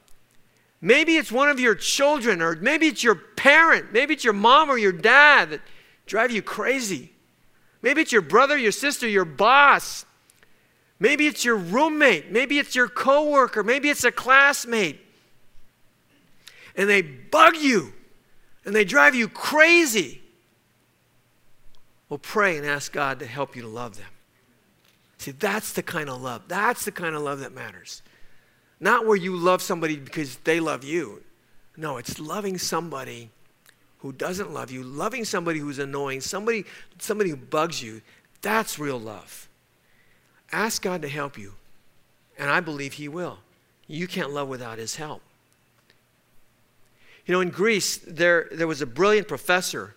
Maybe 0.81 1.17
it's 1.17 1.33
one 1.33 1.49
of 1.49 1.61
your 1.61 1.75
children, 1.75 2.41
or 2.41 2.57
maybe 2.57 2.87
it's 2.87 3.03
your 3.03 3.15
parent, 3.15 3.93
maybe 3.93 4.15
it's 4.15 4.25
your 4.25 4.33
mom 4.33 4.71
or 4.71 4.79
your 4.79 4.93
dad 4.93 5.51
that 5.51 5.61
drive 6.07 6.31
you 6.31 6.43
crazy. 6.43 7.13
Maybe 7.83 8.01
it's 8.03 8.13
your 8.13 8.23
brother, 8.23 8.57
your 8.57 8.73
sister, 8.73 9.07
your 9.07 9.25
boss. 9.25 10.07
Maybe 10.99 11.27
it's 11.27 11.45
your 11.45 11.57
roommate. 11.57 12.33
Maybe 12.33 12.59
it's 12.59 12.75
your 12.75 12.89
coworker. 12.89 13.63
Maybe 13.63 13.91
it's 13.91 14.03
a 14.03 14.11
classmate. 14.11 14.99
And 16.75 16.89
they 16.89 17.03
bug 17.03 17.57
you 17.57 17.93
and 18.65 18.75
they 18.75 18.85
drive 18.85 19.15
you 19.15 19.29
crazy. 19.29 20.23
Well, 22.09 22.19
pray 22.19 22.57
and 22.57 22.67
ask 22.67 22.93
God 22.93 23.19
to 23.19 23.27
help 23.27 23.57
you 23.57 23.63
to 23.63 23.69
love 23.69 23.97
them. 23.97 24.07
See, 25.19 25.33
that's 25.33 25.73
the 25.73 25.83
kind 25.83 26.09
of 26.09 26.21
love. 26.23 26.43
That's 26.47 26.85
the 26.85 26.93
kind 26.93 27.15
of 27.17 27.23
love 27.23 27.41
that 27.41 27.53
matters. 27.53 28.03
Not 28.79 29.07
where 29.07 29.17
you 29.17 29.37
love 29.37 29.63
somebody 29.63 29.97
because 29.97 30.37
they 30.39 30.61
love 30.61 30.85
you. 30.85 31.23
No, 31.77 31.97
it's 31.97 32.19
loving 32.19 32.59
somebody 32.59 33.31
who 33.99 34.13
doesn't 34.13 34.53
love 34.53 34.71
you, 34.71 34.83
loving 34.83 35.25
somebody 35.25 35.59
who's 35.59 35.79
annoying, 35.79 36.21
somebody, 36.21 36.65
somebody 36.99 37.31
who 37.31 37.37
bugs 37.37 37.83
you. 37.83 38.03
That's 38.43 38.79
real 38.79 39.01
love. 39.01 39.49
Ask 40.53 40.83
God 40.83 41.03
to 41.03 41.09
help 41.09 41.37
you, 41.37 41.55
and 42.39 42.49
I 42.49 42.61
believe 42.61 42.95
He 42.95 43.09
will. 43.09 43.39
You 43.89 44.07
can't 44.07 44.33
love 44.33 44.49
without 44.49 44.79
His 44.79 44.97
help. 44.97 45.23
You 47.27 47.35
know, 47.35 47.41
in 47.41 47.51
Greece, 47.51 47.97
there, 47.97 48.49
there 48.53 48.69
was 48.69 48.81
a 48.81 48.87
brilliant 48.87 49.27
professor. 49.27 49.96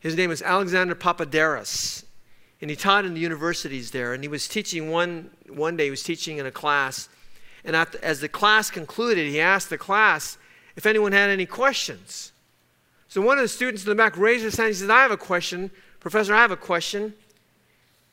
His 0.00 0.16
name 0.16 0.30
was 0.30 0.42
Alexander 0.42 0.94
Papadakis, 0.94 2.04
and 2.60 2.70
he 2.70 2.76
taught 2.76 3.04
in 3.04 3.14
the 3.14 3.20
universities 3.20 3.90
there. 3.90 4.12
And 4.14 4.24
he 4.24 4.28
was 4.28 4.48
teaching 4.48 4.90
one, 4.90 5.30
one 5.48 5.76
day, 5.76 5.84
he 5.84 5.90
was 5.90 6.02
teaching 6.02 6.38
in 6.38 6.46
a 6.46 6.50
class. 6.50 7.08
And 7.64 7.74
the, 7.74 8.02
as 8.02 8.20
the 8.20 8.28
class 8.28 8.70
concluded, 8.70 9.28
he 9.28 9.40
asked 9.40 9.70
the 9.70 9.78
class 9.78 10.38
if 10.76 10.86
anyone 10.86 11.12
had 11.12 11.30
any 11.30 11.46
questions. 11.46 12.32
So 13.08 13.20
one 13.20 13.38
of 13.38 13.42
the 13.42 13.48
students 13.48 13.82
in 13.84 13.90
the 13.90 13.94
back 13.94 14.16
raised 14.16 14.44
his 14.44 14.56
hand. 14.56 14.68
He 14.68 14.74
said, 14.74 14.90
I 14.90 15.02
have 15.02 15.10
a 15.10 15.16
question. 15.16 15.70
Professor, 15.98 16.34
I 16.34 16.38
have 16.38 16.52
a 16.52 16.56
question. 16.56 17.14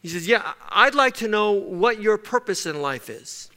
He 0.02 0.10
says, 0.10 0.28
Yeah, 0.28 0.54
I'd 0.70 0.96
like 0.96 1.16
to 1.16 1.28
know 1.28 1.52
what 1.52 2.02
your 2.02 2.18
purpose 2.18 2.66
in 2.66 2.82
life 2.82 3.10
is. 3.10 3.50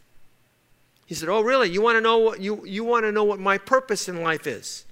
He 1.06 1.14
said, 1.14 1.28
Oh, 1.28 1.40
really? 1.40 1.70
You 1.70 1.82
want 1.82 1.96
to 1.96 2.00
know 2.00 2.18
what 2.18 2.40
you, 2.40 2.64
you 2.66 2.84
want 2.84 3.04
to 3.04 3.12
know 3.12 3.24
what 3.24 3.40
my 3.40 3.58
purpose 3.58 4.08
in 4.08 4.22
life 4.22 4.46
is? 4.46 4.84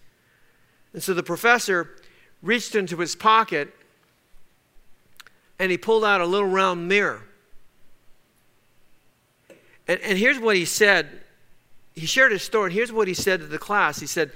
And 0.93 1.03
so 1.03 1.15
the 1.15 1.23
professor 1.23 1.97
reached 2.43 2.75
into 2.75 2.97
his 2.99 3.15
pocket 3.15 3.73
and 5.59 5.71
he 5.71 5.79
pulled 5.79 6.05
out 6.05 6.21
a 6.21 6.27
little 6.27 6.49
round 6.49 6.89
mirror. 6.89 7.23
And, 9.87 10.01
and 10.01 10.19
here's 10.19 10.39
what 10.39 10.57
he 10.57 10.65
said. 10.65 11.09
He 11.95 12.07
shared 12.07 12.31
his 12.31 12.43
story, 12.43 12.67
and 12.67 12.73
here's 12.73 12.93
what 12.93 13.09
he 13.09 13.15
said 13.15 13.41
to 13.41 13.47
the 13.47 13.59
class. 13.59 13.99
He 13.99 14.07
said, 14.07 14.31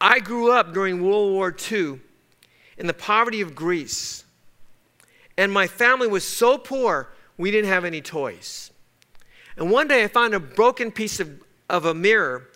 I 0.00 0.18
grew 0.18 0.50
up 0.50 0.72
during 0.72 1.02
World 1.02 1.32
War 1.32 1.54
II 1.70 2.00
in 2.76 2.86
the 2.86 2.94
poverty 2.94 3.40
of 3.40 3.54
Greece. 3.54 4.24
And 5.36 5.52
my 5.52 5.66
family 5.66 6.08
was 6.08 6.24
so 6.24 6.58
poor, 6.58 7.08
we 7.36 7.50
didn't 7.50 7.70
have 7.70 7.84
any 7.84 8.00
toys. 8.00 8.72
And 9.56 9.70
one 9.70 9.86
day 9.86 10.02
I 10.02 10.08
found 10.08 10.34
a 10.34 10.40
broken 10.40 10.90
piece 10.90 11.20
of, 11.20 11.42
of 11.68 11.84
a 11.84 11.94
mirror, 11.94 12.48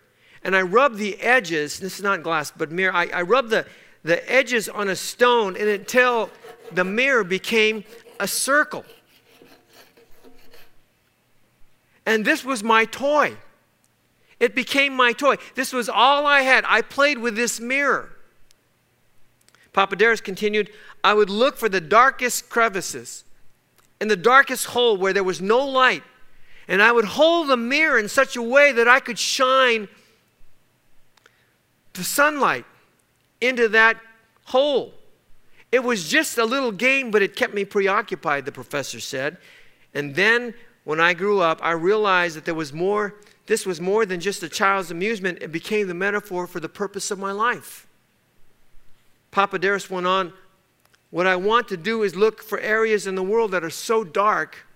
and 0.43 0.57
I 0.57 0.63
rubbed 0.63 0.99
the 0.99 1.21
edges. 1.21 1.79
This 1.79 1.99
is 1.99 2.03
not 2.03 2.25
glass, 2.25 2.51
but 2.51 2.73
mirror. 2.73 2.93
I, 2.93 3.07
I 3.07 3.23
rubbed 3.23 3.51
the, 3.51 3.67
the 4.03 4.31
edges 4.31 4.69
on 4.69 4.89
a 4.89 4.97
stone 4.97 5.57
and 5.57 5.69
until 5.69 6.31
the 6.73 6.85
mirror 6.85 7.25
became 7.25 7.85
a 8.19 8.27
circle. 8.27 8.85
And 12.05 12.25
this 12.25 12.45
was 12.45 12.65
my 12.65 12.85
toy. 12.85 13.37
It 14.41 14.55
became 14.55 14.95
my 14.95 15.13
toy. 15.13 15.37
This 15.55 15.73
was 15.73 15.89
all 15.89 16.27
I 16.27 16.41
had. 16.41 16.65
I 16.67 16.83
played 16.83 17.19
with 17.19 17.37
this 17.37 17.61
mirror. 17.61 18.11
Papadakis 19.73 20.23
continued, 20.23 20.71
I 21.05 21.15
would 21.15 21.31
look 21.31 21.57
for 21.57 21.69
the 21.69 21.81
darkest 21.81 22.51
crevices 22.51 23.25
in 24.01 24.09
the 24.09 24.17
darkest 24.17 24.67
hole 24.67 24.97
where 24.97 25.13
there 25.13 25.23
was 25.23 25.41
no 25.41 25.65
light. 25.65 26.03
And 26.67 26.83
I 26.83 26.91
would 26.91 27.05
hold 27.05 27.49
the 27.49 27.57
mirror 27.57 27.99
in 27.99 28.09
such 28.09 28.35
a 28.35 28.43
way 28.43 28.73
that 28.73 28.89
I 28.89 28.99
could 28.99 29.19
shine 29.19 29.89
the 31.93 32.05
sunlight 32.05 32.65
into 33.43 33.69
that 33.71 33.99
hole. 34.47 34.95
It 35.71 35.83
was 35.83 36.09
just 36.09 36.39
a 36.39 36.45
little 36.45 36.73
game, 36.73 37.11
but 37.11 37.23
it 37.23 37.37
kept 37.37 37.55
me 37.55 37.65
preoccupied, 37.65 38.45
the 38.45 38.53
professor 38.53 39.01
said. 39.01 39.39
And 39.95 40.15
then 40.15 40.55
when 40.85 41.01
I 41.01 41.15
grew 41.15 41.41
up, 41.41 41.61
I 41.63 41.73
realized 41.73 42.37
that 42.37 42.45
there 42.45 42.55
was 42.55 42.73
more 42.73 43.15
this 43.47 43.67
was 43.67 43.81
more 43.81 44.07
than 44.07 44.21
just 44.21 44.43
a 44.43 44.49
child's 44.49 44.91
amusement, 44.91 45.39
it 45.41 45.51
became 45.51 45.89
the 45.89 45.95
metaphor 45.95 46.47
for 46.47 46.61
the 46.61 46.69
purpose 46.69 47.11
of 47.11 47.19
my 47.19 47.33
life. 47.33 47.87
Papadakis 49.33 49.91
went 49.91 50.07
on, 50.07 50.33
what 51.11 51.27
I 51.27 51.37
want 51.37 51.69
to 51.69 51.77
do 51.77 52.03
is 52.03 52.15
look 52.15 52.43
for 52.43 52.59
areas 52.61 53.07
in 53.07 53.15
the 53.15 53.23
world 53.23 53.51
that 53.51 53.65
are 53.65 53.71
so 53.71 54.05
dark, 54.05 54.67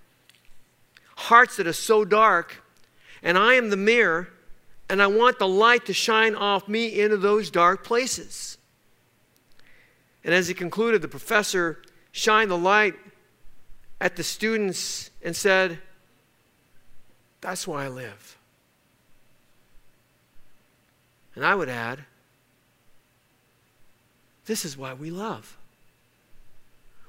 hearts 1.16 1.56
that 1.56 1.66
are 1.66 1.72
so 1.72 2.04
dark, 2.04 2.62
and 3.22 3.38
I 3.38 3.54
am 3.54 3.70
the 3.70 3.76
mirror, 3.76 4.28
and 4.88 5.02
I 5.02 5.06
want 5.06 5.38
the 5.38 5.48
light 5.48 5.86
to 5.86 5.92
shine 5.92 6.34
off 6.34 6.68
me 6.68 7.00
into 7.00 7.16
those 7.16 7.50
dark 7.50 7.84
places. 7.84 8.58
And 10.24 10.32
as 10.32 10.48
he 10.48 10.54
concluded, 10.54 11.02
the 11.02 11.08
professor 11.08 11.82
shined 12.12 12.50
the 12.50 12.58
light 12.58 12.94
at 14.00 14.16
the 14.16 14.22
students 14.22 15.10
and 15.22 15.34
said, 15.34 15.78
That's 17.40 17.66
why 17.66 17.84
I 17.84 17.88
live. 17.88 18.36
And 21.34 21.44
I 21.44 21.54
would 21.54 21.68
add, 21.68 22.00
This 24.46 24.64
is 24.64 24.76
why 24.76 24.94
we 24.94 25.10
love. 25.10 25.56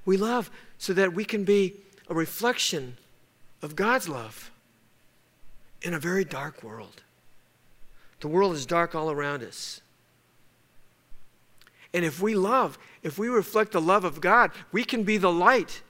We 0.05 0.17
love 0.17 0.49
so 0.77 0.93
that 0.93 1.13
we 1.13 1.25
can 1.25 1.43
be 1.43 1.73
a 2.09 2.13
reflection 2.13 2.97
of 3.61 3.75
God's 3.75 4.07
love 4.07 4.51
in 5.81 5.93
a 5.93 5.99
very 5.99 6.23
dark 6.23 6.63
world. 6.63 7.01
The 8.19 8.27
world 8.27 8.55
is 8.55 8.65
dark 8.65 8.95
all 8.95 9.11
around 9.11 9.43
us. 9.43 9.81
And 11.93 12.03
if 12.03 12.21
we 12.21 12.35
love, 12.35 12.77
if 13.03 13.17
we 13.17 13.27
reflect 13.27 13.71
the 13.71 13.81
love 13.81 14.03
of 14.03 14.21
God, 14.21 14.51
we 14.71 14.83
can 14.83 15.03
be 15.03 15.17
the 15.17 15.31
light 15.31 15.81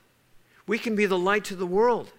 we 0.68 0.78
can 0.78 0.96
be 0.96 1.06
the 1.06 1.18
light 1.18 1.46
to 1.46 1.56
the 1.56 1.66
world. 1.66 2.12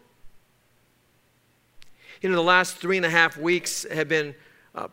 You 2.23 2.31
know, 2.31 2.35
the 2.35 2.43
last 2.43 2.79
three 2.79 2.97
and 2.97 3.07
a 3.07 3.11
half 3.11 3.37
weeks 3.37 3.87
have 3.93 4.09
been 4.09 4.35
uh, 4.75 4.89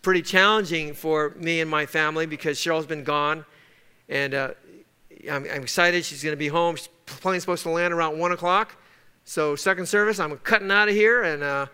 pretty 0.00 0.22
challenging 0.22 0.94
for 0.94 1.30
me 1.30 1.60
and 1.60 1.68
my 1.68 1.84
family 1.84 2.24
because 2.24 2.58
Cheryl's 2.58 2.86
been 2.86 3.04
gone. 3.04 3.44
And 4.08 4.32
uh, 4.32 4.52
I'm, 5.30 5.44
I'm, 5.44 5.62
excited. 5.62 6.04
She's 6.04 6.22
going 6.22 6.32
to 6.32 6.38
be 6.38 6.48
home. 6.48 6.76
She's 6.76 6.88
plane's 7.06 7.42
supposed 7.42 7.64
to 7.64 7.70
land 7.70 7.92
around 7.92 8.18
1 8.18 8.32
o'clock. 8.32 8.76
So, 9.24 9.54
second 9.54 9.86
service, 9.86 10.18
I'm 10.18 10.36
cutting 10.38 10.70
out 10.70 10.88
of 10.88 10.94
here. 10.94 11.24
And, 11.24 11.42
uh, 11.42 11.66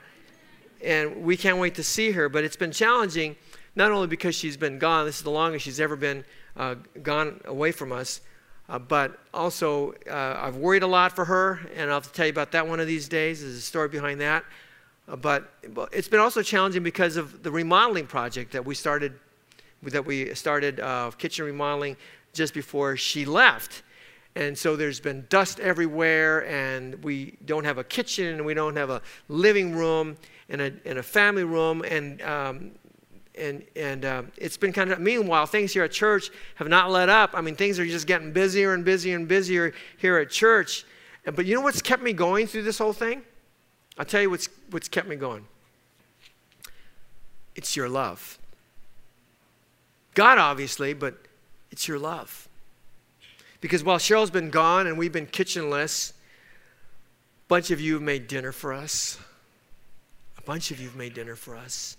and 0.83 1.23
we 1.23 1.37
can't 1.37 1.59
wait 1.59 1.75
to 1.77 1.83
see 1.83 2.13
her. 2.13 2.29
But 2.29 2.45
it's 2.45 2.57
been 2.57 2.73
challenging, 2.73 3.37
not 3.75 3.91
only 3.91 4.07
because 4.07 4.35
she's 4.35 4.57
been 4.57 4.79
gone, 4.79 5.07
this 5.07 5.17
is 5.17 5.23
the 5.23 5.31
longest 5.31 5.65
she's 5.65 5.81
ever 5.81 5.97
been 5.97 6.25
uh, 6.57 6.77
gone 7.03 7.41
away 7.45 7.73
from 7.73 7.93
us, 7.93 8.21
uh, 8.69 8.79
but 8.79 9.19
also, 9.33 9.95
uh, 10.11 10.39
I've 10.39 10.57
worried 10.57 10.83
a 10.83 10.87
lot 10.87 11.15
for 11.15 11.25
her, 11.25 11.61
and 11.75 11.89
I'll 11.89 11.97
have 11.97 12.05
to 12.05 12.13
tell 12.13 12.27
you 12.27 12.33
about 12.33 12.53
that 12.53 12.69
one 12.69 12.81
of 12.81 12.87
these 12.87 13.09
days. 13.09 13.41
There's 13.41 13.55
a 13.55 13.61
story 13.61 13.89
behind 13.89 14.21
that. 14.21 14.45
Uh, 15.09 15.17
but, 15.17 15.51
it's 15.91 16.09
been 16.09 16.21
also 16.21 16.43
challenging 16.43 16.83
because 16.83 17.17
of 17.17 17.43
the 17.43 17.51
remodeling 17.51 18.07
project 18.07 18.53
that 18.53 18.65
we 18.65 18.75
started, 18.75 19.15
that 19.83 20.05
we 20.05 20.35
started 20.35 20.81
uh, 20.81 21.11
kitchen 21.17 21.47
remodeling 21.47 21.97
just 22.35 22.53
before 22.53 22.97
she 22.97 23.25
left. 23.25 23.83
And 24.35 24.57
so 24.57 24.77
there's 24.77 25.01
been 25.01 25.27
dust 25.29 25.59
everywhere, 25.59 26.47
and 26.47 27.03
we 27.03 27.37
don't 27.45 27.65
have 27.65 27.79
a 27.79 27.85
kitchen, 27.85 28.27
and 28.27 28.47
we 28.47 28.55
don't 28.55 28.77
have 28.77 28.91
a 28.91 29.03
living 29.29 29.75
room 29.75 30.17
and 30.49 30.61
a, 30.61 30.73
and 30.85 30.99
a 30.99 31.03
family 31.03 31.45
room, 31.45 31.83
and 31.83 32.23
um, 32.23 32.71
and, 33.39 33.65
and 33.77 34.05
uh, 34.05 34.23
it's 34.37 34.57
been 34.57 34.73
kind 34.73 34.91
of, 34.91 34.99
meanwhile, 34.99 35.47
things 35.47 35.73
here 35.73 35.85
at 35.85 35.93
church 35.93 36.31
have 36.57 36.69
not 36.69 36.91
let 36.91 37.09
up. 37.09 37.31
I 37.35 37.41
mean, 37.41 37.57
things 37.57 37.79
are 37.79 37.87
just 37.87 38.07
getting 38.07 38.33
busier 38.33 38.75
and 38.75 38.85
busier 38.85 39.17
and 39.17 39.29
busier 39.29 39.73
here 39.99 40.19
at 40.19 40.31
church. 40.31 40.85
But 41.25 41.47
you 41.47 41.55
know 41.55 41.61
what's 41.61 41.83
kept 41.83 42.03
me 42.03 42.13
going 42.13 42.47
through 42.47 42.65
this 42.65 42.79
whole 42.79 42.93
thing? 42.93 43.23
I'll 43.97 44.05
tell 44.05 44.23
you 44.23 44.31
what's, 44.31 44.49
what's 44.71 44.89
kept 44.89 45.09
me 45.09 45.17
going. 45.17 45.47
It's 47.55 47.77
your 47.77 47.89
love. 47.89 48.39
God, 50.15 50.39
obviously, 50.39 50.95
but 50.95 51.17
it's 51.71 51.87
your 51.87 51.99
love. 51.99 52.48
Because 53.61 53.83
while 53.83 53.99
Cheryl's 53.99 54.31
been 54.31 54.51
gone 54.51 54.87
and 54.87 54.97
we've 54.97 55.13
been 55.13 55.27
kitchenless, 55.27 56.13
a 56.13 57.49
bunch 57.49 57.71
of 57.71 57.81
you 57.81 57.95
have 57.95 58.03
made 58.03 58.29
dinner 58.29 58.53
for 58.53 58.73
us. 58.73 59.19
A 60.37 60.43
bunch 60.43 60.71
of 60.71 60.81
you 60.81 60.87
have 60.87 60.97
made 60.97 61.15
dinner 61.15 61.35
for 61.35 61.57
us. 61.57 61.97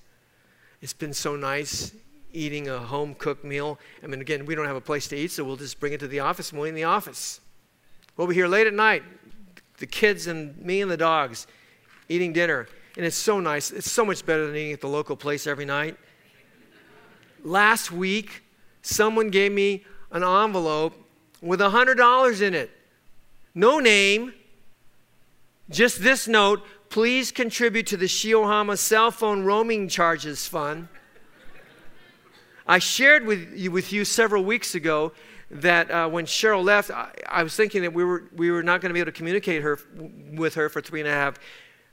It's 0.81 0.93
been 0.93 1.13
so 1.13 1.35
nice 1.35 1.91
eating 2.31 2.69
a 2.69 2.77
home 2.77 3.15
cooked 3.15 3.43
meal. 3.43 3.79
I 4.03 4.07
mean, 4.07 4.21
again, 4.21 4.45
we 4.45 4.55
don't 4.55 4.67
have 4.67 4.75
a 4.75 4.81
place 4.81 5.07
to 5.09 5.17
eat, 5.17 5.31
so 5.31 5.43
we'll 5.43 5.57
just 5.57 5.79
bring 5.79 5.93
it 5.93 5.99
to 5.99 6.07
the 6.07 6.19
office 6.19 6.51
and 6.51 6.59
we'll 6.59 6.67
eat 6.67 6.69
in 6.69 6.75
the 6.75 6.83
office. 6.83 7.41
We'll 8.15 8.27
be 8.27 8.35
here 8.35 8.47
late 8.47 8.67
at 8.67 8.73
night, 8.73 9.03
the 9.77 9.87
kids 9.87 10.27
and 10.27 10.57
me 10.61 10.81
and 10.81 10.89
the 10.89 10.97
dogs 10.97 11.47
eating 12.07 12.33
dinner. 12.33 12.67
And 12.97 13.05
it's 13.05 13.15
so 13.15 13.39
nice. 13.39 13.71
It's 13.71 13.89
so 13.89 14.03
much 14.03 14.25
better 14.25 14.45
than 14.45 14.55
eating 14.55 14.73
at 14.73 14.81
the 14.81 14.87
local 14.87 15.15
place 15.15 15.47
every 15.47 15.65
night. 15.65 15.97
Last 17.43 17.91
week, 17.91 18.43
someone 18.81 19.29
gave 19.29 19.51
me 19.51 19.85
an 20.11 20.23
envelope 20.23 20.93
with 21.41 21.59
$100 21.59 22.41
in 22.41 22.53
it. 22.53 22.71
No 23.53 23.79
name, 23.79 24.33
just 25.69 26.01
this 26.01 26.27
note 26.27 26.63
please 26.89 27.31
contribute 27.31 27.85
to 27.87 27.97
the 27.97 28.05
Shiohama 28.05 28.77
cell 28.77 29.11
phone 29.11 29.43
roaming 29.43 29.87
charges 29.87 30.47
fund. 30.47 30.87
I 32.67 32.79
shared 32.79 33.25
with 33.25 33.53
you, 33.55 33.71
with 33.71 33.93
you 33.93 34.05
several 34.05 34.43
weeks 34.43 34.75
ago 34.75 35.11
that 35.51 35.89
uh, 35.89 36.07
when 36.07 36.25
Cheryl 36.25 36.63
left, 36.63 36.91
I, 36.91 37.11
I, 37.27 37.41
was 37.41 37.55
thinking 37.55 37.81
that 37.81 37.93
we 37.93 38.03
were, 38.03 38.25
we 38.35 38.51
were 38.51 38.61
not 38.61 38.81
going 38.81 38.89
to 38.89 38.93
be 38.93 38.99
able 38.99 39.11
to 39.11 39.17
communicate 39.17 39.63
her, 39.63 39.79
with 40.33 40.53
her 40.53 40.69
for 40.69 40.79
three 40.79 40.99
and 40.99 41.09
a 41.09 41.11
half 41.11 41.39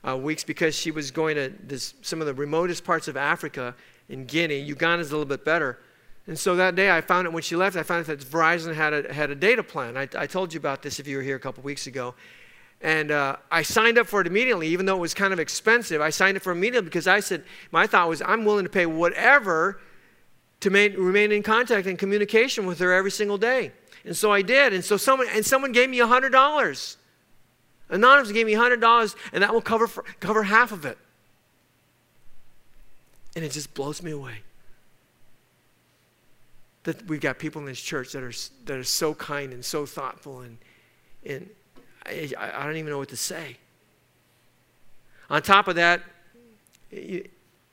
uh, 0.06 0.16
weeks 0.16 0.44
because 0.44 0.74
she 0.74 0.90
was 0.90 1.10
going 1.10 1.36
to 1.36 1.52
this, 1.62 1.94
some 2.02 2.20
of 2.20 2.26
the 2.26 2.34
remotest 2.34 2.84
parts 2.84 3.08
of 3.08 3.16
Africa 3.16 3.74
in 4.10 4.26
Guinea. 4.26 4.60
Uganda's 4.60 5.10
a 5.10 5.12
little 5.12 5.24
bit 5.24 5.44
better. 5.44 5.78
And 6.26 6.38
so 6.38 6.56
that 6.56 6.74
day 6.74 6.90
I 6.90 7.00
found 7.00 7.26
it 7.26 7.32
when 7.32 7.42
she 7.42 7.54
left, 7.54 7.76
I 7.76 7.82
found 7.82 8.00
out 8.00 8.18
that 8.18 8.20
Verizon 8.20 8.74
had 8.74 8.92
a, 8.92 9.12
had 9.12 9.30
a 9.30 9.34
data 9.34 9.62
plan. 9.62 9.96
I, 9.96 10.08
I 10.16 10.26
told 10.26 10.52
you 10.52 10.58
about 10.58 10.82
this 10.82 10.98
if 10.98 11.06
you 11.06 11.18
were 11.18 11.22
here 11.22 11.36
a 11.36 11.40
couple 11.40 11.62
weeks 11.62 11.86
ago. 11.86 12.14
And 12.80 13.10
uh, 13.10 13.36
I 13.50 13.62
signed 13.62 13.96
up 13.96 14.06
for 14.06 14.20
it 14.20 14.26
immediately, 14.26 14.68
even 14.68 14.86
though 14.86 14.96
it 14.96 15.00
was 15.00 15.14
kind 15.14 15.32
of 15.32 15.38
expensive. 15.38 16.00
I 16.00 16.10
signed 16.10 16.36
up 16.36 16.42
for 16.42 16.52
it 16.52 16.56
immediately 16.56 16.86
because 16.86 17.06
I 17.06 17.20
said, 17.20 17.44
my 17.70 17.86
thought 17.86 18.08
was, 18.08 18.20
I'm 18.22 18.44
willing 18.44 18.64
to 18.64 18.70
pay 18.70 18.86
whatever 18.86 19.80
to 20.60 20.70
remain 20.70 21.32
in 21.32 21.42
contact 21.42 21.86
and 21.86 21.98
communication 21.98 22.66
with 22.66 22.80
her 22.80 22.92
every 22.92 23.10
single 23.10 23.38
day. 23.38 23.72
And 24.04 24.16
so 24.16 24.32
I 24.32 24.42
did. 24.42 24.72
And 24.72 24.84
so 24.84 24.96
someone, 24.96 25.28
and 25.32 25.46
someone 25.46 25.72
gave 25.72 25.88
me 25.88 25.98
$100. 25.98 26.96
Anonymous 27.88 28.32
gave 28.32 28.46
me 28.46 28.54
$100, 28.54 29.16
and 29.32 29.42
that 29.42 29.54
will 29.54 29.62
cover, 29.62 29.86
for, 29.86 30.04
cover 30.18 30.42
half 30.42 30.72
of 30.72 30.84
it. 30.84 30.98
And 33.36 33.44
it 33.44 33.52
just 33.52 33.74
blows 33.74 34.02
me 34.02 34.10
away 34.10 34.40
that 36.86 37.06
we've 37.08 37.20
got 37.20 37.38
people 37.38 37.60
in 37.60 37.66
this 37.66 37.80
church 37.80 38.12
that 38.12 38.22
are, 38.22 38.32
that 38.64 38.78
are 38.78 38.84
so 38.84 39.12
kind 39.12 39.52
and 39.52 39.64
so 39.64 39.84
thoughtful 39.84 40.40
and, 40.40 40.56
and, 41.24 41.50
I, 42.06 42.32
I 42.38 42.64
don't 42.64 42.76
even 42.76 42.90
know 42.90 42.98
what 42.98 43.08
to 43.08 43.16
say. 43.16 43.56
On 45.28 45.42
top 45.42 45.66
of 45.66 45.74
that, 45.74 46.02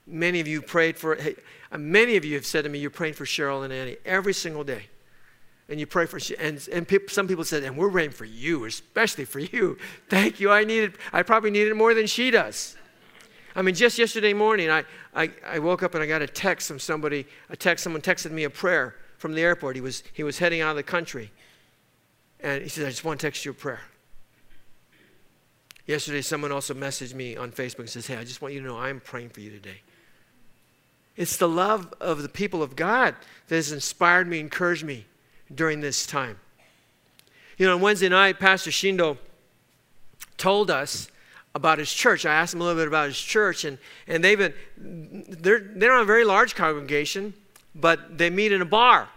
many 0.07 0.39
of 0.39 0.47
you 0.47 0.59
prayed 0.61 0.97
for, 0.97 1.19
uh, 1.19 1.77
many 1.77 2.15
of 2.15 2.25
you 2.25 2.33
have 2.33 2.45
said 2.47 2.63
to 2.63 2.69
me, 2.69 2.79
you're 2.79 2.89
praying 2.89 3.13
for 3.13 3.25
Cheryl 3.25 3.63
and 3.63 3.71
Annie 3.71 3.97
every 4.05 4.33
single 4.33 4.63
day. 4.63 4.87
And 5.69 5.79
you 5.79 5.85
pray 5.85 6.07
for, 6.07 6.19
and, 6.39 6.67
and 6.71 6.87
some 7.07 7.27
people 7.27 7.43
said, 7.43 7.63
and 7.63 7.77
we're 7.77 7.91
praying 7.91 8.09
for 8.09 8.25
you, 8.25 8.65
especially 8.65 9.25
for 9.25 9.39
you. 9.39 9.77
Thank 10.09 10.39
you. 10.39 10.49
I 10.49 10.63
needed, 10.63 10.97
I 11.13 11.21
probably 11.21 11.51
need 11.51 11.67
it 11.67 11.75
more 11.75 11.93
than 11.93 12.07
she 12.07 12.31
does. 12.31 12.75
I 13.55 13.61
mean, 13.61 13.75
just 13.75 13.99
yesterday 13.99 14.33
morning, 14.33 14.71
I, 14.71 14.83
I, 15.13 15.29
I 15.45 15.59
woke 15.59 15.83
up 15.83 15.93
and 15.93 16.03
I 16.03 16.07
got 16.07 16.23
a 16.23 16.27
text 16.27 16.67
from 16.67 16.79
somebody, 16.79 17.27
a 17.51 17.55
text, 17.55 17.83
someone 17.83 18.01
texted 18.01 18.31
me 18.31 18.45
a 18.45 18.49
prayer 18.49 18.95
from 19.23 19.35
the 19.35 19.41
airport. 19.41 19.77
He 19.77 19.81
was, 19.81 20.03
he 20.11 20.21
was 20.21 20.37
heading 20.37 20.59
out 20.59 20.71
of 20.71 20.75
the 20.75 20.83
country. 20.83 21.31
And 22.41 22.61
he 22.61 22.67
said, 22.67 22.85
I 22.85 22.89
just 22.89 23.05
want 23.05 23.21
to 23.21 23.25
text 23.25 23.45
you 23.45 23.51
a 23.51 23.53
prayer. 23.53 23.79
Yesterday, 25.87 26.21
someone 26.21 26.51
also 26.51 26.73
messaged 26.73 27.13
me 27.13 27.37
on 27.37 27.53
Facebook 27.53 27.79
and 27.79 27.89
says, 27.89 28.05
Hey, 28.05 28.17
I 28.17 28.25
just 28.25 28.41
want 28.41 28.53
you 28.53 28.59
to 28.59 28.65
know 28.65 28.77
I'm 28.77 28.99
praying 28.99 29.29
for 29.29 29.39
you 29.39 29.49
today. 29.49 29.79
It's 31.15 31.37
the 31.37 31.47
love 31.47 31.93
of 32.01 32.21
the 32.21 32.27
people 32.27 32.61
of 32.61 32.75
God 32.75 33.15
that 33.47 33.55
has 33.55 33.71
inspired 33.71 34.27
me, 34.27 34.41
encouraged 34.41 34.83
me 34.83 35.05
during 35.55 35.79
this 35.79 36.05
time. 36.05 36.37
You 37.57 37.67
know, 37.67 37.75
on 37.75 37.81
Wednesday 37.81 38.09
night, 38.09 38.41
Pastor 38.41 38.71
Shindo 38.71 39.17
told 40.35 40.69
us 40.69 41.07
about 41.55 41.79
his 41.79 41.93
church. 41.93 42.25
I 42.25 42.33
asked 42.33 42.53
him 42.53 42.59
a 42.59 42.65
little 42.65 42.81
bit 42.81 42.89
about 42.89 43.07
his 43.07 43.17
church, 43.17 43.63
and, 43.63 43.77
and 44.05 44.21
they've 44.21 44.37
been, 44.37 44.53
they're, 45.29 45.59
they're 45.59 45.93
not 45.93 46.01
a 46.01 46.05
very 46.05 46.25
large 46.25 46.55
congregation, 46.55 47.33
but 47.75 48.17
they 48.17 48.29
meet 48.29 48.51
in 48.51 48.61
a 48.61 48.65
bar. 48.65 49.09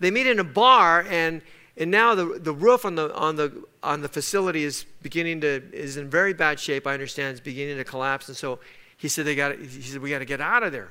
They 0.00 0.10
meet 0.10 0.26
in 0.26 0.38
a 0.38 0.44
bar, 0.44 1.04
and 1.08 1.42
and 1.78 1.92
now 1.92 2.16
the, 2.16 2.40
the 2.40 2.52
roof 2.52 2.84
on 2.84 2.96
the, 2.96 3.14
on, 3.14 3.36
the, 3.36 3.64
on 3.84 4.00
the 4.00 4.08
facility 4.08 4.64
is 4.64 4.84
beginning 5.00 5.40
to, 5.42 5.62
is 5.72 5.96
in 5.96 6.10
very 6.10 6.34
bad 6.34 6.58
shape, 6.58 6.88
I 6.88 6.92
understand, 6.92 7.30
it's 7.30 7.40
beginning 7.40 7.76
to 7.76 7.84
collapse. 7.84 8.26
And 8.26 8.36
so 8.36 8.58
he 8.96 9.06
said, 9.06 9.26
they 9.26 9.36
got 9.36 9.56
he 9.56 9.82
said, 9.82 10.02
we 10.02 10.10
got 10.10 10.18
to 10.18 10.24
get 10.24 10.40
out 10.40 10.64
of 10.64 10.72
there. 10.72 10.90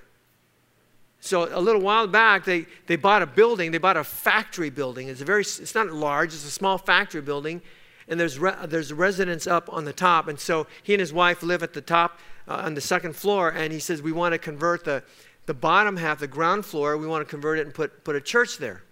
So 1.20 1.54
a 1.54 1.60
little 1.60 1.82
while 1.82 2.08
back, 2.08 2.46
they, 2.46 2.68
they 2.86 2.96
bought 2.96 3.22
a 3.22 3.26
building. 3.26 3.72
They 3.72 3.80
bought 3.80 3.98
a 3.98 4.04
factory 4.04 4.70
building. 4.70 5.10
It's 5.10 5.20
a 5.20 5.26
very, 5.26 5.42
it's 5.42 5.76
not 5.76 5.88
large. 5.88 6.34
It's 6.34 6.46
a 6.46 6.52
small 6.52 6.78
factory 6.78 7.22
building, 7.22 7.62
and 8.08 8.18
there's 8.18 8.40
re, 8.40 8.54
there's 8.66 8.94
residents 8.94 9.46
up 9.46 9.68
on 9.74 9.84
the 9.84 9.92
top. 9.92 10.30
And 10.30 10.40
so 10.40 10.68
he 10.84 10.94
and 10.94 11.02
his 11.02 11.12
wife 11.12 11.44
live 11.44 11.64
at 11.64 11.74
the 11.74 11.82
top 11.82 12.20
uh, 12.48 12.62
on 12.64 12.76
the 12.76 12.82
second 12.82 13.14
floor. 13.14 13.50
And 13.50 13.74
he 13.74 13.80
says 13.80 14.02
we 14.02 14.14
want 14.14 14.34
to 14.34 14.38
convert 14.38 14.86
the 14.86 15.04
the 15.48 15.56
bottom 15.56 15.98
half, 15.98 16.20
the 16.20 16.28
ground 16.28 16.66
floor. 16.66 16.96
We 16.98 17.08
want 17.08 17.28
to 17.28 17.30
convert 17.30 17.58
it 17.58 17.66
and 17.66 17.74
put 17.74 18.04
put 18.04 18.16
a 18.16 18.22
church 18.22 18.60
there. 18.60 18.84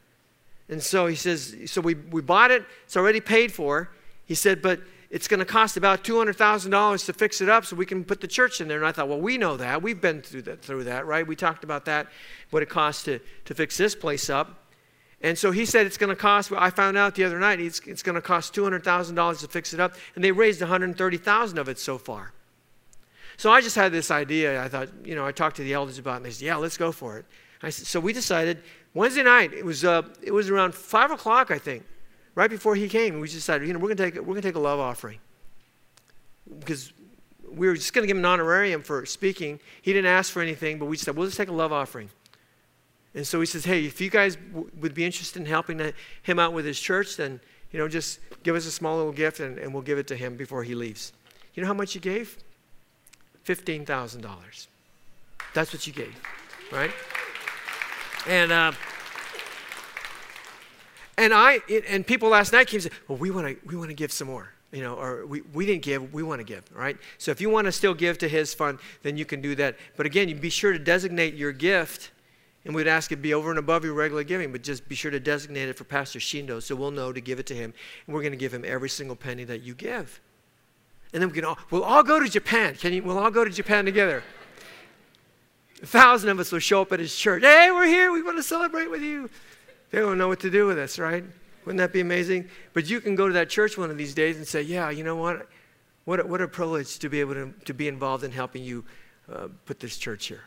And 0.67 0.81
so 0.81 1.05
he 1.05 1.15
says, 1.15 1.55
so 1.67 1.79
we, 1.79 1.93
we 1.93 2.21
bought 2.21 2.51
it, 2.51 2.65
it's 2.85 2.97
already 2.97 3.21
paid 3.21 3.51
for. 3.51 3.91
He 4.25 4.33
said, 4.33 4.61
but 4.61 4.81
it's 5.11 5.27
going 5.27 5.39
to 5.39 5.45
cost 5.45 5.77
about 5.77 6.03
$200,000 6.03 7.05
to 7.05 7.13
fix 7.13 7.39
it 7.39 7.49
up 7.49 7.65
so 7.65 7.75
we 7.75 7.85
can 7.85 8.03
put 8.03 8.19
the 8.19 8.27
church 8.27 8.59
in 8.59 8.67
there. 8.67 8.77
And 8.77 8.85
I 8.87 8.91
thought, 8.91 9.07
well, 9.07 9.21
we 9.21 9.37
know 9.37 9.57
that. 9.57 9.81
We've 9.81 10.01
been 10.01 10.21
through 10.21 10.41
that, 10.43 10.63
through 10.63 10.85
that 10.85 11.05
right? 11.05 11.25
We 11.25 11.35
talked 11.35 11.63
about 11.63 11.85
that, 11.85 12.07
what 12.49 12.63
it 12.63 12.69
costs 12.69 13.03
to, 13.03 13.19
to 13.45 13.53
fix 13.53 13.77
this 13.77 13.93
place 13.93 14.29
up. 14.29 14.65
And 15.21 15.37
so 15.37 15.51
he 15.51 15.65
said 15.65 15.85
it's 15.85 15.97
going 15.97 16.09
to 16.09 16.15
cost, 16.15 16.51
I 16.51 16.69
found 16.69 16.97
out 16.97 17.15
the 17.15 17.23
other 17.23 17.39
night, 17.39 17.59
it's, 17.59 17.79
it's 17.85 18.03
going 18.03 18.15
to 18.15 18.21
cost 18.21 18.53
$200,000 18.53 19.39
to 19.39 19.47
fix 19.47 19.73
it 19.73 19.79
up. 19.79 19.93
And 20.15 20.23
they 20.23 20.31
raised 20.31 20.61
130000 20.61 21.57
of 21.59 21.69
it 21.69 21.79
so 21.79 21.97
far. 21.97 22.33
So 23.37 23.51
I 23.51 23.61
just 23.61 23.75
had 23.75 23.91
this 23.91 24.11
idea. 24.11 24.63
I 24.63 24.67
thought, 24.67 24.89
you 25.03 25.15
know, 25.15 25.25
I 25.25 25.31
talked 25.31 25.57
to 25.57 25.63
the 25.63 25.73
elders 25.73 25.97
about 25.97 26.13
it, 26.13 26.17
and 26.17 26.25
they 26.25 26.31
said, 26.31 26.45
yeah, 26.45 26.55
let's 26.55 26.77
go 26.77 26.91
for 26.91 27.17
it. 27.17 27.25
I 27.61 27.69
said, 27.69 27.87
so 27.87 27.99
we 27.99 28.13
decided 28.13 28.61
Wednesday 28.93 29.23
night, 29.23 29.53
it 29.53 29.65
was, 29.65 29.83
uh, 29.83 30.03
it 30.21 30.31
was 30.31 30.49
around 30.49 30.73
5 30.73 31.11
o'clock, 31.11 31.51
I 31.51 31.57
think, 31.57 31.83
right 32.35 32.49
before 32.49 32.75
he 32.75 32.87
came. 32.87 33.19
We 33.19 33.27
decided, 33.27 33.67
you 33.67 33.73
know, 33.73 33.79
we're 33.79 33.93
going 33.93 33.97
to 33.97 34.11
take, 34.11 34.43
take 34.43 34.55
a 34.55 34.59
love 34.59 34.79
offering. 34.79 35.19
Because 36.59 36.93
we 37.49 37.67
were 37.67 37.75
just 37.75 37.93
going 37.93 38.03
to 38.03 38.07
give 38.07 38.17
him 38.17 38.23
an 38.23 38.29
honorarium 38.29 38.81
for 38.81 39.05
speaking. 39.05 39.59
He 39.81 39.93
didn't 39.93 40.11
ask 40.11 40.31
for 40.31 40.41
anything, 40.41 40.79
but 40.79 40.85
we 40.85 40.97
said, 40.97 41.15
we'll 41.15 41.27
just 41.27 41.37
take 41.37 41.49
a 41.49 41.53
love 41.53 41.71
offering. 41.71 42.09
And 43.15 43.25
so 43.25 43.39
he 43.39 43.45
says, 43.45 43.65
hey, 43.65 43.85
if 43.85 44.01
you 44.01 44.09
guys 44.09 44.35
w- 44.35 44.69
would 44.81 44.93
be 44.93 45.05
interested 45.05 45.39
in 45.39 45.45
helping 45.45 45.93
him 46.23 46.39
out 46.39 46.53
with 46.53 46.65
his 46.65 46.79
church, 46.79 47.15
then, 47.15 47.39
you 47.71 47.79
know, 47.79 47.87
just 47.87 48.19
give 48.43 48.55
us 48.55 48.65
a 48.65 48.71
small 48.71 48.97
little 48.97 49.13
gift 49.13 49.39
and, 49.39 49.57
and 49.57 49.73
we'll 49.73 49.83
give 49.83 49.97
it 49.97 50.07
to 50.07 50.15
him 50.15 50.35
before 50.35 50.63
he 50.63 50.75
leaves. 50.75 51.13
You 51.53 51.61
know 51.61 51.67
how 51.67 51.73
much 51.73 51.93
he 51.93 51.99
gave? 51.99 52.37
$15,000. 53.45 54.67
That's 55.53 55.71
what 55.71 55.87
you 55.87 55.93
gave, 55.93 56.15
right? 56.71 56.91
And, 58.27 58.51
uh, 58.51 58.71
and 61.17 61.33
I, 61.33 61.59
and 61.87 62.05
people 62.05 62.29
last 62.29 62.51
night 62.51 62.67
came 62.67 62.77
and 62.77 62.83
said, 62.83 62.91
well, 63.07 63.17
we 63.17 63.31
want 63.31 63.47
to, 63.47 63.67
we 63.67 63.75
want 63.75 63.89
to 63.89 63.95
give 63.95 64.11
some 64.11 64.27
more 64.27 64.51
you 64.75 64.81
know, 64.81 64.95
or 64.95 65.25
we, 65.25 65.41
we 65.53 65.65
didn't 65.65 65.83
give, 65.83 66.13
we 66.13 66.21
want 66.21 66.39
to 66.39 66.43
give, 66.43 66.63
right? 66.73 66.97
So 67.17 67.31
if 67.31 67.39
you 67.39 67.49
want 67.49 67.65
to 67.65 67.71
still 67.71 67.93
give 67.93 68.17
to 68.17 68.27
his 68.27 68.53
fund, 68.53 68.79
then 69.03 69.15
you 69.15 69.23
can 69.23 69.39
do 69.39 69.55
that. 69.55 69.77
But 69.95 70.05
again, 70.05 70.27
you 70.27 70.35
be 70.35 70.49
sure 70.49 70.73
to 70.73 70.79
designate 70.79 71.33
your 71.33 71.53
gift, 71.53 72.11
and 72.65 72.75
we'd 72.75 72.87
ask 72.87 73.09
it 73.13 73.21
be 73.21 73.33
over 73.33 73.49
and 73.49 73.57
above 73.57 73.85
your 73.85 73.93
regular 73.93 74.25
giving, 74.25 74.51
but 74.51 74.63
just 74.63 74.89
be 74.89 74.95
sure 74.95 75.11
to 75.11 75.19
designate 75.19 75.69
it 75.69 75.77
for 75.77 75.85
Pastor 75.85 76.19
Shindo 76.19 76.61
so 76.61 76.75
we'll 76.75 76.91
know 76.91 77.13
to 77.13 77.21
give 77.21 77.39
it 77.39 77.45
to 77.45 77.55
him. 77.55 77.73
And 78.05 78.13
we're 78.13 78.21
going 78.21 78.33
to 78.33 78.37
give 78.37 78.53
him 78.53 78.65
every 78.65 78.89
single 78.89 79.15
penny 79.15 79.45
that 79.45 79.61
you 79.61 79.75
give. 79.75 80.19
And 81.15 81.21
then 81.21 81.29
we 81.29 81.35
can 81.35 81.45
all, 81.45 81.57
we'll 81.71 81.85
all 81.85 82.03
go 82.03 82.19
to 82.19 82.27
Japan. 82.27 82.75
Can 82.75 82.91
you, 82.91 83.01
we'll 83.01 83.17
all 83.17 83.31
go 83.31 83.45
to 83.45 83.49
Japan 83.49 83.85
together. 83.85 84.21
A 85.81 85.85
thousand 85.85 86.29
of 86.29 86.41
us 86.41 86.51
will 86.51 86.59
show 86.59 86.81
up 86.81 86.91
at 86.91 86.99
his 86.99 87.15
church. 87.15 87.41
Hey, 87.41 87.71
we're 87.71 87.85
here. 87.85 88.11
We 88.11 88.21
want 88.21 88.35
to 88.35 88.43
celebrate 88.43 88.91
with 88.91 89.01
you. 89.01 89.29
They 89.91 89.99
don't 89.99 90.17
know 90.17 90.27
what 90.27 90.41
to 90.41 90.49
do 90.49 90.67
with 90.67 90.77
us, 90.77 90.99
right? 90.99 91.23
Wouldn't 91.63 91.77
that 91.77 91.93
be 91.93 92.01
amazing? 92.01 92.49
But 92.73 92.89
you 92.89 92.99
can 92.99 93.15
go 93.15 93.27
to 93.27 93.33
that 93.35 93.49
church 93.49 93.77
one 93.77 93.89
of 93.89 93.97
these 93.97 94.13
days 94.13 94.35
and 94.35 94.45
say, 94.45 94.61
yeah, 94.61 94.89
you 94.89 95.05
know 95.05 95.15
what? 95.15 95.47
What 96.03 96.19
a, 96.19 96.27
what 96.27 96.41
a 96.41 96.49
privilege 96.49 96.99
to 96.99 97.07
be 97.07 97.21
able 97.21 97.35
to, 97.35 97.53
to 97.63 97.73
be 97.73 97.87
involved 97.87 98.25
in 98.25 98.31
helping 98.31 98.65
you 98.65 98.83
uh, 99.31 99.47
put 99.65 99.79
this 99.79 99.97
church 99.97 100.25
here. 100.25 100.43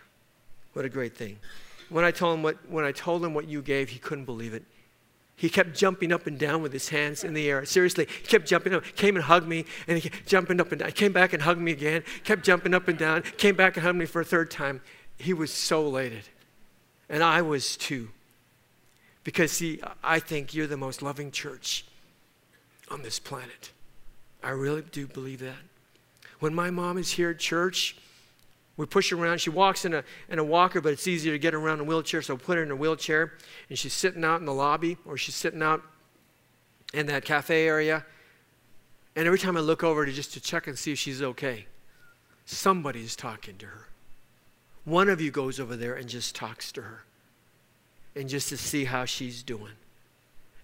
What 0.74 0.84
a 0.84 0.90
great 0.90 1.16
thing. 1.16 1.38
When 1.88 2.04
I, 2.04 2.10
told 2.10 2.36
him 2.36 2.42
what, 2.42 2.58
when 2.68 2.84
I 2.84 2.92
told 2.92 3.24
him 3.24 3.32
what 3.32 3.48
you 3.48 3.62
gave, 3.62 3.88
he 3.88 3.98
couldn't 3.98 4.26
believe 4.26 4.52
it. 4.52 4.64
He 5.38 5.48
kept 5.48 5.76
jumping 5.76 6.12
up 6.12 6.26
and 6.26 6.36
down 6.36 6.62
with 6.62 6.72
his 6.72 6.88
hands 6.88 7.22
in 7.22 7.32
the 7.32 7.48
air. 7.48 7.64
Seriously, 7.64 8.08
he 8.20 8.26
kept 8.26 8.44
jumping 8.44 8.74
up, 8.74 8.82
came 8.96 9.14
and 9.14 9.24
hugged 9.24 9.46
me, 9.46 9.66
and 9.86 9.96
he 9.96 10.10
kept 10.10 10.26
jumping 10.26 10.60
up 10.60 10.72
and 10.72 10.80
down. 10.80 10.90
Came 10.90 11.12
back 11.12 11.32
and 11.32 11.40
hugged 11.40 11.60
me 11.60 11.70
again, 11.70 12.02
kept 12.24 12.44
jumping 12.44 12.74
up 12.74 12.88
and 12.88 12.98
down, 12.98 13.22
came 13.36 13.54
back 13.54 13.76
and 13.76 13.86
hugged 13.86 13.98
me 13.98 14.04
for 14.04 14.20
a 14.20 14.24
third 14.24 14.50
time. 14.50 14.80
He 15.16 15.32
was 15.32 15.52
so 15.52 15.86
elated. 15.86 16.24
And 17.08 17.22
I 17.22 17.40
was 17.42 17.76
too. 17.76 18.08
Because, 19.22 19.52
see, 19.52 19.80
I 20.02 20.18
think 20.18 20.54
you're 20.54 20.66
the 20.66 20.76
most 20.76 21.02
loving 21.02 21.30
church 21.30 21.84
on 22.90 23.02
this 23.02 23.20
planet. 23.20 23.70
I 24.42 24.50
really 24.50 24.82
do 24.82 25.06
believe 25.06 25.38
that. 25.38 25.62
When 26.40 26.52
my 26.52 26.70
mom 26.70 26.98
is 26.98 27.12
here 27.12 27.30
at 27.30 27.38
church, 27.38 27.96
we 28.78 28.86
push 28.86 29.10
her 29.10 29.16
around. 29.16 29.40
She 29.40 29.50
walks 29.50 29.84
in 29.84 29.92
a, 29.92 30.04
in 30.30 30.38
a 30.38 30.44
walker, 30.44 30.80
but 30.80 30.92
it's 30.92 31.06
easier 31.06 31.32
to 31.32 31.38
get 31.38 31.52
her 31.52 31.58
around 31.58 31.80
in 31.80 31.80
a 31.80 31.88
wheelchair, 31.88 32.22
so 32.22 32.34
we 32.34 32.40
put 32.40 32.56
her 32.56 32.62
in 32.62 32.70
a 32.70 32.76
wheelchair. 32.76 33.34
And 33.68 33.76
she's 33.76 33.92
sitting 33.92 34.24
out 34.24 34.38
in 34.38 34.46
the 34.46 34.54
lobby, 34.54 34.96
or 35.04 35.18
she's 35.18 35.34
sitting 35.34 35.62
out 35.62 35.82
in 36.94 37.06
that 37.06 37.24
cafe 37.24 37.66
area. 37.66 38.06
And 39.16 39.26
every 39.26 39.38
time 39.38 39.56
I 39.56 39.60
look 39.60 39.82
over 39.82 40.06
to 40.06 40.12
just 40.12 40.32
to 40.34 40.40
check 40.40 40.68
and 40.68 40.78
see 40.78 40.92
if 40.92 40.98
she's 40.98 41.20
okay, 41.20 41.66
somebody's 42.46 43.16
talking 43.16 43.58
to 43.58 43.66
her. 43.66 43.88
One 44.84 45.08
of 45.08 45.20
you 45.20 45.32
goes 45.32 45.58
over 45.58 45.74
there 45.74 45.94
and 45.94 46.08
just 46.08 46.36
talks 46.36 46.70
to 46.72 46.82
her 46.82 47.04
and 48.14 48.28
just 48.28 48.48
to 48.50 48.56
see 48.56 48.84
how 48.84 49.04
she's 49.04 49.42
doing. 49.42 49.74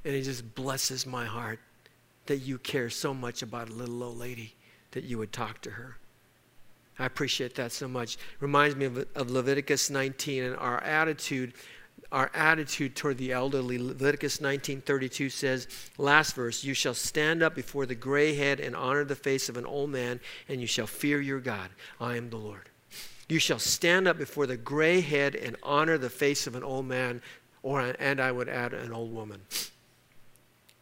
And 0.05 0.15
it 0.15 0.23
just 0.23 0.55
blesses 0.55 1.05
my 1.05 1.27
heart 1.27 1.59
that 2.27 2.39
you 2.39 2.59
care 2.59 2.91
so 2.91 3.13
much 3.13 3.43
about 3.43 3.71
a 3.71 3.73
little 3.73 4.05
old 4.05 4.19
lady 4.19 4.55
that 4.93 5.03
you 5.03 5.19
would 5.19 5.33
talk 5.33 5.61
to 5.63 5.71
her. 5.71 5.97
I 6.99 7.07
appreciate 7.07 7.55
that 7.57 7.73
so 7.73 7.89
much. 7.89 8.19
Reminds 8.41 8.77
me 8.77 8.85
of, 8.85 9.07
of 9.15 9.31
Leviticus 9.31 9.91
19 9.91 10.45
and 10.45 10.57
our 10.57 10.83
attitude 10.83 11.55
our 12.13 12.31
attitude 12.33 12.95
toward 12.95 13.19
the 13.19 13.33
elderly. 13.33 13.77
Leviticus 13.77 14.39
19:32 14.39 15.33
says, 15.33 15.67
last 15.99 16.37
verse, 16.37 16.63
you 16.63 16.73
shall 16.73 16.95
stand 16.95 17.43
up 17.43 17.57
before 17.57 17.87
the 17.87 17.95
gray 17.97 18.35
head 18.35 18.61
and 18.61 18.77
honor 18.77 19.05
the 19.05 19.17
face 19.17 19.49
of 19.49 19.57
an 19.57 19.67
old 19.67 19.91
man, 19.91 20.21
and 20.49 20.61
you 20.61 20.67
shall 20.67 20.87
fear 20.87 21.21
your 21.21 21.41
God. 21.41 21.71
I 22.01 22.17
am 22.17 22.31
the 22.31 22.37
Lord. 22.37 22.71
You 23.29 23.41
shall 23.41 23.59
stand 23.59 24.07
up 24.07 24.17
before 24.17 24.47
the 24.47 24.57
gray 24.57 25.01
head 25.01 25.35
and 25.35 25.57
honor 25.63 25.99
the 25.99 26.11
face 26.11 26.47
of 26.47 26.55
an 26.55 26.63
old 26.63 26.87
man, 26.87 27.21
or, 27.63 27.81
and 27.99 28.21
I 28.21 28.31
would 28.31 28.49
add 28.49 28.75
an 28.75 28.93
old 28.93 29.13
woman. 29.13 29.41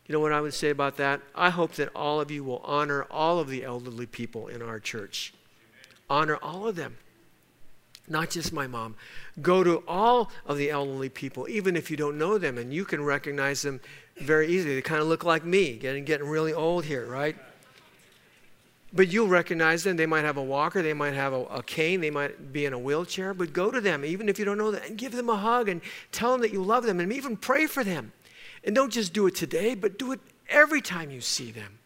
You 0.06 0.12
know 0.12 0.20
what 0.20 0.32
I 0.32 0.40
would 0.40 0.52
say 0.52 0.68
about 0.68 0.98
that? 0.98 1.22
I 1.34 1.48
hope 1.48 1.72
that 1.74 1.88
all 1.94 2.20
of 2.20 2.30
you 2.30 2.44
will 2.44 2.58
honor 2.58 3.04
all 3.04 3.38
of 3.38 3.48
the 3.48 3.64
elderly 3.64 4.06
people 4.06 4.48
in 4.48 4.60
our 4.60 4.80
church. 4.80 5.32
Honor 6.12 6.36
all 6.42 6.68
of 6.68 6.76
them, 6.76 6.98
not 8.06 8.28
just 8.28 8.52
my 8.52 8.66
mom. 8.66 8.96
Go 9.40 9.64
to 9.64 9.82
all 9.88 10.30
of 10.44 10.58
the 10.58 10.70
elderly 10.70 11.08
people, 11.08 11.48
even 11.48 11.74
if 11.74 11.90
you 11.90 11.96
don't 11.96 12.18
know 12.18 12.36
them, 12.36 12.58
and 12.58 12.70
you 12.70 12.84
can 12.84 13.02
recognize 13.02 13.62
them 13.62 13.80
very 14.18 14.46
easily. 14.48 14.74
They 14.74 14.82
kind 14.82 15.00
of 15.00 15.08
look 15.08 15.24
like 15.24 15.42
me, 15.42 15.72
getting, 15.78 16.04
getting 16.04 16.28
really 16.28 16.52
old 16.52 16.84
here, 16.84 17.06
right? 17.06 17.34
But 18.92 19.08
you'll 19.08 19.28
recognize 19.28 19.84
them. 19.84 19.96
They 19.96 20.04
might 20.04 20.26
have 20.26 20.36
a 20.36 20.42
walker, 20.42 20.82
they 20.82 20.92
might 20.92 21.14
have 21.14 21.32
a, 21.32 21.44
a, 21.44 21.62
cane, 21.62 22.02
they 22.02 22.10
might 22.10 22.52
be 22.52 22.66
in 22.66 22.74
a 22.74 22.78
wheelchair, 22.78 23.32
but 23.32 23.54
go 23.54 23.70
to 23.70 23.80
them, 23.80 24.04
even 24.04 24.28
if 24.28 24.38
you 24.38 24.44
don't 24.44 24.58
know 24.58 24.70
them, 24.70 24.82
and 24.86 24.98
give 24.98 25.12
them 25.12 25.30
a 25.30 25.36
hug 25.38 25.70
and 25.70 25.80
tell 26.12 26.32
them 26.32 26.42
that 26.42 26.52
you 26.52 26.62
love 26.62 26.84
them 26.84 27.00
and 27.00 27.10
even 27.10 27.38
pray 27.38 27.66
for 27.66 27.82
them. 27.82 28.12
And 28.64 28.74
don't 28.74 28.92
just 28.92 29.14
do 29.14 29.26
it 29.28 29.34
today, 29.34 29.74
but 29.74 29.98
do 29.98 30.12
it 30.12 30.20
every 30.50 30.82
time 30.82 31.10
you 31.10 31.22
see 31.22 31.50
them. 31.50 31.78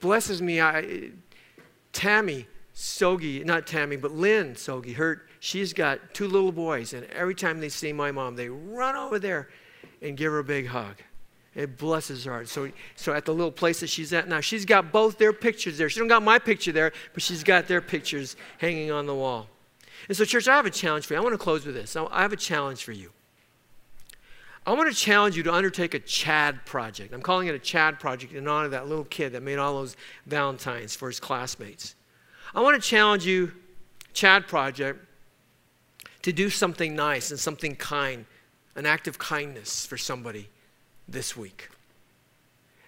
Blesses 0.00 0.42
me, 0.42 0.60
I, 0.60 1.10
Tammy 1.92 2.48
Sogi, 2.74 3.44
not 3.44 3.66
Tammy, 3.66 3.96
but 3.96 4.12
Lynn 4.12 4.54
Sogi, 4.54 4.94
her, 4.94 5.22
she's 5.40 5.72
got 5.72 6.14
two 6.14 6.26
little 6.26 6.52
boys, 6.52 6.94
and 6.94 7.04
every 7.06 7.34
time 7.34 7.60
they 7.60 7.68
see 7.68 7.92
my 7.92 8.10
mom, 8.10 8.36
they 8.36 8.48
run 8.48 8.96
over 8.96 9.18
there 9.18 9.48
and 10.00 10.16
give 10.16 10.32
her 10.32 10.38
a 10.38 10.44
big 10.44 10.68
hug. 10.68 10.96
It 11.54 11.76
blesses 11.76 12.24
her. 12.24 12.46
So, 12.46 12.70
so 12.96 13.12
at 13.12 13.26
the 13.26 13.34
little 13.34 13.52
place 13.52 13.80
that 13.80 13.88
she's 13.88 14.12
at 14.14 14.26
now, 14.26 14.40
she's 14.40 14.64
got 14.64 14.90
both 14.90 15.18
their 15.18 15.34
pictures 15.34 15.76
there. 15.76 15.90
She 15.90 15.98
don't 15.98 16.08
got 16.08 16.22
my 16.22 16.38
picture 16.38 16.72
there, 16.72 16.92
but 17.12 17.22
she's 17.22 17.44
got 17.44 17.68
their 17.68 17.82
pictures 17.82 18.36
hanging 18.58 18.90
on 18.90 19.04
the 19.06 19.14
wall. 19.14 19.48
And 20.08 20.16
so, 20.16 20.24
church, 20.24 20.48
I 20.48 20.56
have 20.56 20.66
a 20.66 20.70
challenge 20.70 21.06
for 21.06 21.14
you. 21.14 21.20
I 21.20 21.22
want 21.22 21.34
to 21.34 21.38
close 21.38 21.66
with 21.66 21.74
this. 21.74 21.94
I 21.94 22.22
have 22.22 22.32
a 22.32 22.36
challenge 22.36 22.82
for 22.82 22.92
you. 22.92 23.12
I 24.64 24.72
want 24.72 24.90
to 24.90 24.96
challenge 24.96 25.36
you 25.36 25.42
to 25.42 25.52
undertake 25.52 25.92
a 25.92 25.98
Chad 25.98 26.64
project. 26.64 27.12
I'm 27.12 27.20
calling 27.20 27.48
it 27.48 27.54
a 27.54 27.58
Chad 27.58 28.00
project 28.00 28.32
in 28.32 28.48
honor 28.48 28.66
of 28.66 28.70
that 28.70 28.88
little 28.88 29.04
kid 29.04 29.32
that 29.32 29.42
made 29.42 29.58
all 29.58 29.74
those 29.74 29.96
Valentines 30.26 30.96
for 30.96 31.08
his 31.08 31.20
classmates. 31.20 31.96
I 32.54 32.60
want 32.60 32.80
to 32.80 32.86
challenge 32.86 33.24
you, 33.24 33.52
Chad 34.12 34.46
project, 34.46 35.04
to 36.22 36.32
do 36.32 36.50
something 36.50 36.94
nice 36.94 37.30
and 37.30 37.40
something 37.40 37.76
kind, 37.76 38.26
an 38.76 38.86
act 38.86 39.08
of 39.08 39.18
kindness 39.18 39.86
for 39.86 39.96
somebody 39.96 40.48
this 41.08 41.36
week. 41.36 41.68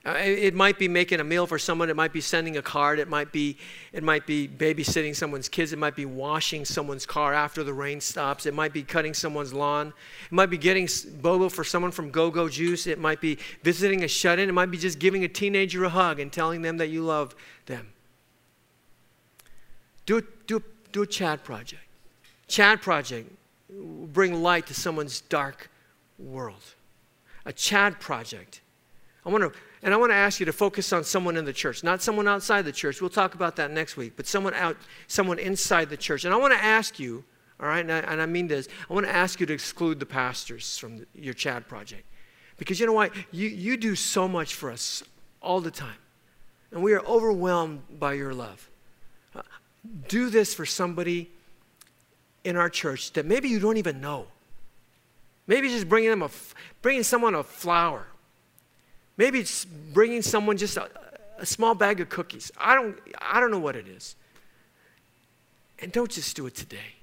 Uh, 0.06 0.16
it 0.18 0.52
might 0.52 0.78
be 0.78 0.86
making 0.86 1.18
a 1.18 1.24
meal 1.24 1.46
for 1.46 1.58
someone. 1.58 1.88
It 1.88 1.96
might 1.96 2.12
be 2.12 2.20
sending 2.20 2.58
a 2.58 2.62
card. 2.62 2.98
It 2.98 3.08
might 3.08 3.32
be, 3.32 3.56
it 3.90 4.02
might 4.02 4.26
be 4.26 4.46
babysitting 4.46 5.16
someone's 5.16 5.48
kids. 5.48 5.72
It 5.72 5.78
might 5.78 5.96
be 5.96 6.04
washing 6.04 6.66
someone's 6.66 7.06
car 7.06 7.32
after 7.32 7.64
the 7.64 7.72
rain 7.72 8.02
stops. 8.02 8.44
It 8.44 8.52
might 8.52 8.74
be 8.74 8.82
cutting 8.82 9.14
someone's 9.14 9.54
lawn. 9.54 9.94
It 10.26 10.32
might 10.32 10.50
be 10.50 10.58
getting 10.58 10.84
boba 10.84 11.50
for 11.50 11.64
someone 11.64 11.90
from 11.90 12.10
Go 12.10 12.30
Go 12.30 12.50
Juice. 12.50 12.86
It 12.86 12.98
might 12.98 13.22
be 13.22 13.38
visiting 13.62 14.04
a 14.04 14.08
shut 14.08 14.38
in. 14.38 14.50
It 14.50 14.52
might 14.52 14.70
be 14.70 14.76
just 14.76 14.98
giving 14.98 15.24
a 15.24 15.28
teenager 15.28 15.82
a 15.84 15.88
hug 15.88 16.20
and 16.20 16.30
telling 16.30 16.60
them 16.60 16.76
that 16.76 16.88
you 16.88 17.02
love 17.02 17.34
them. 17.64 17.93
Do, 20.06 20.22
do, 20.46 20.62
do 20.92 21.02
a 21.02 21.06
Chad 21.06 21.44
project. 21.44 21.82
Chad 22.46 22.82
project 22.82 23.30
will 23.68 24.06
bring 24.06 24.42
light 24.42 24.66
to 24.66 24.74
someone's 24.74 25.20
dark 25.22 25.70
world 26.18 26.62
a 27.44 27.52
Chad 27.52 28.00
project. 28.00 28.60
I 29.26 29.30
want 29.30 29.42
to, 29.42 29.58
and 29.82 29.94
I 29.94 29.96
want 29.96 30.10
to 30.12 30.16
ask 30.16 30.40
you 30.40 30.46
to 30.46 30.52
focus 30.52 30.92
on 30.92 31.04
someone 31.04 31.36
in 31.36 31.44
the 31.44 31.52
church, 31.52 31.82
not 31.82 32.02
someone 32.02 32.28
outside 32.28 32.62
the 32.62 32.72
church. 32.72 33.00
We'll 33.00 33.10
talk 33.10 33.34
about 33.34 33.56
that 33.56 33.70
next 33.70 33.96
week, 33.96 34.14
but 34.16 34.26
someone 34.26 34.54
out, 34.54 34.76
someone 35.06 35.38
inside 35.38 35.88
the 35.88 35.96
church. 35.96 36.24
And 36.24 36.34
I 36.34 36.36
want 36.36 36.52
to 36.52 36.62
ask 36.62 36.98
you, 36.98 37.24
all 37.60 37.68
right, 37.68 37.80
and 37.80 37.92
I, 37.92 37.98
and 37.98 38.20
I 38.20 38.26
mean 38.26 38.48
this, 38.48 38.68
I 38.88 38.92
want 38.92 39.06
to 39.06 39.14
ask 39.14 39.40
you 39.40 39.46
to 39.46 39.52
exclude 39.52 40.00
the 40.00 40.06
pastors 40.06 40.78
from 40.78 40.98
the, 40.98 41.06
your 41.14 41.34
Chad 41.34 41.68
project. 41.68 42.04
Because 42.56 42.78
you 42.78 42.86
know 42.86 42.92
what? 42.92 43.12
You, 43.30 43.48
you 43.48 43.76
do 43.76 43.94
so 43.94 44.28
much 44.28 44.54
for 44.54 44.70
us 44.70 45.02
all 45.40 45.60
the 45.60 45.70
time. 45.70 45.96
And 46.70 46.82
we 46.82 46.92
are 46.92 47.04
overwhelmed 47.04 47.82
by 47.98 48.14
your 48.14 48.34
love. 48.34 48.68
Do 50.08 50.30
this 50.30 50.54
for 50.54 50.66
somebody 50.66 51.30
in 52.44 52.56
our 52.56 52.68
church 52.68 53.12
that 53.12 53.26
maybe 53.26 53.48
you 53.48 53.58
don't 53.58 53.76
even 53.76 54.00
know. 54.00 54.26
Maybe 55.46 55.68
just 55.68 55.88
bringing 55.88 56.10
them 56.10 56.22
a, 56.22 56.30
bringing 56.82 57.02
someone 57.02 57.34
a 57.34 57.42
flower. 57.42 58.06
Maybe 59.16 59.40
it's 59.40 59.64
bringing 59.64 60.22
someone 60.22 60.56
just 60.56 60.76
a, 60.76 60.88
a 61.38 61.46
small 61.46 61.74
bag 61.74 62.00
of 62.00 62.08
cookies. 62.08 62.50
I 62.56 62.74
don't, 62.74 62.98
I 63.20 63.40
don't 63.40 63.50
know 63.50 63.58
what 63.58 63.76
it 63.76 63.86
is. 63.86 64.16
And 65.78 65.92
don't 65.92 66.10
just 66.10 66.34
do 66.36 66.46
it 66.46 66.54
today. 66.54 66.94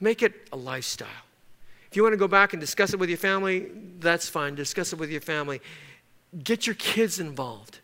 Make 0.00 0.22
it 0.22 0.48
a 0.52 0.56
lifestyle. 0.56 1.08
If 1.90 1.96
you 1.96 2.02
want 2.02 2.14
to 2.14 2.18
go 2.18 2.28
back 2.28 2.52
and 2.52 2.60
discuss 2.60 2.92
it 2.92 2.98
with 2.98 3.08
your 3.08 3.18
family, 3.18 3.70
that's 3.98 4.28
fine. 4.28 4.54
Discuss 4.54 4.92
it 4.92 4.98
with 4.98 5.10
your 5.10 5.20
family. 5.20 5.60
Get 6.42 6.66
your 6.66 6.74
kids 6.74 7.20
involved. 7.20 7.78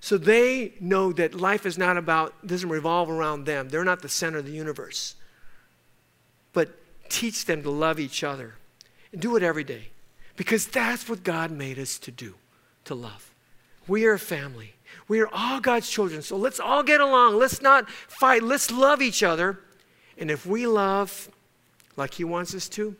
So 0.00 0.16
they 0.16 0.72
know 0.80 1.12
that 1.12 1.34
life 1.34 1.66
is 1.66 1.76
not 1.76 1.96
about, 1.96 2.46
doesn't 2.46 2.68
revolve 2.68 3.10
around 3.10 3.44
them. 3.44 3.68
They're 3.68 3.84
not 3.84 4.00
the 4.00 4.08
center 4.08 4.38
of 4.38 4.46
the 4.46 4.52
universe. 4.52 5.14
But 6.52 6.70
teach 7.10 7.44
them 7.44 7.62
to 7.62 7.70
love 7.70 8.00
each 8.00 8.24
other 8.24 8.54
and 9.12 9.20
do 9.20 9.36
it 9.36 9.42
every 9.42 9.64
day 9.64 9.88
because 10.36 10.66
that's 10.66 11.08
what 11.08 11.22
God 11.22 11.50
made 11.50 11.78
us 11.78 11.98
to 11.98 12.10
do, 12.10 12.34
to 12.86 12.94
love. 12.94 13.30
We 13.86 14.06
are 14.06 14.14
a 14.14 14.18
family. 14.18 14.74
We 15.06 15.20
are 15.20 15.28
all 15.32 15.60
God's 15.60 15.90
children. 15.90 16.22
So 16.22 16.36
let's 16.36 16.60
all 16.60 16.82
get 16.82 17.00
along. 17.00 17.38
Let's 17.38 17.60
not 17.60 17.90
fight. 17.90 18.42
Let's 18.42 18.70
love 18.70 19.02
each 19.02 19.22
other. 19.22 19.60
And 20.16 20.30
if 20.30 20.46
we 20.46 20.66
love 20.66 21.28
like 21.96 22.14
He 22.14 22.24
wants 22.24 22.54
us 22.54 22.68
to, 22.70 22.96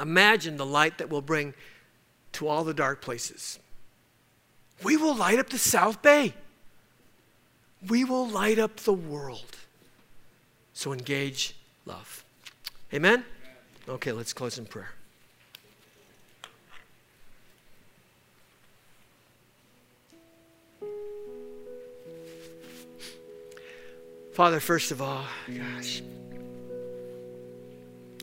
imagine 0.00 0.56
the 0.56 0.66
light 0.66 0.98
that 0.98 1.10
we'll 1.10 1.20
bring 1.20 1.52
to 2.32 2.48
all 2.48 2.64
the 2.64 2.74
dark 2.74 3.02
places. 3.02 3.58
We 4.82 4.96
will 4.96 5.14
light 5.14 5.38
up 5.38 5.50
the 5.50 5.58
South 5.58 6.02
Bay. 6.02 6.34
We 7.88 8.04
will 8.04 8.28
light 8.28 8.58
up 8.58 8.76
the 8.76 8.92
world. 8.92 9.56
So 10.72 10.92
engage 10.92 11.54
love. 11.86 12.24
Amen? 12.92 13.24
Okay, 13.88 14.12
let's 14.12 14.32
close 14.32 14.58
in 14.58 14.66
prayer. 14.66 14.90
Father, 24.34 24.58
first 24.58 24.90
of 24.90 25.00
all, 25.00 25.24
gosh, 25.46 26.02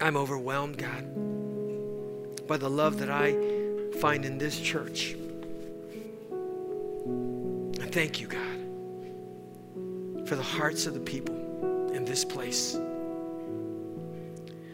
I'm 0.02 0.18
overwhelmed, 0.18 0.78
God, 0.78 2.48
by 2.48 2.58
the 2.58 2.70
love 2.70 3.00
that 3.00 3.10
I 3.10 3.32
find 4.02 4.26
in 4.26 4.38
this 4.38 4.60
church. 4.60 5.16
Thank 7.92 8.22
you, 8.22 8.28
God, 8.28 8.58
for 10.26 10.38
the 10.38 10.44
hearts 10.44 10.86
of 10.86 10.94
the 10.94 11.00
people 11.02 11.36
in 11.94 12.06
this 12.06 12.24
place. 12.24 12.78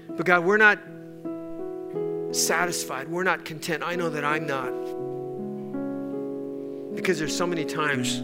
But 0.09 0.23
God, 0.23 0.45
we're 0.45 0.57
not 0.57 0.77
satisfied. 2.35 3.07
We're 3.07 3.23
not 3.23 3.43
content. 3.43 3.81
I 3.83 3.95
know 3.95 4.09
that 4.09 4.23
I'm 4.23 4.45
not. 4.45 4.71
Because 6.95 7.17
there's 7.17 7.35
so 7.35 7.47
many 7.47 7.65
times 7.65 8.21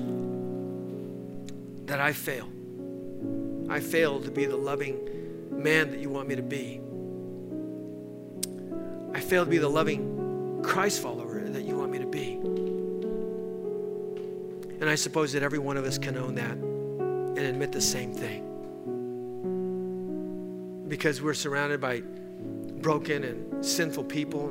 that 1.87 1.99
I 1.99 2.13
fail. 2.13 2.47
I 3.69 3.79
fail 3.79 4.21
to 4.21 4.29
be 4.29 4.45
the 4.45 4.57
loving 4.57 4.99
man 5.51 5.89
that 5.89 6.01
you 6.01 6.09
want 6.09 6.27
me 6.27 6.35
to 6.35 6.43
be. 6.43 6.81
I 9.11 9.19
fail 9.19 9.43
to 9.43 9.49
be 9.49 9.57
the 9.57 9.69
loving 9.69 10.61
Christ 10.63 11.01
follower 11.01 11.41
that 11.41 11.63
you 11.63 11.77
want 11.77 11.91
me 11.91 11.97
to 11.97 12.05
be. 12.05 12.39
And 14.83 14.89
I 14.89 14.95
suppose 14.95 15.31
that 15.31 15.43
every 15.43 15.59
one 15.59 15.77
of 15.77 15.85
us 15.85 15.97
can 15.97 16.17
own 16.17 16.35
that 16.35 16.57
and 16.57 17.39
admit 17.39 17.71
the 17.71 17.79
same 17.79 18.13
thing. 18.13 18.43
Because 20.89 21.21
we're 21.21 21.33
surrounded 21.33 21.79
by 21.79 22.01
broken 22.81 23.23
and 23.23 23.65
sinful 23.65 24.03
people. 24.03 24.49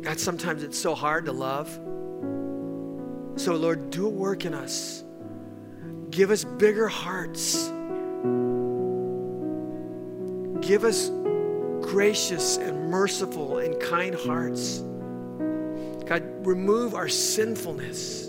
God, 0.00 0.18
sometimes 0.18 0.64
it's 0.64 0.76
so 0.76 0.96
hard 0.96 1.26
to 1.26 1.32
love. 1.32 1.68
So, 3.40 3.54
Lord, 3.54 3.90
do 3.90 4.06
a 4.06 4.10
work 4.10 4.44
in 4.44 4.54
us. 4.54 5.04
Give 6.10 6.32
us 6.32 6.42
bigger 6.42 6.88
hearts. 6.88 7.68
Give 10.66 10.82
us 10.82 11.10
gracious 11.80 12.56
and 12.56 12.90
merciful 12.90 13.58
and 13.58 13.80
kind 13.80 14.16
hearts. 14.16 14.80
God, 16.08 16.24
remove 16.44 16.96
our 16.96 17.08
sinfulness 17.08 18.27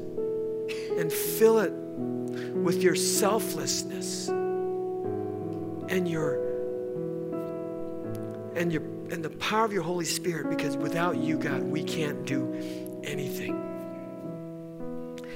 and 0.99 1.11
fill 1.11 1.59
it 1.59 1.71
with 1.71 2.83
your 2.83 2.95
selflessness 2.95 4.27
and 4.27 6.07
your 6.07 6.47
and 8.55 8.73
your 8.73 8.81
and 9.11 9.23
the 9.23 9.29
power 9.29 9.63
of 9.63 9.71
your 9.71 9.81
Holy 9.81 10.05
Spirit 10.05 10.49
because 10.49 10.75
without 10.75 11.17
you, 11.17 11.37
God, 11.37 11.63
we 11.63 11.83
can't 11.83 12.25
do 12.25 12.53
anything. 13.03 13.55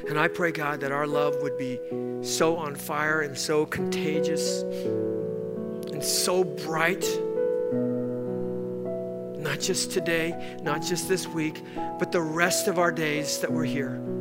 And 0.08 0.20
I 0.20 0.28
pray, 0.28 0.52
God, 0.52 0.82
that 0.82 0.92
our 0.92 1.08
love 1.08 1.38
would 1.42 1.58
be 1.58 1.80
so 2.22 2.58
on 2.58 2.76
fire 2.76 3.22
and 3.22 3.38
so 3.38 3.66
contagious 3.66 4.62
and 4.62 6.04
so 6.04 6.44
bright. 6.44 7.08
Not 9.42 9.62
just 9.62 9.92
today, 9.92 10.58
not 10.62 10.82
just 10.82 11.08
this 11.08 11.26
week, 11.26 11.62
but 12.00 12.12
the 12.12 12.22
rest 12.22 12.68
of 12.68 12.78
our 12.78 12.92
days 12.92 13.40
that 13.40 13.52
we're 13.52 13.64
here. 13.64 14.13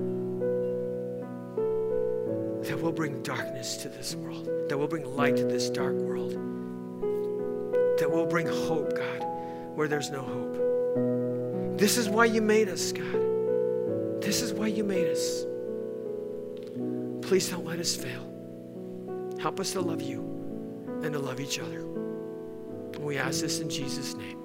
Will 2.82 2.90
bring 2.90 3.22
darkness 3.22 3.76
to 3.76 3.88
this 3.88 4.16
world, 4.16 4.48
that 4.68 4.76
will 4.76 4.88
bring 4.88 5.04
light 5.14 5.36
to 5.36 5.44
this 5.44 5.70
dark 5.70 5.94
world, 5.94 6.32
that 7.98 8.10
will 8.10 8.26
bring 8.26 8.48
hope, 8.48 8.96
God, 8.96 9.24
where 9.76 9.86
there's 9.86 10.10
no 10.10 10.20
hope. 10.20 11.78
This 11.78 11.96
is 11.96 12.08
why 12.08 12.24
you 12.24 12.42
made 12.42 12.68
us, 12.68 12.90
God. 12.90 14.20
This 14.20 14.42
is 14.42 14.52
why 14.52 14.66
you 14.66 14.82
made 14.82 15.06
us. 15.06 15.44
Please 17.24 17.48
don't 17.48 17.64
let 17.64 17.78
us 17.78 17.94
fail. 17.94 18.28
Help 19.40 19.60
us 19.60 19.70
to 19.72 19.80
love 19.80 20.02
you 20.02 20.20
and 21.04 21.12
to 21.12 21.20
love 21.20 21.38
each 21.38 21.60
other. 21.60 21.86
We 22.98 23.16
ask 23.16 23.40
this 23.42 23.60
in 23.60 23.70
Jesus' 23.70 24.14
name. 24.14 24.38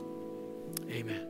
Amen. 0.91 1.26